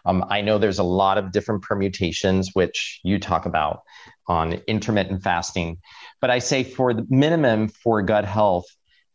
Um, 0.05 0.25
I 0.29 0.41
know 0.41 0.57
there's 0.57 0.79
a 0.79 0.83
lot 0.83 1.17
of 1.17 1.31
different 1.31 1.61
permutations, 1.61 2.49
which 2.53 2.99
you 3.03 3.19
talk 3.19 3.45
about 3.45 3.81
on 4.27 4.53
intermittent 4.67 5.23
fasting. 5.23 5.77
But 6.19 6.29
I 6.29 6.39
say 6.39 6.63
for 6.63 6.93
the 6.93 7.05
minimum 7.09 7.67
for 7.67 8.01
gut 8.01 8.25
health, 8.25 8.65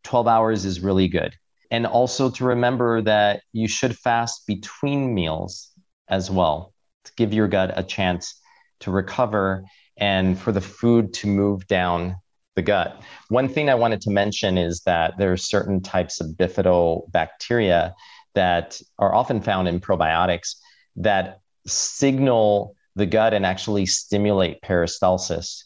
12 0.05 0.29
hours 0.29 0.65
is 0.65 0.81
really 0.81 1.09
good. 1.09 1.35
And 1.71 1.87
also 1.87 2.31
to 2.31 2.45
remember 2.45 3.03
that 3.03 3.43
you 3.53 3.67
should 3.67 3.97
fast 3.99 4.47
between 4.47 5.15
meals 5.15 5.71
as 6.09 6.31
well 6.31 6.73
to 7.05 7.13
give 7.17 7.35
your 7.35 7.49
gut 7.49 7.73
a 7.75 7.83
chance 7.83 8.41
to 8.81 8.91
recover 8.91 9.65
and 9.97 10.39
for 10.39 10.53
the 10.53 10.61
food 10.61 11.15
to 11.15 11.27
move 11.27 11.67
down 11.67 12.17
the 12.55 12.63
gut. 12.63 13.01
One 13.29 13.49
thing 13.49 13.69
I 13.69 13.75
wanted 13.75 14.01
to 14.03 14.11
mention 14.11 14.59
is 14.59 14.83
that 14.87 15.19
there 15.19 15.33
are 15.33 15.37
certain 15.37 15.83
types 15.83 16.21
of 16.21 16.29
bifidobacteria 16.31 17.95
that 18.35 18.81
are 18.99 19.15
often 19.15 19.41
found 19.41 19.69
in 19.69 19.81
probiotics 19.81 20.57
that 20.97 21.41
signal 21.67 22.75
the 22.95 23.07
gut 23.07 23.35
and 23.35 23.45
actually 23.45 23.87
stimulate 23.87 24.63
peristalsis. 24.63 25.65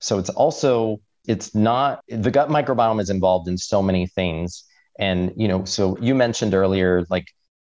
So 0.00 0.18
it's 0.18 0.30
also 0.30 1.00
it's 1.26 1.54
not 1.54 2.02
the 2.08 2.30
gut 2.30 2.48
microbiome 2.48 3.00
is 3.00 3.10
involved 3.10 3.48
in 3.48 3.58
so 3.58 3.82
many 3.82 4.06
things. 4.06 4.64
And 4.98 5.32
you 5.36 5.48
know 5.48 5.64
so 5.64 5.96
you 5.98 6.14
mentioned 6.14 6.54
earlier 6.54 7.04
like 7.10 7.26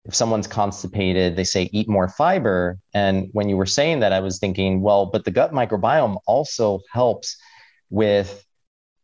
if 0.06 0.16
someone's 0.16 0.48
constipated 0.48 1.36
they 1.36 1.44
say 1.44 1.70
eat 1.72 1.90
more 1.90 2.10
fiber. 2.10 2.78
And 2.94 3.30
when 3.32 3.50
you 3.50 3.58
were 3.58 3.66
saying 3.66 4.02
that 4.02 4.14
i 4.14 4.20
was 4.20 4.40
thinking 4.40 4.82
well 4.82 5.06
but 5.06 5.24
the 5.26 5.32
gut 5.32 5.54
microbiome 5.54 6.18
also 6.28 6.82
helps 6.92 7.38
with 7.90 8.46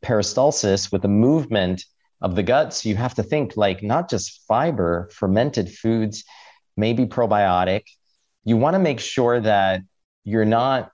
peristalsis 0.03 0.91
with 0.91 1.01
the 1.01 1.07
movement 1.07 1.83
of 2.21 2.35
the 2.35 2.43
gut 2.43 2.73
so 2.73 2.89
you 2.89 2.95
have 2.95 3.15
to 3.15 3.23
think 3.23 3.57
like 3.57 3.81
not 3.81 4.09
just 4.09 4.41
fiber 4.47 5.09
fermented 5.11 5.69
foods 5.69 6.23
maybe 6.78 7.05
probiotic. 7.05 7.84
You 8.43 8.57
want 8.57 8.76
to 8.76 8.80
make 8.80 8.99
sure 8.99 9.39
that 9.39 9.82
you're 10.23 10.45
not 10.45 10.91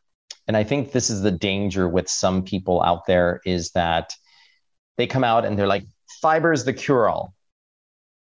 and 0.47 0.57
i 0.57 0.63
think 0.63 0.91
this 0.91 1.09
is 1.09 1.21
the 1.21 1.31
danger 1.31 1.87
with 1.87 2.09
some 2.09 2.43
people 2.43 2.81
out 2.81 3.05
there 3.05 3.39
is 3.45 3.71
that 3.71 4.13
they 4.97 5.07
come 5.07 5.23
out 5.23 5.45
and 5.45 5.57
they're 5.57 5.67
like 5.67 5.85
fiber 6.21 6.51
is 6.51 6.65
the 6.65 6.73
cure 6.73 7.07
all 7.07 7.33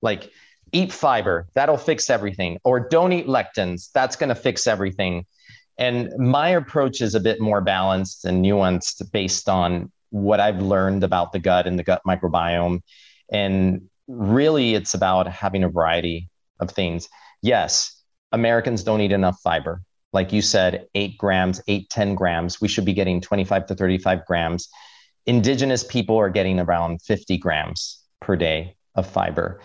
like 0.01 0.31
eat 0.71 0.91
fiber 0.91 1.47
that'll 1.53 1.77
fix 1.77 2.09
everything 2.09 2.59
or 2.63 2.79
don't 2.79 3.13
eat 3.13 3.27
lectins 3.27 3.91
that's 3.93 4.15
going 4.15 4.29
to 4.29 4.35
fix 4.35 4.67
everything. 4.67 5.25
And 5.77 6.09
my 6.17 6.49
approach 6.49 7.01
is 7.01 7.15
a 7.15 7.19
bit 7.19 7.41
more 7.41 7.61
balanced 7.61 8.23
and 8.23 8.43
nuanced 8.43 9.11
based 9.11 9.49
on 9.49 9.91
what 10.09 10.39
i've 10.39 10.61
learned 10.61 11.03
about 11.03 11.31
the 11.31 11.39
gut 11.39 11.67
and 11.67 11.77
the 11.79 11.83
gut 11.83 12.01
microbiome. 12.07 12.81
And 13.31 13.89
really 14.07 14.75
it's 14.75 14.93
about 14.93 15.27
having 15.27 15.63
a 15.63 15.69
variety 15.69 16.29
of 16.59 16.71
things 16.71 17.09
yes 17.45 18.03
americans 18.31 18.83
don't 18.83 19.01
eat 19.01 19.11
enough 19.11 19.37
fiber 19.43 19.81
like 20.15 20.31
you 20.31 20.41
said, 20.41 20.87
eight 20.95 21.17
grams, 21.17 21.61
eight, 21.67 21.89
10 21.89 22.15
grams. 22.15 22.61
We 22.61 22.69
should 22.69 22.85
be 22.85 22.93
getting 22.93 23.19
25 23.19 23.65
to 23.65 23.75
35 23.75 24.25
grams. 24.25 24.69
Indigenous 25.25 25.83
people 25.83 26.17
are 26.17 26.29
getting 26.29 26.57
around 26.57 27.01
50 27.01 27.37
grams 27.37 28.01
per 28.21 28.37
day 28.37 28.77
of 28.95 29.05
fiber. 29.05 29.59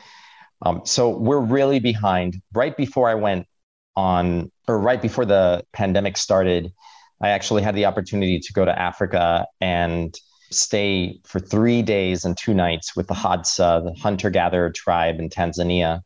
Um, 0.63 0.83
so 0.85 1.09
we're 1.09 1.41
really 1.41 1.79
behind. 1.79 2.43
Right 2.53 2.77
before 2.77 3.09
I 3.09 3.15
went 3.15 3.47
on, 3.95 4.51
or 4.67 4.81
right 4.81 5.01
before 5.01 5.25
the 5.25 5.63
pandemic 5.73 6.17
started, 6.17 6.73
I 7.23 7.29
actually 7.29 7.63
had 7.63 7.77
the 7.77 7.87
opportunity 7.87 8.41
to 8.41 8.53
go 8.53 8.65
to 8.65 8.77
Africa 8.77 9.47
and 9.61 10.13
stay 10.51 11.21
for 11.25 11.39
three 11.39 11.81
days 11.81 12.25
and 12.25 12.37
two 12.37 12.55
nights 12.55 12.97
with 12.97 13.07
the 13.07 13.15
Hadza, 13.15 13.85
the 13.85 13.95
hunter 14.01 14.31
gatherer 14.31 14.71
tribe 14.71 15.21
in 15.21 15.29
Tanzania. 15.29 16.01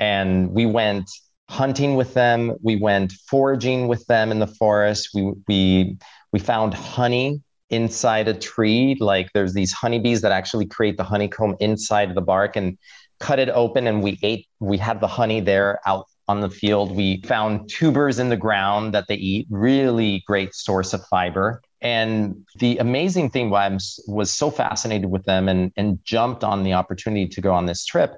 And 0.00 0.50
we 0.50 0.66
went 0.66 1.08
hunting 1.48 1.94
with 1.94 2.14
them. 2.14 2.56
We 2.62 2.76
went 2.76 3.12
foraging 3.12 3.86
with 3.86 4.06
them 4.06 4.30
in 4.30 4.38
the 4.40 4.46
forest. 4.46 5.10
We 5.14 5.32
we 5.46 5.98
we 6.32 6.38
found 6.38 6.74
honey 6.74 7.42
inside 7.70 8.28
a 8.28 8.34
tree. 8.34 8.96
Like 9.00 9.30
there's 9.34 9.54
these 9.54 9.72
honeybees 9.72 10.22
that 10.22 10.32
actually 10.32 10.66
create 10.66 10.96
the 10.96 11.04
honeycomb 11.04 11.56
inside 11.60 12.14
the 12.14 12.20
bark 12.20 12.56
and 12.56 12.78
cut 13.20 13.38
it 13.38 13.50
open 13.50 13.86
and 13.86 14.02
we 14.02 14.18
ate 14.22 14.48
we 14.60 14.78
had 14.78 15.00
the 15.00 15.06
honey 15.06 15.40
there 15.40 15.78
out 15.86 16.06
on 16.28 16.40
the 16.40 16.48
field. 16.48 16.96
We 16.96 17.20
found 17.22 17.68
tubers 17.68 18.20
in 18.20 18.28
the 18.28 18.36
ground 18.36 18.94
that 18.94 19.06
they 19.08 19.16
eat, 19.16 19.48
really 19.50 20.22
great 20.26 20.54
source 20.54 20.94
of 20.94 21.04
fiber. 21.06 21.60
And 21.82 22.46
the 22.60 22.78
amazing 22.78 23.30
thing 23.30 23.50
why 23.50 23.66
I 23.66 23.78
was 24.06 24.32
so 24.32 24.50
fascinated 24.50 25.10
with 25.10 25.24
them 25.24 25.48
and, 25.48 25.72
and 25.76 25.98
jumped 26.04 26.44
on 26.44 26.62
the 26.62 26.74
opportunity 26.74 27.26
to 27.26 27.40
go 27.40 27.52
on 27.52 27.66
this 27.66 27.84
trip 27.84 28.14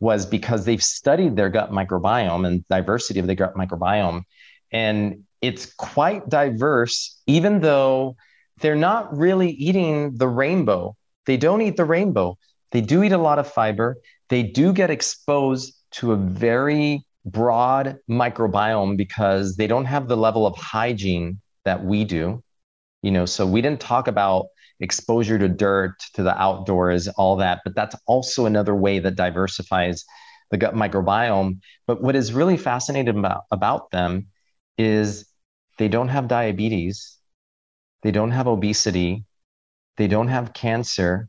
was 0.00 0.26
because 0.26 0.64
they've 0.64 0.82
studied 0.82 1.36
their 1.36 1.48
gut 1.48 1.70
microbiome 1.70 2.46
and 2.46 2.66
diversity 2.68 3.20
of 3.20 3.26
the 3.26 3.34
gut 3.34 3.54
microbiome. 3.54 4.22
And 4.70 5.24
it's 5.40 5.72
quite 5.74 6.28
diverse, 6.28 7.20
even 7.26 7.60
though 7.60 8.16
they're 8.60 8.74
not 8.74 9.16
really 9.16 9.50
eating 9.50 10.16
the 10.16 10.28
rainbow. 10.28 10.96
They 11.26 11.36
don't 11.36 11.62
eat 11.62 11.76
the 11.76 11.84
rainbow. 11.84 12.38
They 12.72 12.80
do 12.80 13.02
eat 13.02 13.12
a 13.12 13.18
lot 13.18 13.38
of 13.38 13.50
fiber. 13.50 13.98
They 14.28 14.42
do 14.42 14.72
get 14.72 14.90
exposed 14.90 15.74
to 15.92 16.12
a 16.12 16.16
very 16.16 17.06
broad 17.24 17.98
microbiome 18.08 18.96
because 18.96 19.56
they 19.56 19.66
don't 19.66 19.84
have 19.84 20.08
the 20.08 20.16
level 20.16 20.46
of 20.46 20.56
hygiene 20.56 21.40
that 21.64 21.84
we 21.84 22.04
do. 22.04 22.42
You 23.02 23.10
know, 23.12 23.26
so 23.26 23.46
we 23.46 23.60
didn't 23.62 23.80
talk 23.80 24.08
about 24.08 24.46
exposure 24.80 25.38
to 25.38 25.48
dirt, 25.48 25.94
to 26.14 26.22
the 26.22 26.36
outdoors, 26.40 27.08
all 27.08 27.36
that. 27.36 27.60
But 27.64 27.74
that's 27.74 27.96
also 28.06 28.46
another 28.46 28.74
way 28.74 28.98
that 28.98 29.16
diversifies 29.16 30.04
the 30.50 30.56
gut 30.56 30.74
microbiome. 30.74 31.60
But 31.86 32.02
what 32.02 32.16
is 32.16 32.32
really 32.32 32.56
fascinating 32.56 33.18
about, 33.18 33.42
about 33.50 33.90
them 33.90 34.26
is 34.78 35.26
they 35.78 35.88
don't 35.88 36.08
have 36.08 36.28
diabetes, 36.28 37.16
they 38.02 38.10
don't 38.10 38.30
have 38.30 38.46
obesity, 38.46 39.24
they 39.96 40.06
don't 40.06 40.28
have 40.28 40.52
cancer, 40.52 41.28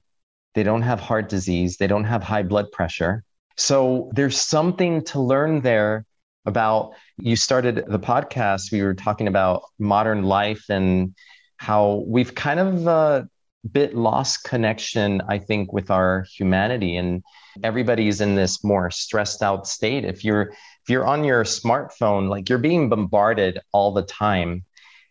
they 0.54 0.64
don't 0.64 0.82
have 0.82 1.00
heart 1.00 1.30
disease, 1.30 1.78
they 1.78 1.88
don't 1.88 2.04
have 2.04 2.24
high 2.24 2.44
blood 2.44 2.72
pressure. 2.72 3.24
So 3.58 4.12
there's 4.14 4.40
something 4.40 5.04
to 5.06 5.20
learn 5.20 5.62
there 5.62 6.06
about 6.46 6.94
you 7.18 7.36
started 7.36 7.84
the 7.88 8.00
podcast 8.00 8.72
we 8.72 8.82
were 8.82 8.94
talking 8.94 9.28
about 9.28 9.64
modern 9.80 10.24
life 10.24 10.64
and 10.70 11.14
how 11.58 12.04
we've 12.08 12.34
kind 12.34 12.60
of 12.60 12.88
uh, 12.88 13.24
bit 13.72 13.96
lost 13.96 14.44
connection, 14.44 15.22
I 15.28 15.40
think, 15.40 15.74
with 15.74 15.92
our 15.92 16.26
humanity. 16.36 16.96
And 16.98 17.24
everybody's 17.64 18.22
in 18.22 18.36
this 18.36 18.64
more 18.64 18.92
stressed 18.92 19.42
out 19.42 19.68
state. 19.68 20.06
If 20.06 20.24
you're 20.24 20.52
if 20.52 20.92
you're 20.92 21.06
on 21.06 21.24
your 21.26 21.44
smartphone, 21.44 22.30
like 22.30 22.48
you're 22.48 22.60
being 22.60 22.88
bombarded 22.90 23.60
all 23.74 23.94
the 23.94 24.04
time. 24.04 24.64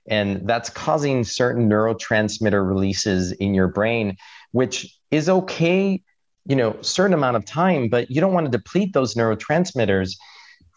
And 0.08 0.48
that's 0.48 0.70
causing 0.70 1.24
certain 1.24 1.68
neurotransmitter 1.68 2.66
releases 2.66 3.32
in 3.32 3.52
your 3.52 3.68
brain, 3.68 4.16
which 4.52 4.96
is 5.10 5.28
okay, 5.28 6.02
you 6.46 6.56
know, 6.56 6.78
certain 6.80 7.12
amount 7.12 7.36
of 7.36 7.44
time, 7.44 7.88
but 7.88 8.10
you 8.10 8.20
don't 8.20 8.32
want 8.32 8.46
to 8.46 8.56
deplete 8.56 8.94
those 8.94 9.14
neurotransmitters. 9.16 10.16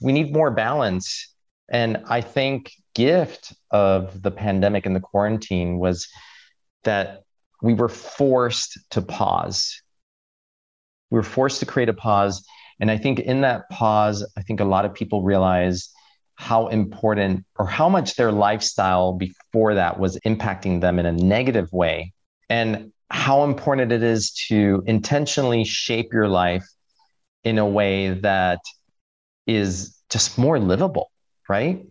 We 0.02 0.12
need 0.12 0.34
more 0.34 0.52
balance. 0.52 1.34
And 1.72 2.04
I 2.08 2.22
think 2.22 2.74
gift 2.96 3.54
of 3.72 4.22
the 4.22 4.32
pandemic 4.32 4.86
and 4.86 4.96
the 4.96 5.00
quarantine 5.00 5.78
was 5.78 6.10
that 6.84 7.24
we 7.62 7.74
were 7.74 7.90
forced 7.90 8.80
to 8.92 9.02
pause. 9.02 9.82
We 11.10 11.18
were 11.18 11.24
forced 11.24 11.60
to 11.60 11.66
create 11.66 11.90
a 11.90 11.94
pause. 11.94 12.46
And 12.80 12.90
I 12.90 12.98
think 12.98 13.20
in 13.20 13.42
that 13.42 13.70
pause, 13.70 14.26
I 14.38 14.42
think 14.42 14.60
a 14.60 14.66
lot 14.66 14.86
of 14.86 14.94
people 14.94 15.24
realize 15.24 15.90
how 16.36 16.68
important 16.68 17.46
or 17.58 17.66
how 17.66 17.90
much 17.90 18.16
their 18.16 18.32
lifestyle 18.32 19.14
before 19.14 19.74
that 19.76 20.00
was 20.00 20.18
impacting 20.26 20.80
them 20.80 20.98
in 20.98 21.06
a 21.06 21.12
negative 21.12 21.72
way. 21.74 22.14
And 22.50 22.94
how 23.10 23.44
important 23.44 23.92
it 23.92 24.04
is 24.04 24.32
to 24.48 24.84
intentionally 24.86 25.66
shape 25.66 26.14
your 26.14 26.28
life 26.28 26.66
in 27.44 27.58
a 27.58 27.66
way 27.66 28.12
that 28.12 28.60
is 29.48 29.98
just 30.10 30.38
more 30.38 30.60
livable, 30.60 31.12
right? 31.50 31.86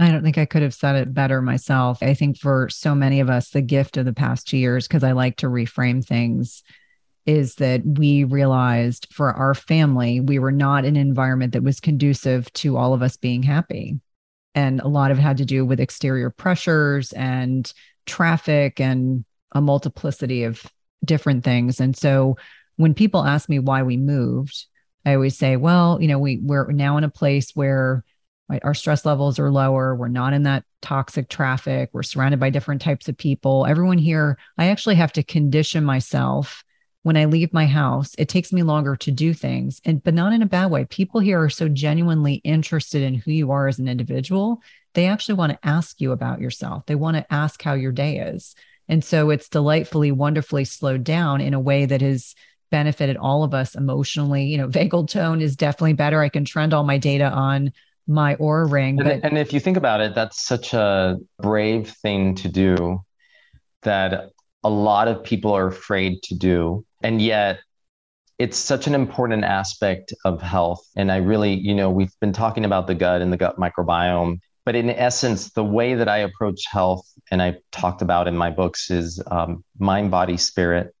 I 0.00 0.10
don't 0.10 0.22
think 0.22 0.38
I 0.38 0.46
could 0.46 0.62
have 0.62 0.72
said 0.72 0.96
it 0.96 1.12
better 1.12 1.42
myself. 1.42 2.02
I 2.02 2.14
think 2.14 2.38
for 2.38 2.70
so 2.70 2.94
many 2.94 3.20
of 3.20 3.28
us, 3.28 3.50
the 3.50 3.60
gift 3.60 3.98
of 3.98 4.06
the 4.06 4.14
past 4.14 4.48
two 4.48 4.56
years, 4.56 4.88
because 4.88 5.04
I 5.04 5.12
like 5.12 5.36
to 5.38 5.46
reframe 5.46 6.04
things, 6.04 6.62
is 7.26 7.56
that 7.56 7.82
we 7.84 8.24
realized 8.24 9.08
for 9.12 9.30
our 9.30 9.54
family, 9.54 10.20
we 10.20 10.38
were 10.38 10.52
not 10.52 10.86
in 10.86 10.96
an 10.96 11.06
environment 11.06 11.52
that 11.52 11.62
was 11.62 11.80
conducive 11.80 12.50
to 12.54 12.78
all 12.78 12.94
of 12.94 13.02
us 13.02 13.18
being 13.18 13.42
happy. 13.42 14.00
And 14.54 14.80
a 14.80 14.88
lot 14.88 15.10
of 15.10 15.18
it 15.18 15.22
had 15.22 15.36
to 15.36 15.44
do 15.44 15.66
with 15.66 15.80
exterior 15.80 16.30
pressures 16.30 17.12
and 17.12 17.70
traffic 18.06 18.80
and 18.80 19.24
a 19.52 19.60
multiplicity 19.60 20.44
of 20.44 20.64
different 21.04 21.44
things. 21.44 21.78
And 21.78 21.94
so 21.94 22.36
when 22.76 22.94
people 22.94 23.24
ask 23.24 23.50
me 23.50 23.58
why 23.58 23.82
we 23.82 23.98
moved, 23.98 24.64
I 25.04 25.14
always 25.14 25.36
say, 25.36 25.56
well, 25.56 26.00
you 26.00 26.08
know, 26.08 26.18
we, 26.18 26.40
we're 26.42 26.72
now 26.72 26.96
in 26.96 27.04
a 27.04 27.10
place 27.10 27.50
where 27.54 28.02
right? 28.50 28.64
Our 28.64 28.74
stress 28.74 29.06
levels 29.06 29.38
are 29.38 29.50
lower. 29.50 29.94
We're 29.94 30.08
not 30.08 30.32
in 30.32 30.42
that 30.42 30.64
toxic 30.82 31.28
traffic. 31.28 31.90
We're 31.92 32.02
surrounded 32.02 32.40
by 32.40 32.50
different 32.50 32.82
types 32.82 33.08
of 33.08 33.16
people. 33.16 33.64
Everyone 33.64 33.98
here, 33.98 34.38
I 34.58 34.66
actually 34.66 34.96
have 34.96 35.12
to 35.12 35.22
condition 35.22 35.84
myself 35.84 36.64
when 37.02 37.16
I 37.16 37.26
leave 37.26 37.52
my 37.52 37.66
house. 37.66 38.12
It 38.18 38.28
takes 38.28 38.52
me 38.52 38.64
longer 38.64 38.96
to 38.96 39.10
do 39.12 39.32
things, 39.32 39.80
and 39.84 40.02
but 40.02 40.14
not 40.14 40.32
in 40.32 40.42
a 40.42 40.46
bad 40.46 40.70
way. 40.70 40.84
People 40.84 41.20
here 41.20 41.40
are 41.40 41.48
so 41.48 41.68
genuinely 41.68 42.34
interested 42.34 43.02
in 43.02 43.14
who 43.14 43.30
you 43.30 43.52
are 43.52 43.68
as 43.68 43.78
an 43.78 43.88
individual. 43.88 44.60
They 44.94 45.06
actually 45.06 45.36
want 45.36 45.52
to 45.52 45.66
ask 45.66 46.00
you 46.00 46.10
about 46.10 46.40
yourself. 46.40 46.86
They 46.86 46.96
want 46.96 47.16
to 47.16 47.32
ask 47.32 47.62
how 47.62 47.74
your 47.74 47.92
day 47.92 48.18
is. 48.18 48.56
And 48.88 49.04
so 49.04 49.30
it's 49.30 49.48
delightfully, 49.48 50.10
wonderfully 50.10 50.64
slowed 50.64 51.04
down 51.04 51.40
in 51.40 51.54
a 51.54 51.60
way 51.60 51.86
that 51.86 52.00
has 52.00 52.34
benefited 52.72 53.16
all 53.16 53.44
of 53.44 53.54
us 53.54 53.76
emotionally. 53.76 54.46
You 54.46 54.58
know, 54.58 54.68
vagal 54.68 55.08
tone 55.08 55.40
is 55.40 55.54
definitely 55.54 55.92
better. 55.92 56.20
I 56.20 56.28
can 56.28 56.44
trend 56.44 56.74
all 56.74 56.82
my 56.82 56.98
data 56.98 57.30
on 57.30 57.72
my 58.06 58.36
Oura 58.36 58.70
ring. 58.70 58.96
But... 58.96 59.06
And, 59.06 59.24
and 59.24 59.38
if 59.38 59.52
you 59.52 59.60
think 59.60 59.76
about 59.76 60.00
it, 60.00 60.14
that's 60.14 60.46
such 60.46 60.74
a 60.74 61.18
brave 61.40 61.90
thing 62.02 62.34
to 62.36 62.48
do 62.48 63.02
that 63.82 64.30
a 64.62 64.70
lot 64.70 65.08
of 65.08 65.24
people 65.24 65.52
are 65.52 65.66
afraid 65.66 66.22
to 66.24 66.34
do. 66.34 66.84
And 67.02 67.22
yet 67.22 67.60
it's 68.38 68.56
such 68.56 68.86
an 68.86 68.94
important 68.94 69.44
aspect 69.44 70.12
of 70.24 70.40
health. 70.40 70.82
And 70.96 71.12
I 71.12 71.16
really, 71.16 71.54
you 71.54 71.74
know, 71.74 71.90
we've 71.90 72.12
been 72.20 72.32
talking 72.32 72.64
about 72.64 72.86
the 72.86 72.94
gut 72.94 73.22
and 73.22 73.32
the 73.32 73.36
gut 73.36 73.58
microbiome. 73.58 74.40
But 74.66 74.76
in 74.76 74.90
essence, 74.90 75.50
the 75.52 75.64
way 75.64 75.94
that 75.94 76.08
I 76.08 76.18
approach 76.18 76.62
health, 76.70 77.06
and 77.30 77.42
I 77.42 77.56
talked 77.72 78.02
about 78.02 78.28
in 78.28 78.36
my 78.36 78.50
books, 78.50 78.90
is 78.90 79.22
um, 79.30 79.64
mind, 79.78 80.10
body, 80.10 80.36
spirit. 80.36 80.94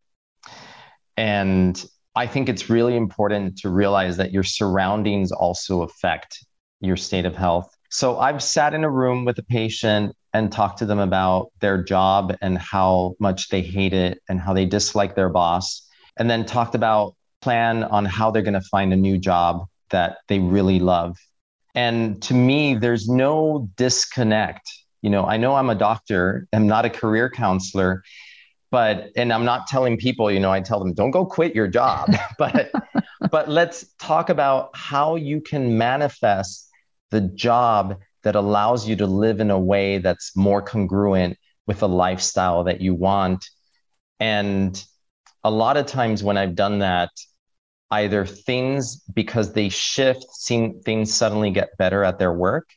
And 1.16 1.82
I 2.14 2.26
think 2.26 2.48
it's 2.48 2.70
really 2.70 2.96
important 2.96 3.58
to 3.58 3.68
realize 3.68 4.16
that 4.16 4.32
your 4.32 4.42
surroundings 4.42 5.30
also 5.30 5.82
affect 5.82 6.44
your 6.80 6.96
state 6.96 7.26
of 7.26 7.36
health. 7.36 7.76
So 7.90 8.18
I've 8.18 8.42
sat 8.42 8.74
in 8.74 8.84
a 8.84 8.90
room 8.90 9.24
with 9.24 9.38
a 9.38 9.42
patient 9.42 10.14
and 10.32 10.52
talked 10.52 10.78
to 10.78 10.86
them 10.86 10.98
about 10.98 11.50
their 11.60 11.82
job 11.82 12.36
and 12.40 12.56
how 12.56 13.16
much 13.18 13.48
they 13.48 13.62
hate 13.62 13.92
it 13.92 14.22
and 14.28 14.40
how 14.40 14.54
they 14.54 14.64
dislike 14.64 15.16
their 15.16 15.28
boss, 15.28 15.86
and 16.16 16.30
then 16.30 16.46
talked 16.46 16.74
about 16.74 17.14
plan 17.42 17.84
on 17.84 18.04
how 18.04 18.30
they're 18.30 18.42
going 18.42 18.54
to 18.54 18.60
find 18.60 18.92
a 18.92 18.96
new 18.96 19.18
job 19.18 19.64
that 19.90 20.18
they 20.28 20.38
really 20.38 20.78
love. 20.78 21.16
And 21.74 22.20
to 22.22 22.34
me, 22.34 22.74
there's 22.74 23.08
no 23.08 23.68
disconnect. 23.76 24.70
You 25.02 25.10
know, 25.10 25.24
I 25.24 25.36
know 25.36 25.54
I'm 25.54 25.70
a 25.70 25.74
doctor, 25.74 26.46
I'm 26.52 26.66
not 26.66 26.84
a 26.84 26.90
career 26.90 27.30
counselor, 27.30 28.02
but 28.70 29.10
and 29.16 29.32
I'm 29.32 29.44
not 29.44 29.66
telling 29.66 29.96
people, 29.96 30.30
you 30.30 30.40
know, 30.40 30.52
I 30.52 30.60
tell 30.60 30.78
them 30.78 30.94
don't 30.94 31.10
go 31.10 31.24
quit 31.24 31.54
your 31.54 31.68
job, 31.68 32.14
but 32.38 32.70
but 33.30 33.48
let's 33.48 33.86
talk 33.98 34.28
about 34.28 34.70
how 34.74 35.16
you 35.16 35.40
can 35.40 35.76
manifest 35.78 36.69
the 37.10 37.20
job 37.20 38.00
that 38.22 38.36
allows 38.36 38.88
you 38.88 38.96
to 38.96 39.06
live 39.06 39.40
in 39.40 39.50
a 39.50 39.58
way 39.58 39.98
that's 39.98 40.36
more 40.36 40.62
congruent 40.62 41.38
with 41.66 41.80
the 41.80 41.88
lifestyle 41.88 42.64
that 42.64 42.80
you 42.80 42.94
want. 42.94 43.48
And 44.18 44.82
a 45.42 45.50
lot 45.50 45.76
of 45.76 45.86
times 45.86 46.22
when 46.22 46.36
I've 46.36 46.54
done 46.54 46.80
that, 46.80 47.10
either 47.90 48.24
things 48.24 49.00
because 49.14 49.52
they 49.52 49.68
shift, 49.68 50.24
seeing 50.32 50.80
things 50.82 51.12
suddenly 51.12 51.50
get 51.50 51.76
better 51.78 52.04
at 52.04 52.18
their 52.18 52.32
work, 52.32 52.68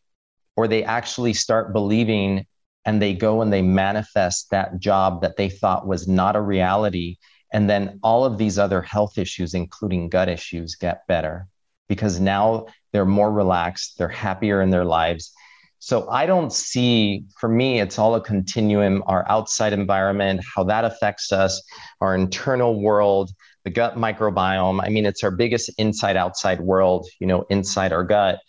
or 0.56 0.68
they 0.68 0.84
actually 0.84 1.34
start 1.34 1.74
believing 1.74 2.46
and 2.86 3.02
they 3.02 3.14
go 3.14 3.42
and 3.42 3.52
they 3.52 3.62
manifest 3.62 4.50
that 4.52 4.80
job 4.80 5.22
that 5.22 5.38
they 5.38 5.50
thought 5.50 5.88
was 5.88 6.08
not 6.08 6.36
a 6.36 6.42
reality. 6.42 7.18
And 7.52 7.70
then 7.70 8.00
all 8.04 8.26
of 8.26 8.38
these 8.38 8.58
other 8.58 8.82
health 8.82 9.18
issues, 9.18 9.54
including 9.54 10.10
gut 10.10 10.30
issues, 10.30 10.76
get 10.76 11.06
better 11.08 11.48
because 11.88 12.20
now 12.20 12.66
they're 12.94 13.06
more 13.06 13.32
relaxed, 13.32 13.98
they're 13.98 14.08
happier 14.08 14.62
in 14.62 14.70
their 14.70 14.86
lives. 14.86 15.34
So 15.80 16.08
I 16.10 16.26
don't 16.26 16.54
see, 16.54 17.26
for 17.38 17.50
me, 17.50 17.82
it's 17.82 18.00
all 18.00 18.16
a 18.16 18.22
continuum 18.22 19.04
our 19.06 19.26
outside 19.28 19.74
environment, 19.74 20.40
how 20.56 20.64
that 20.64 20.86
affects 20.86 21.34
us, 21.34 21.62
our 22.00 22.16
internal 22.16 22.82
world, 22.82 23.32
the 23.66 23.70
gut 23.70 23.98
microbiome. 23.98 24.82
I 24.82 24.88
mean, 24.88 25.06
it's 25.06 25.26
our 25.26 25.32
biggest 25.32 25.70
inside 25.78 26.16
outside 26.16 26.62
world, 26.62 27.06
you 27.20 27.28
know, 27.28 27.44
inside 27.50 27.92
our 27.92 28.06
gut. 28.06 28.40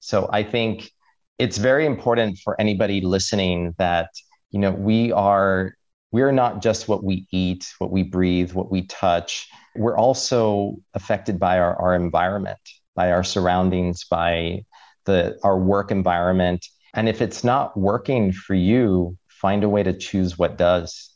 So 0.00 0.28
I 0.32 0.42
think 0.42 0.90
it's 1.38 1.58
very 1.58 1.86
important 1.86 2.38
for 2.42 2.60
anybody 2.60 3.00
listening 3.00 3.76
that, 3.78 4.08
you 4.50 4.58
know, 4.58 4.72
we 4.72 5.12
are 5.12 5.74
we're 6.10 6.32
not 6.32 6.62
just 6.62 6.88
what 6.88 7.04
we 7.04 7.26
eat, 7.30 7.66
what 7.78 7.90
we 7.90 8.02
breathe, 8.02 8.52
what 8.52 8.70
we 8.70 8.86
touch. 8.86 9.48
We're 9.76 9.96
also 9.96 10.76
affected 10.94 11.38
by 11.38 11.58
our, 11.58 11.74
our 11.76 11.94
environment 11.94 12.58
by 12.94 13.12
our 13.12 13.24
surroundings, 13.24 14.04
by 14.04 14.64
the 15.04 15.38
our 15.42 15.58
work 15.58 15.90
environment. 15.90 16.66
And 16.94 17.08
if 17.08 17.22
it's 17.22 17.42
not 17.42 17.76
working 17.76 18.32
for 18.32 18.54
you, 18.54 19.16
find 19.28 19.64
a 19.64 19.68
way 19.68 19.82
to 19.82 19.92
choose 19.92 20.38
what 20.38 20.56
does. 20.56 21.10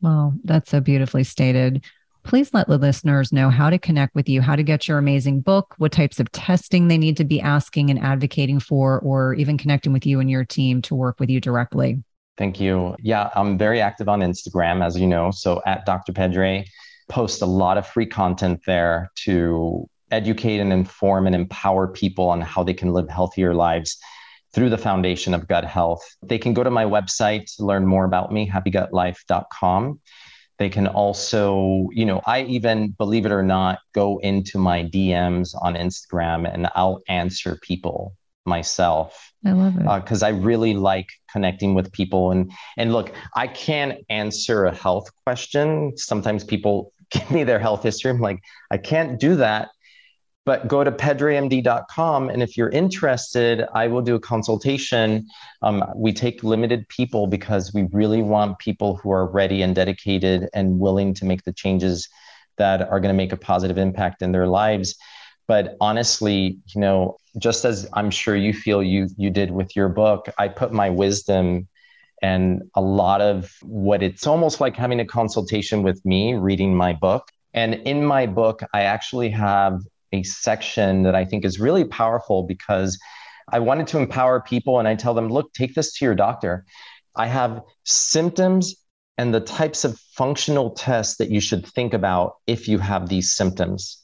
Well, 0.00 0.34
that's 0.44 0.70
so 0.70 0.80
beautifully 0.80 1.24
stated. 1.24 1.84
Please 2.22 2.52
let 2.52 2.68
the 2.68 2.76
listeners 2.76 3.32
know 3.32 3.48
how 3.48 3.70
to 3.70 3.78
connect 3.78 4.14
with 4.14 4.28
you, 4.28 4.42
how 4.42 4.54
to 4.54 4.62
get 4.62 4.86
your 4.86 4.98
amazing 4.98 5.40
book, 5.40 5.74
what 5.78 5.92
types 5.92 6.20
of 6.20 6.30
testing 6.32 6.88
they 6.88 6.98
need 6.98 7.16
to 7.16 7.24
be 7.24 7.40
asking 7.40 7.88
and 7.90 7.98
advocating 7.98 8.60
for, 8.60 9.00
or 9.00 9.32
even 9.34 9.56
connecting 9.56 9.92
with 9.92 10.04
you 10.04 10.20
and 10.20 10.30
your 10.30 10.44
team 10.44 10.82
to 10.82 10.94
work 10.94 11.18
with 11.18 11.30
you 11.30 11.40
directly. 11.40 12.02
Thank 12.36 12.60
you. 12.60 12.94
Yeah, 12.98 13.30
I'm 13.34 13.56
very 13.56 13.80
active 13.80 14.08
on 14.08 14.20
Instagram, 14.20 14.84
as 14.84 14.98
you 14.98 15.06
know. 15.06 15.30
So 15.30 15.62
at 15.66 15.86
Dr. 15.86 16.12
Pedre, 16.12 16.64
post 17.08 17.42
a 17.42 17.46
lot 17.46 17.78
of 17.78 17.86
free 17.86 18.06
content 18.06 18.60
there 18.66 19.10
to 19.24 19.88
educate 20.10 20.60
and 20.60 20.72
inform 20.72 21.26
and 21.26 21.34
empower 21.34 21.88
people 21.88 22.28
on 22.28 22.40
how 22.40 22.62
they 22.62 22.74
can 22.74 22.92
live 22.92 23.08
healthier 23.08 23.54
lives 23.54 23.98
through 24.52 24.70
the 24.70 24.78
foundation 24.78 25.34
of 25.34 25.46
gut 25.46 25.64
health. 25.64 26.02
They 26.22 26.38
can 26.38 26.54
go 26.54 26.64
to 26.64 26.70
my 26.70 26.84
website 26.84 27.54
to 27.56 27.64
learn 27.64 27.86
more 27.86 28.04
about 28.04 28.32
me, 28.32 28.48
happygutlife.com. 28.48 30.00
They 30.58 30.68
can 30.68 30.86
also, 30.86 31.88
you 31.92 32.04
know, 32.04 32.20
I 32.26 32.42
even, 32.42 32.90
believe 32.90 33.24
it 33.24 33.32
or 33.32 33.42
not, 33.42 33.78
go 33.94 34.18
into 34.18 34.58
my 34.58 34.84
DMs 34.84 35.54
on 35.60 35.74
Instagram 35.74 36.52
and 36.52 36.68
I'll 36.74 37.00
answer 37.08 37.58
people 37.62 38.14
myself. 38.44 39.32
I 39.46 39.52
love 39.52 39.76
it. 39.76 40.02
Because 40.02 40.22
uh, 40.22 40.26
I 40.26 40.30
really 40.30 40.74
like 40.74 41.08
connecting 41.32 41.72
with 41.74 41.90
people. 41.92 42.32
And, 42.32 42.52
and 42.76 42.92
look, 42.92 43.12
I 43.34 43.46
can't 43.46 44.04
answer 44.10 44.66
a 44.66 44.74
health 44.74 45.08
question. 45.24 45.96
Sometimes 45.96 46.44
people 46.44 46.92
give 47.10 47.30
me 47.30 47.44
their 47.44 47.58
health 47.58 47.82
history. 47.82 48.10
I'm 48.10 48.20
like, 48.20 48.40
I 48.70 48.76
can't 48.76 49.18
do 49.18 49.36
that 49.36 49.70
but 50.46 50.66
go 50.68 50.82
to 50.82 50.90
pedremd.com 50.90 52.30
and 52.30 52.42
if 52.42 52.56
you're 52.56 52.70
interested 52.70 53.64
i 53.74 53.86
will 53.86 54.02
do 54.02 54.14
a 54.14 54.20
consultation. 54.20 55.26
Um, 55.62 55.84
we 55.94 56.12
take 56.12 56.42
limited 56.42 56.88
people 56.88 57.26
because 57.26 57.72
we 57.74 57.88
really 57.92 58.22
want 58.22 58.58
people 58.58 58.96
who 58.96 59.10
are 59.10 59.26
ready 59.26 59.62
and 59.62 59.74
dedicated 59.74 60.48
and 60.54 60.78
willing 60.78 61.14
to 61.14 61.24
make 61.24 61.44
the 61.44 61.52
changes 61.52 62.08
that 62.56 62.82
are 62.82 63.00
going 63.00 63.14
to 63.14 63.16
make 63.16 63.32
a 63.32 63.36
positive 63.36 63.78
impact 63.78 64.22
in 64.22 64.32
their 64.32 64.46
lives. 64.46 64.96
But 65.46 65.76
honestly 65.80 66.58
you 66.74 66.80
know 66.80 67.16
just 67.38 67.64
as 67.64 67.88
i'm 67.92 68.10
sure 68.10 68.34
you 68.34 68.52
feel 68.52 68.82
you 68.82 69.08
you 69.16 69.30
did 69.30 69.52
with 69.52 69.76
your 69.76 69.88
book 69.88 70.28
i 70.36 70.48
put 70.48 70.72
my 70.72 70.90
wisdom 70.90 71.68
and 72.22 72.62
a 72.74 72.80
lot 72.80 73.20
of 73.20 73.52
what 73.62 74.02
it's 74.02 74.26
almost 74.26 74.60
like 74.60 74.76
having 74.76 75.00
a 75.00 75.04
consultation 75.04 75.82
with 75.82 76.04
me 76.04 76.34
reading 76.34 76.74
my 76.74 76.92
book. 76.92 77.28
And 77.54 77.74
in 77.74 78.04
my 78.04 78.26
book, 78.26 78.62
I 78.72 78.82
actually 78.82 79.30
have 79.30 79.80
a 80.12 80.22
section 80.22 81.02
that 81.02 81.14
I 81.14 81.24
think 81.24 81.44
is 81.44 81.60
really 81.60 81.84
powerful 81.84 82.42
because 82.42 82.98
I 83.52 83.58
wanted 83.58 83.86
to 83.88 83.98
empower 83.98 84.40
people 84.40 84.78
and 84.78 84.86
I 84.86 84.94
tell 84.94 85.14
them, 85.14 85.28
look, 85.28 85.52
take 85.52 85.74
this 85.74 85.92
to 85.94 86.04
your 86.04 86.14
doctor. 86.14 86.64
I 87.16 87.26
have 87.26 87.62
symptoms 87.84 88.74
and 89.18 89.34
the 89.34 89.40
types 89.40 89.84
of 89.84 89.98
functional 90.14 90.70
tests 90.70 91.16
that 91.16 91.30
you 91.30 91.40
should 91.40 91.66
think 91.66 91.92
about 91.92 92.36
if 92.46 92.68
you 92.68 92.78
have 92.78 93.08
these 93.08 93.34
symptoms. 93.34 94.02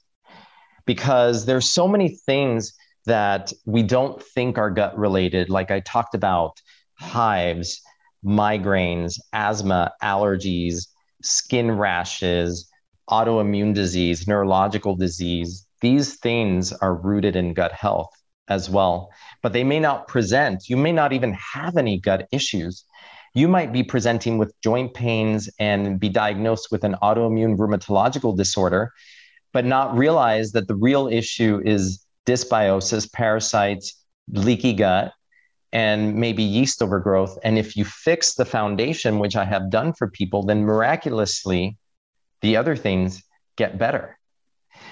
Because 0.84 1.46
there's 1.46 1.68
so 1.68 1.88
many 1.88 2.10
things 2.26 2.74
that 3.06 3.52
we 3.64 3.82
don't 3.82 4.22
think 4.22 4.58
are 4.58 4.70
gut 4.70 4.98
related, 4.98 5.48
like 5.48 5.70
I 5.70 5.80
talked 5.80 6.14
about 6.14 6.60
hives, 6.94 7.80
migraines, 8.24 9.18
asthma, 9.32 9.92
allergies, 10.02 10.88
skin 11.22 11.70
rashes, 11.70 12.68
autoimmune 13.08 13.74
disease, 13.74 14.26
neurological 14.26 14.96
disease, 14.96 15.65
these 15.80 16.16
things 16.16 16.72
are 16.72 16.94
rooted 16.94 17.36
in 17.36 17.54
gut 17.54 17.72
health 17.72 18.10
as 18.48 18.70
well, 18.70 19.10
but 19.42 19.52
they 19.52 19.64
may 19.64 19.80
not 19.80 20.08
present. 20.08 20.68
You 20.68 20.76
may 20.76 20.92
not 20.92 21.12
even 21.12 21.34
have 21.34 21.76
any 21.76 21.98
gut 21.98 22.28
issues. 22.32 22.84
You 23.34 23.48
might 23.48 23.72
be 23.72 23.82
presenting 23.82 24.38
with 24.38 24.54
joint 24.62 24.94
pains 24.94 25.50
and 25.58 26.00
be 26.00 26.08
diagnosed 26.08 26.68
with 26.70 26.84
an 26.84 26.96
autoimmune 27.02 27.56
rheumatological 27.58 28.36
disorder, 28.36 28.92
but 29.52 29.64
not 29.64 29.96
realize 29.96 30.52
that 30.52 30.68
the 30.68 30.74
real 30.74 31.08
issue 31.08 31.60
is 31.64 32.04
dysbiosis, 32.24 33.12
parasites, 33.12 34.02
leaky 34.28 34.72
gut, 34.72 35.12
and 35.72 36.14
maybe 36.14 36.42
yeast 36.42 36.82
overgrowth. 36.82 37.38
And 37.44 37.58
if 37.58 37.76
you 37.76 37.84
fix 37.84 38.34
the 38.34 38.44
foundation, 38.44 39.18
which 39.18 39.36
I 39.36 39.44
have 39.44 39.70
done 39.70 39.92
for 39.92 40.08
people, 40.08 40.42
then 40.42 40.64
miraculously 40.64 41.76
the 42.40 42.56
other 42.56 42.76
things 42.76 43.22
get 43.56 43.78
better. 43.78 44.15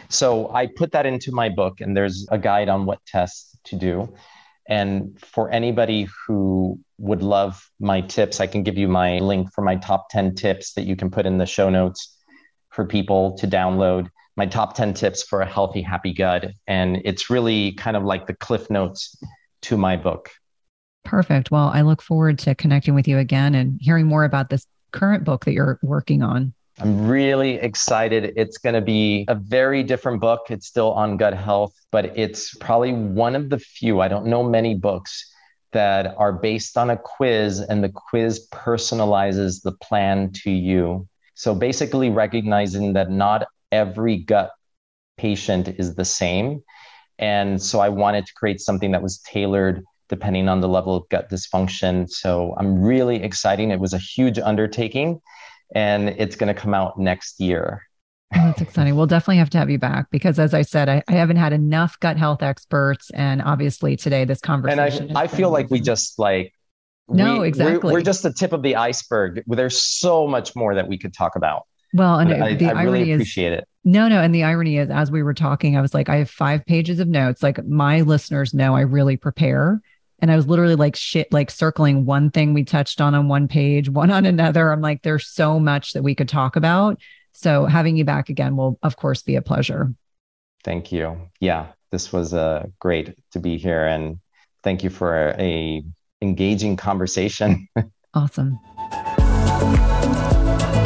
So 0.09 0.53
I 0.53 0.67
put 0.67 0.93
that 0.93 1.07
into 1.07 1.33
my 1.33 1.49
book, 1.49 1.81
and 1.81 1.97
there's 1.97 2.27
a 2.31 2.39
guide 2.39 2.69
on 2.69 2.87
what 2.87 2.99
tests 3.07 3.57
to 3.65 3.77
do. 3.77 4.15
And 4.69 5.19
for 5.21 5.51
anybody 5.51 6.09
who 6.27 6.79
would 6.99 7.23
love 7.23 7.71
my 7.81 8.01
tips, 8.01 8.41
I 8.41 8.47
can 8.47 8.63
give 8.63 8.79
you 8.79 8.89
my 8.89 9.19
link 9.19 9.53
for 9.53 9.63
my 9.63 9.77
top 9.77 10.09
10 10.11 10.35
tips 10.35 10.73
that 10.75 10.85
you 10.85 10.97
can 10.97 11.11
put 11.11 11.27
in 11.27 11.39
the 11.39 11.47
show 11.47 11.69
notes 11.69 12.17
for 12.71 12.87
people 12.87 13.37
to 13.39 13.47
download. 13.47 14.09
My 14.37 14.47
top 14.47 14.75
10 14.75 14.95
tips 14.95 15.23
for 15.23 15.43
a 15.43 15.47
healthy, 15.47 15.83
happy 15.83 16.13
gut. 16.13 16.53
And 16.67 17.03
it's 17.05 17.31
really 17.31 17.73
kind 17.73 17.97
of 17.97 18.05
like 18.05 18.27
the 18.27 18.35
cliff 18.35 18.71
notes 18.71 19.17
to 19.63 19.77
my 19.77 19.97
book. 19.97 20.31
Perfect. 21.05 21.51
Well, 21.51 21.69
I 21.69 21.83
look 21.83 22.01
forward 22.01 22.39
to 22.41 22.55
connecting 22.55 22.95
with 22.95 23.07
you 23.07 23.19
again 23.19 23.55
and 23.55 23.79
hearing 23.81 24.07
more 24.07 24.25
about 24.25 24.49
this 24.49 24.67
current 24.93 25.25
book 25.25 25.45
that 25.45 25.53
you're 25.53 25.79
working 25.83 26.23
on. 26.23 26.55
I'm 26.81 27.07
really 27.07 27.55
excited. 27.55 28.33
It's 28.37 28.59
going 28.59 28.75
to 28.75 28.81
be 28.81 29.25
a 29.29 29.35
very 29.35 29.85
different 29.85 30.21
book. 30.21 30.47
It's 30.51 30.67
still 30.67 30.93
on 30.93 31.17
gut 31.17 31.35
health, 31.35 31.73
but 31.93 32.19
it's 32.19 32.55
probably 32.57 32.93
one 32.93 33.37
of 33.37 33.51
the 33.51 33.61
few, 33.61 34.01
I 34.01 34.09
don't 34.09 34.27
know 34.27 34.43
many 34.43 34.75
books 34.75 35.33
that 35.71 36.15
are 36.17 36.33
based 36.33 36.77
on 36.77 36.91
a 36.91 36.97
quiz 36.97 37.61
and 37.61 37.83
the 37.85 37.91
quiz 37.91 38.49
personalizes 38.53 39.63
the 39.63 39.73
plan 39.73 40.33
to 40.43 40.51
you. 40.51 41.09
So 41.35 41.55
basically, 41.55 42.11
recognizing 42.11 42.93
that 42.95 43.11
not 43.11 43.47
every 43.71 44.17
gut 44.17 44.51
patient 45.17 45.69
is 45.79 45.95
the 45.95 46.05
same. 46.05 46.63
And 47.19 47.63
so 47.63 47.81
I 47.81 47.89
wanted 47.89 48.27
to 48.27 48.33
create 48.35 48.61
something 48.61 48.91
that 48.93 49.03
was 49.03 49.19
tailored 49.19 49.85
depending 50.09 50.49
on 50.49 50.61
the 50.61 50.69
level 50.69 50.97
of 50.97 51.09
gut 51.09 51.31
dysfunction. 51.31 52.09
So 52.11 52.55
I'm 52.59 52.83
really 52.83 53.23
excited. 53.23 53.71
It 53.71 53.81
was 53.81 53.93
a 53.93 53.99
huge 53.99 54.39
undertaking 54.39 55.21
and 55.75 56.11
it's 56.11 56.37
going 56.37 56.55
to 56.55 56.61
come 56.61 56.75
out 56.75 56.99
next 56.99 57.41
year. 57.41 57.83
Oh, 58.35 58.47
that's 58.47 58.61
exciting. 58.61 58.97
We'll 58.97 59.07
definitely 59.07 59.37
have 59.37 59.51
to 59.51 59.59
have 59.59 59.71
you 59.71 59.79
back 59.79 60.07
because, 60.11 60.39
as 60.39 60.55
I 60.55 60.63
said, 60.63 60.89
I, 60.89 61.03
I 61.09 61.13
haven't 61.13 61.37
had 61.37 61.53
enough 61.53 61.99
gut 62.01 62.17
health 62.17 62.43
experts, 62.43 63.11
and 63.11 63.41
obviously 63.43 63.97
today 63.97 64.25
this 64.25 64.41
conversation. 64.41 65.09
And 65.09 65.19
I, 65.19 65.23
I 65.23 65.27
feel 65.27 65.51
like 65.51 65.71
we 65.71 65.81
just 65.81 66.19
like 66.19 66.53
no, 67.09 67.41
we, 67.41 67.49
exactly. 67.49 67.93
We're, 67.93 67.99
we're, 67.99 68.03
just 68.03 68.23
the 68.23 68.33
tip 68.33 68.53
of 68.53 68.63
the 68.63 68.77
iceberg. 68.77 69.43
There's 69.47 69.83
so 69.83 70.27
much 70.27 70.57
more 70.57 70.75
that 70.75 70.89
we 70.89 70.99
could 70.99 71.13
talk 71.13 71.37
about. 71.37 71.67
Well, 71.93 72.19
and 72.19 72.33
I, 72.33 72.55
the 72.55 72.67
I 72.67 72.83
irony 72.83 73.11
really 73.11 73.11
is, 73.13 73.37
it. 73.37 73.69
No, 73.85 74.09
no, 74.09 74.21
and 74.21 74.35
the 74.35 74.43
irony 74.43 74.79
is, 74.79 74.91
as 74.91 75.11
we 75.11 75.23
were 75.23 75.35
talking, 75.35 75.77
I 75.77 75.81
was 75.81 75.95
like, 75.95 76.09
I 76.09 76.17
have 76.17 76.31
five 76.31 76.65
pages 76.67 76.99
of 76.99 77.07
notes. 77.07 77.43
Like 77.43 77.65
my 77.65 78.01
listeners 78.01 78.53
know, 78.53 78.75
I 78.75 78.81
really 78.81 79.17
prepare. 79.17 79.81
And 80.21 80.31
I 80.31 80.37
was 80.37 80.47
literally 80.47 80.77
like 80.77 80.97
shit, 80.97 81.33
like 81.33 81.51
circling 81.51 82.07
one 82.07 82.31
thing 82.31 82.55
we 82.55 82.65
touched 82.65 83.01
on 83.01 83.15
on 83.15 83.29
one 83.29 83.49
page, 83.49 83.89
one 83.89 84.11
on 84.11 84.27
another. 84.27 84.73
I'm 84.73 84.81
like, 84.81 85.03
there's 85.03 85.27
so 85.27 85.59
much 85.59 85.93
that 85.93 86.03
we 86.03 86.15
could 86.15 86.29
talk 86.29 86.57
about. 86.57 87.01
So 87.33 87.67
having 87.67 87.97
you 87.97 88.05
back 88.05 88.29
again 88.29 88.57
will, 88.57 88.79
of 88.83 88.97
course, 88.97 89.23
be 89.23 89.37
a 89.37 89.43
pleasure. 89.43 89.93
Thank 90.63 90.93
you. 90.93 91.31
Yeah, 91.41 91.67
this 91.91 92.13
was 92.13 92.33
uh, 92.33 92.67
great 92.79 93.15
to 93.33 93.41
be 93.41 93.59
here, 93.59 93.85
and 93.85 94.19
thank 94.63 94.83
you 94.83 94.91
for 94.91 95.29
a, 95.31 95.35
a 95.39 95.85
engaging 96.23 96.77
conversation. 96.77 97.69
awesome. 98.15 98.59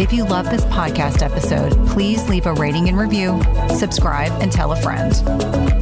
If 0.00 0.12
you 0.12 0.24
love 0.24 0.50
this 0.50 0.64
podcast 0.66 1.22
episode, 1.22 1.72
please 1.88 2.28
leave 2.28 2.46
a 2.46 2.54
rating 2.54 2.88
and 2.88 2.98
review, 2.98 3.40
subscribe, 3.76 4.32
and 4.40 4.50
tell 4.50 4.72
a 4.72 4.76
friend. 4.76 5.77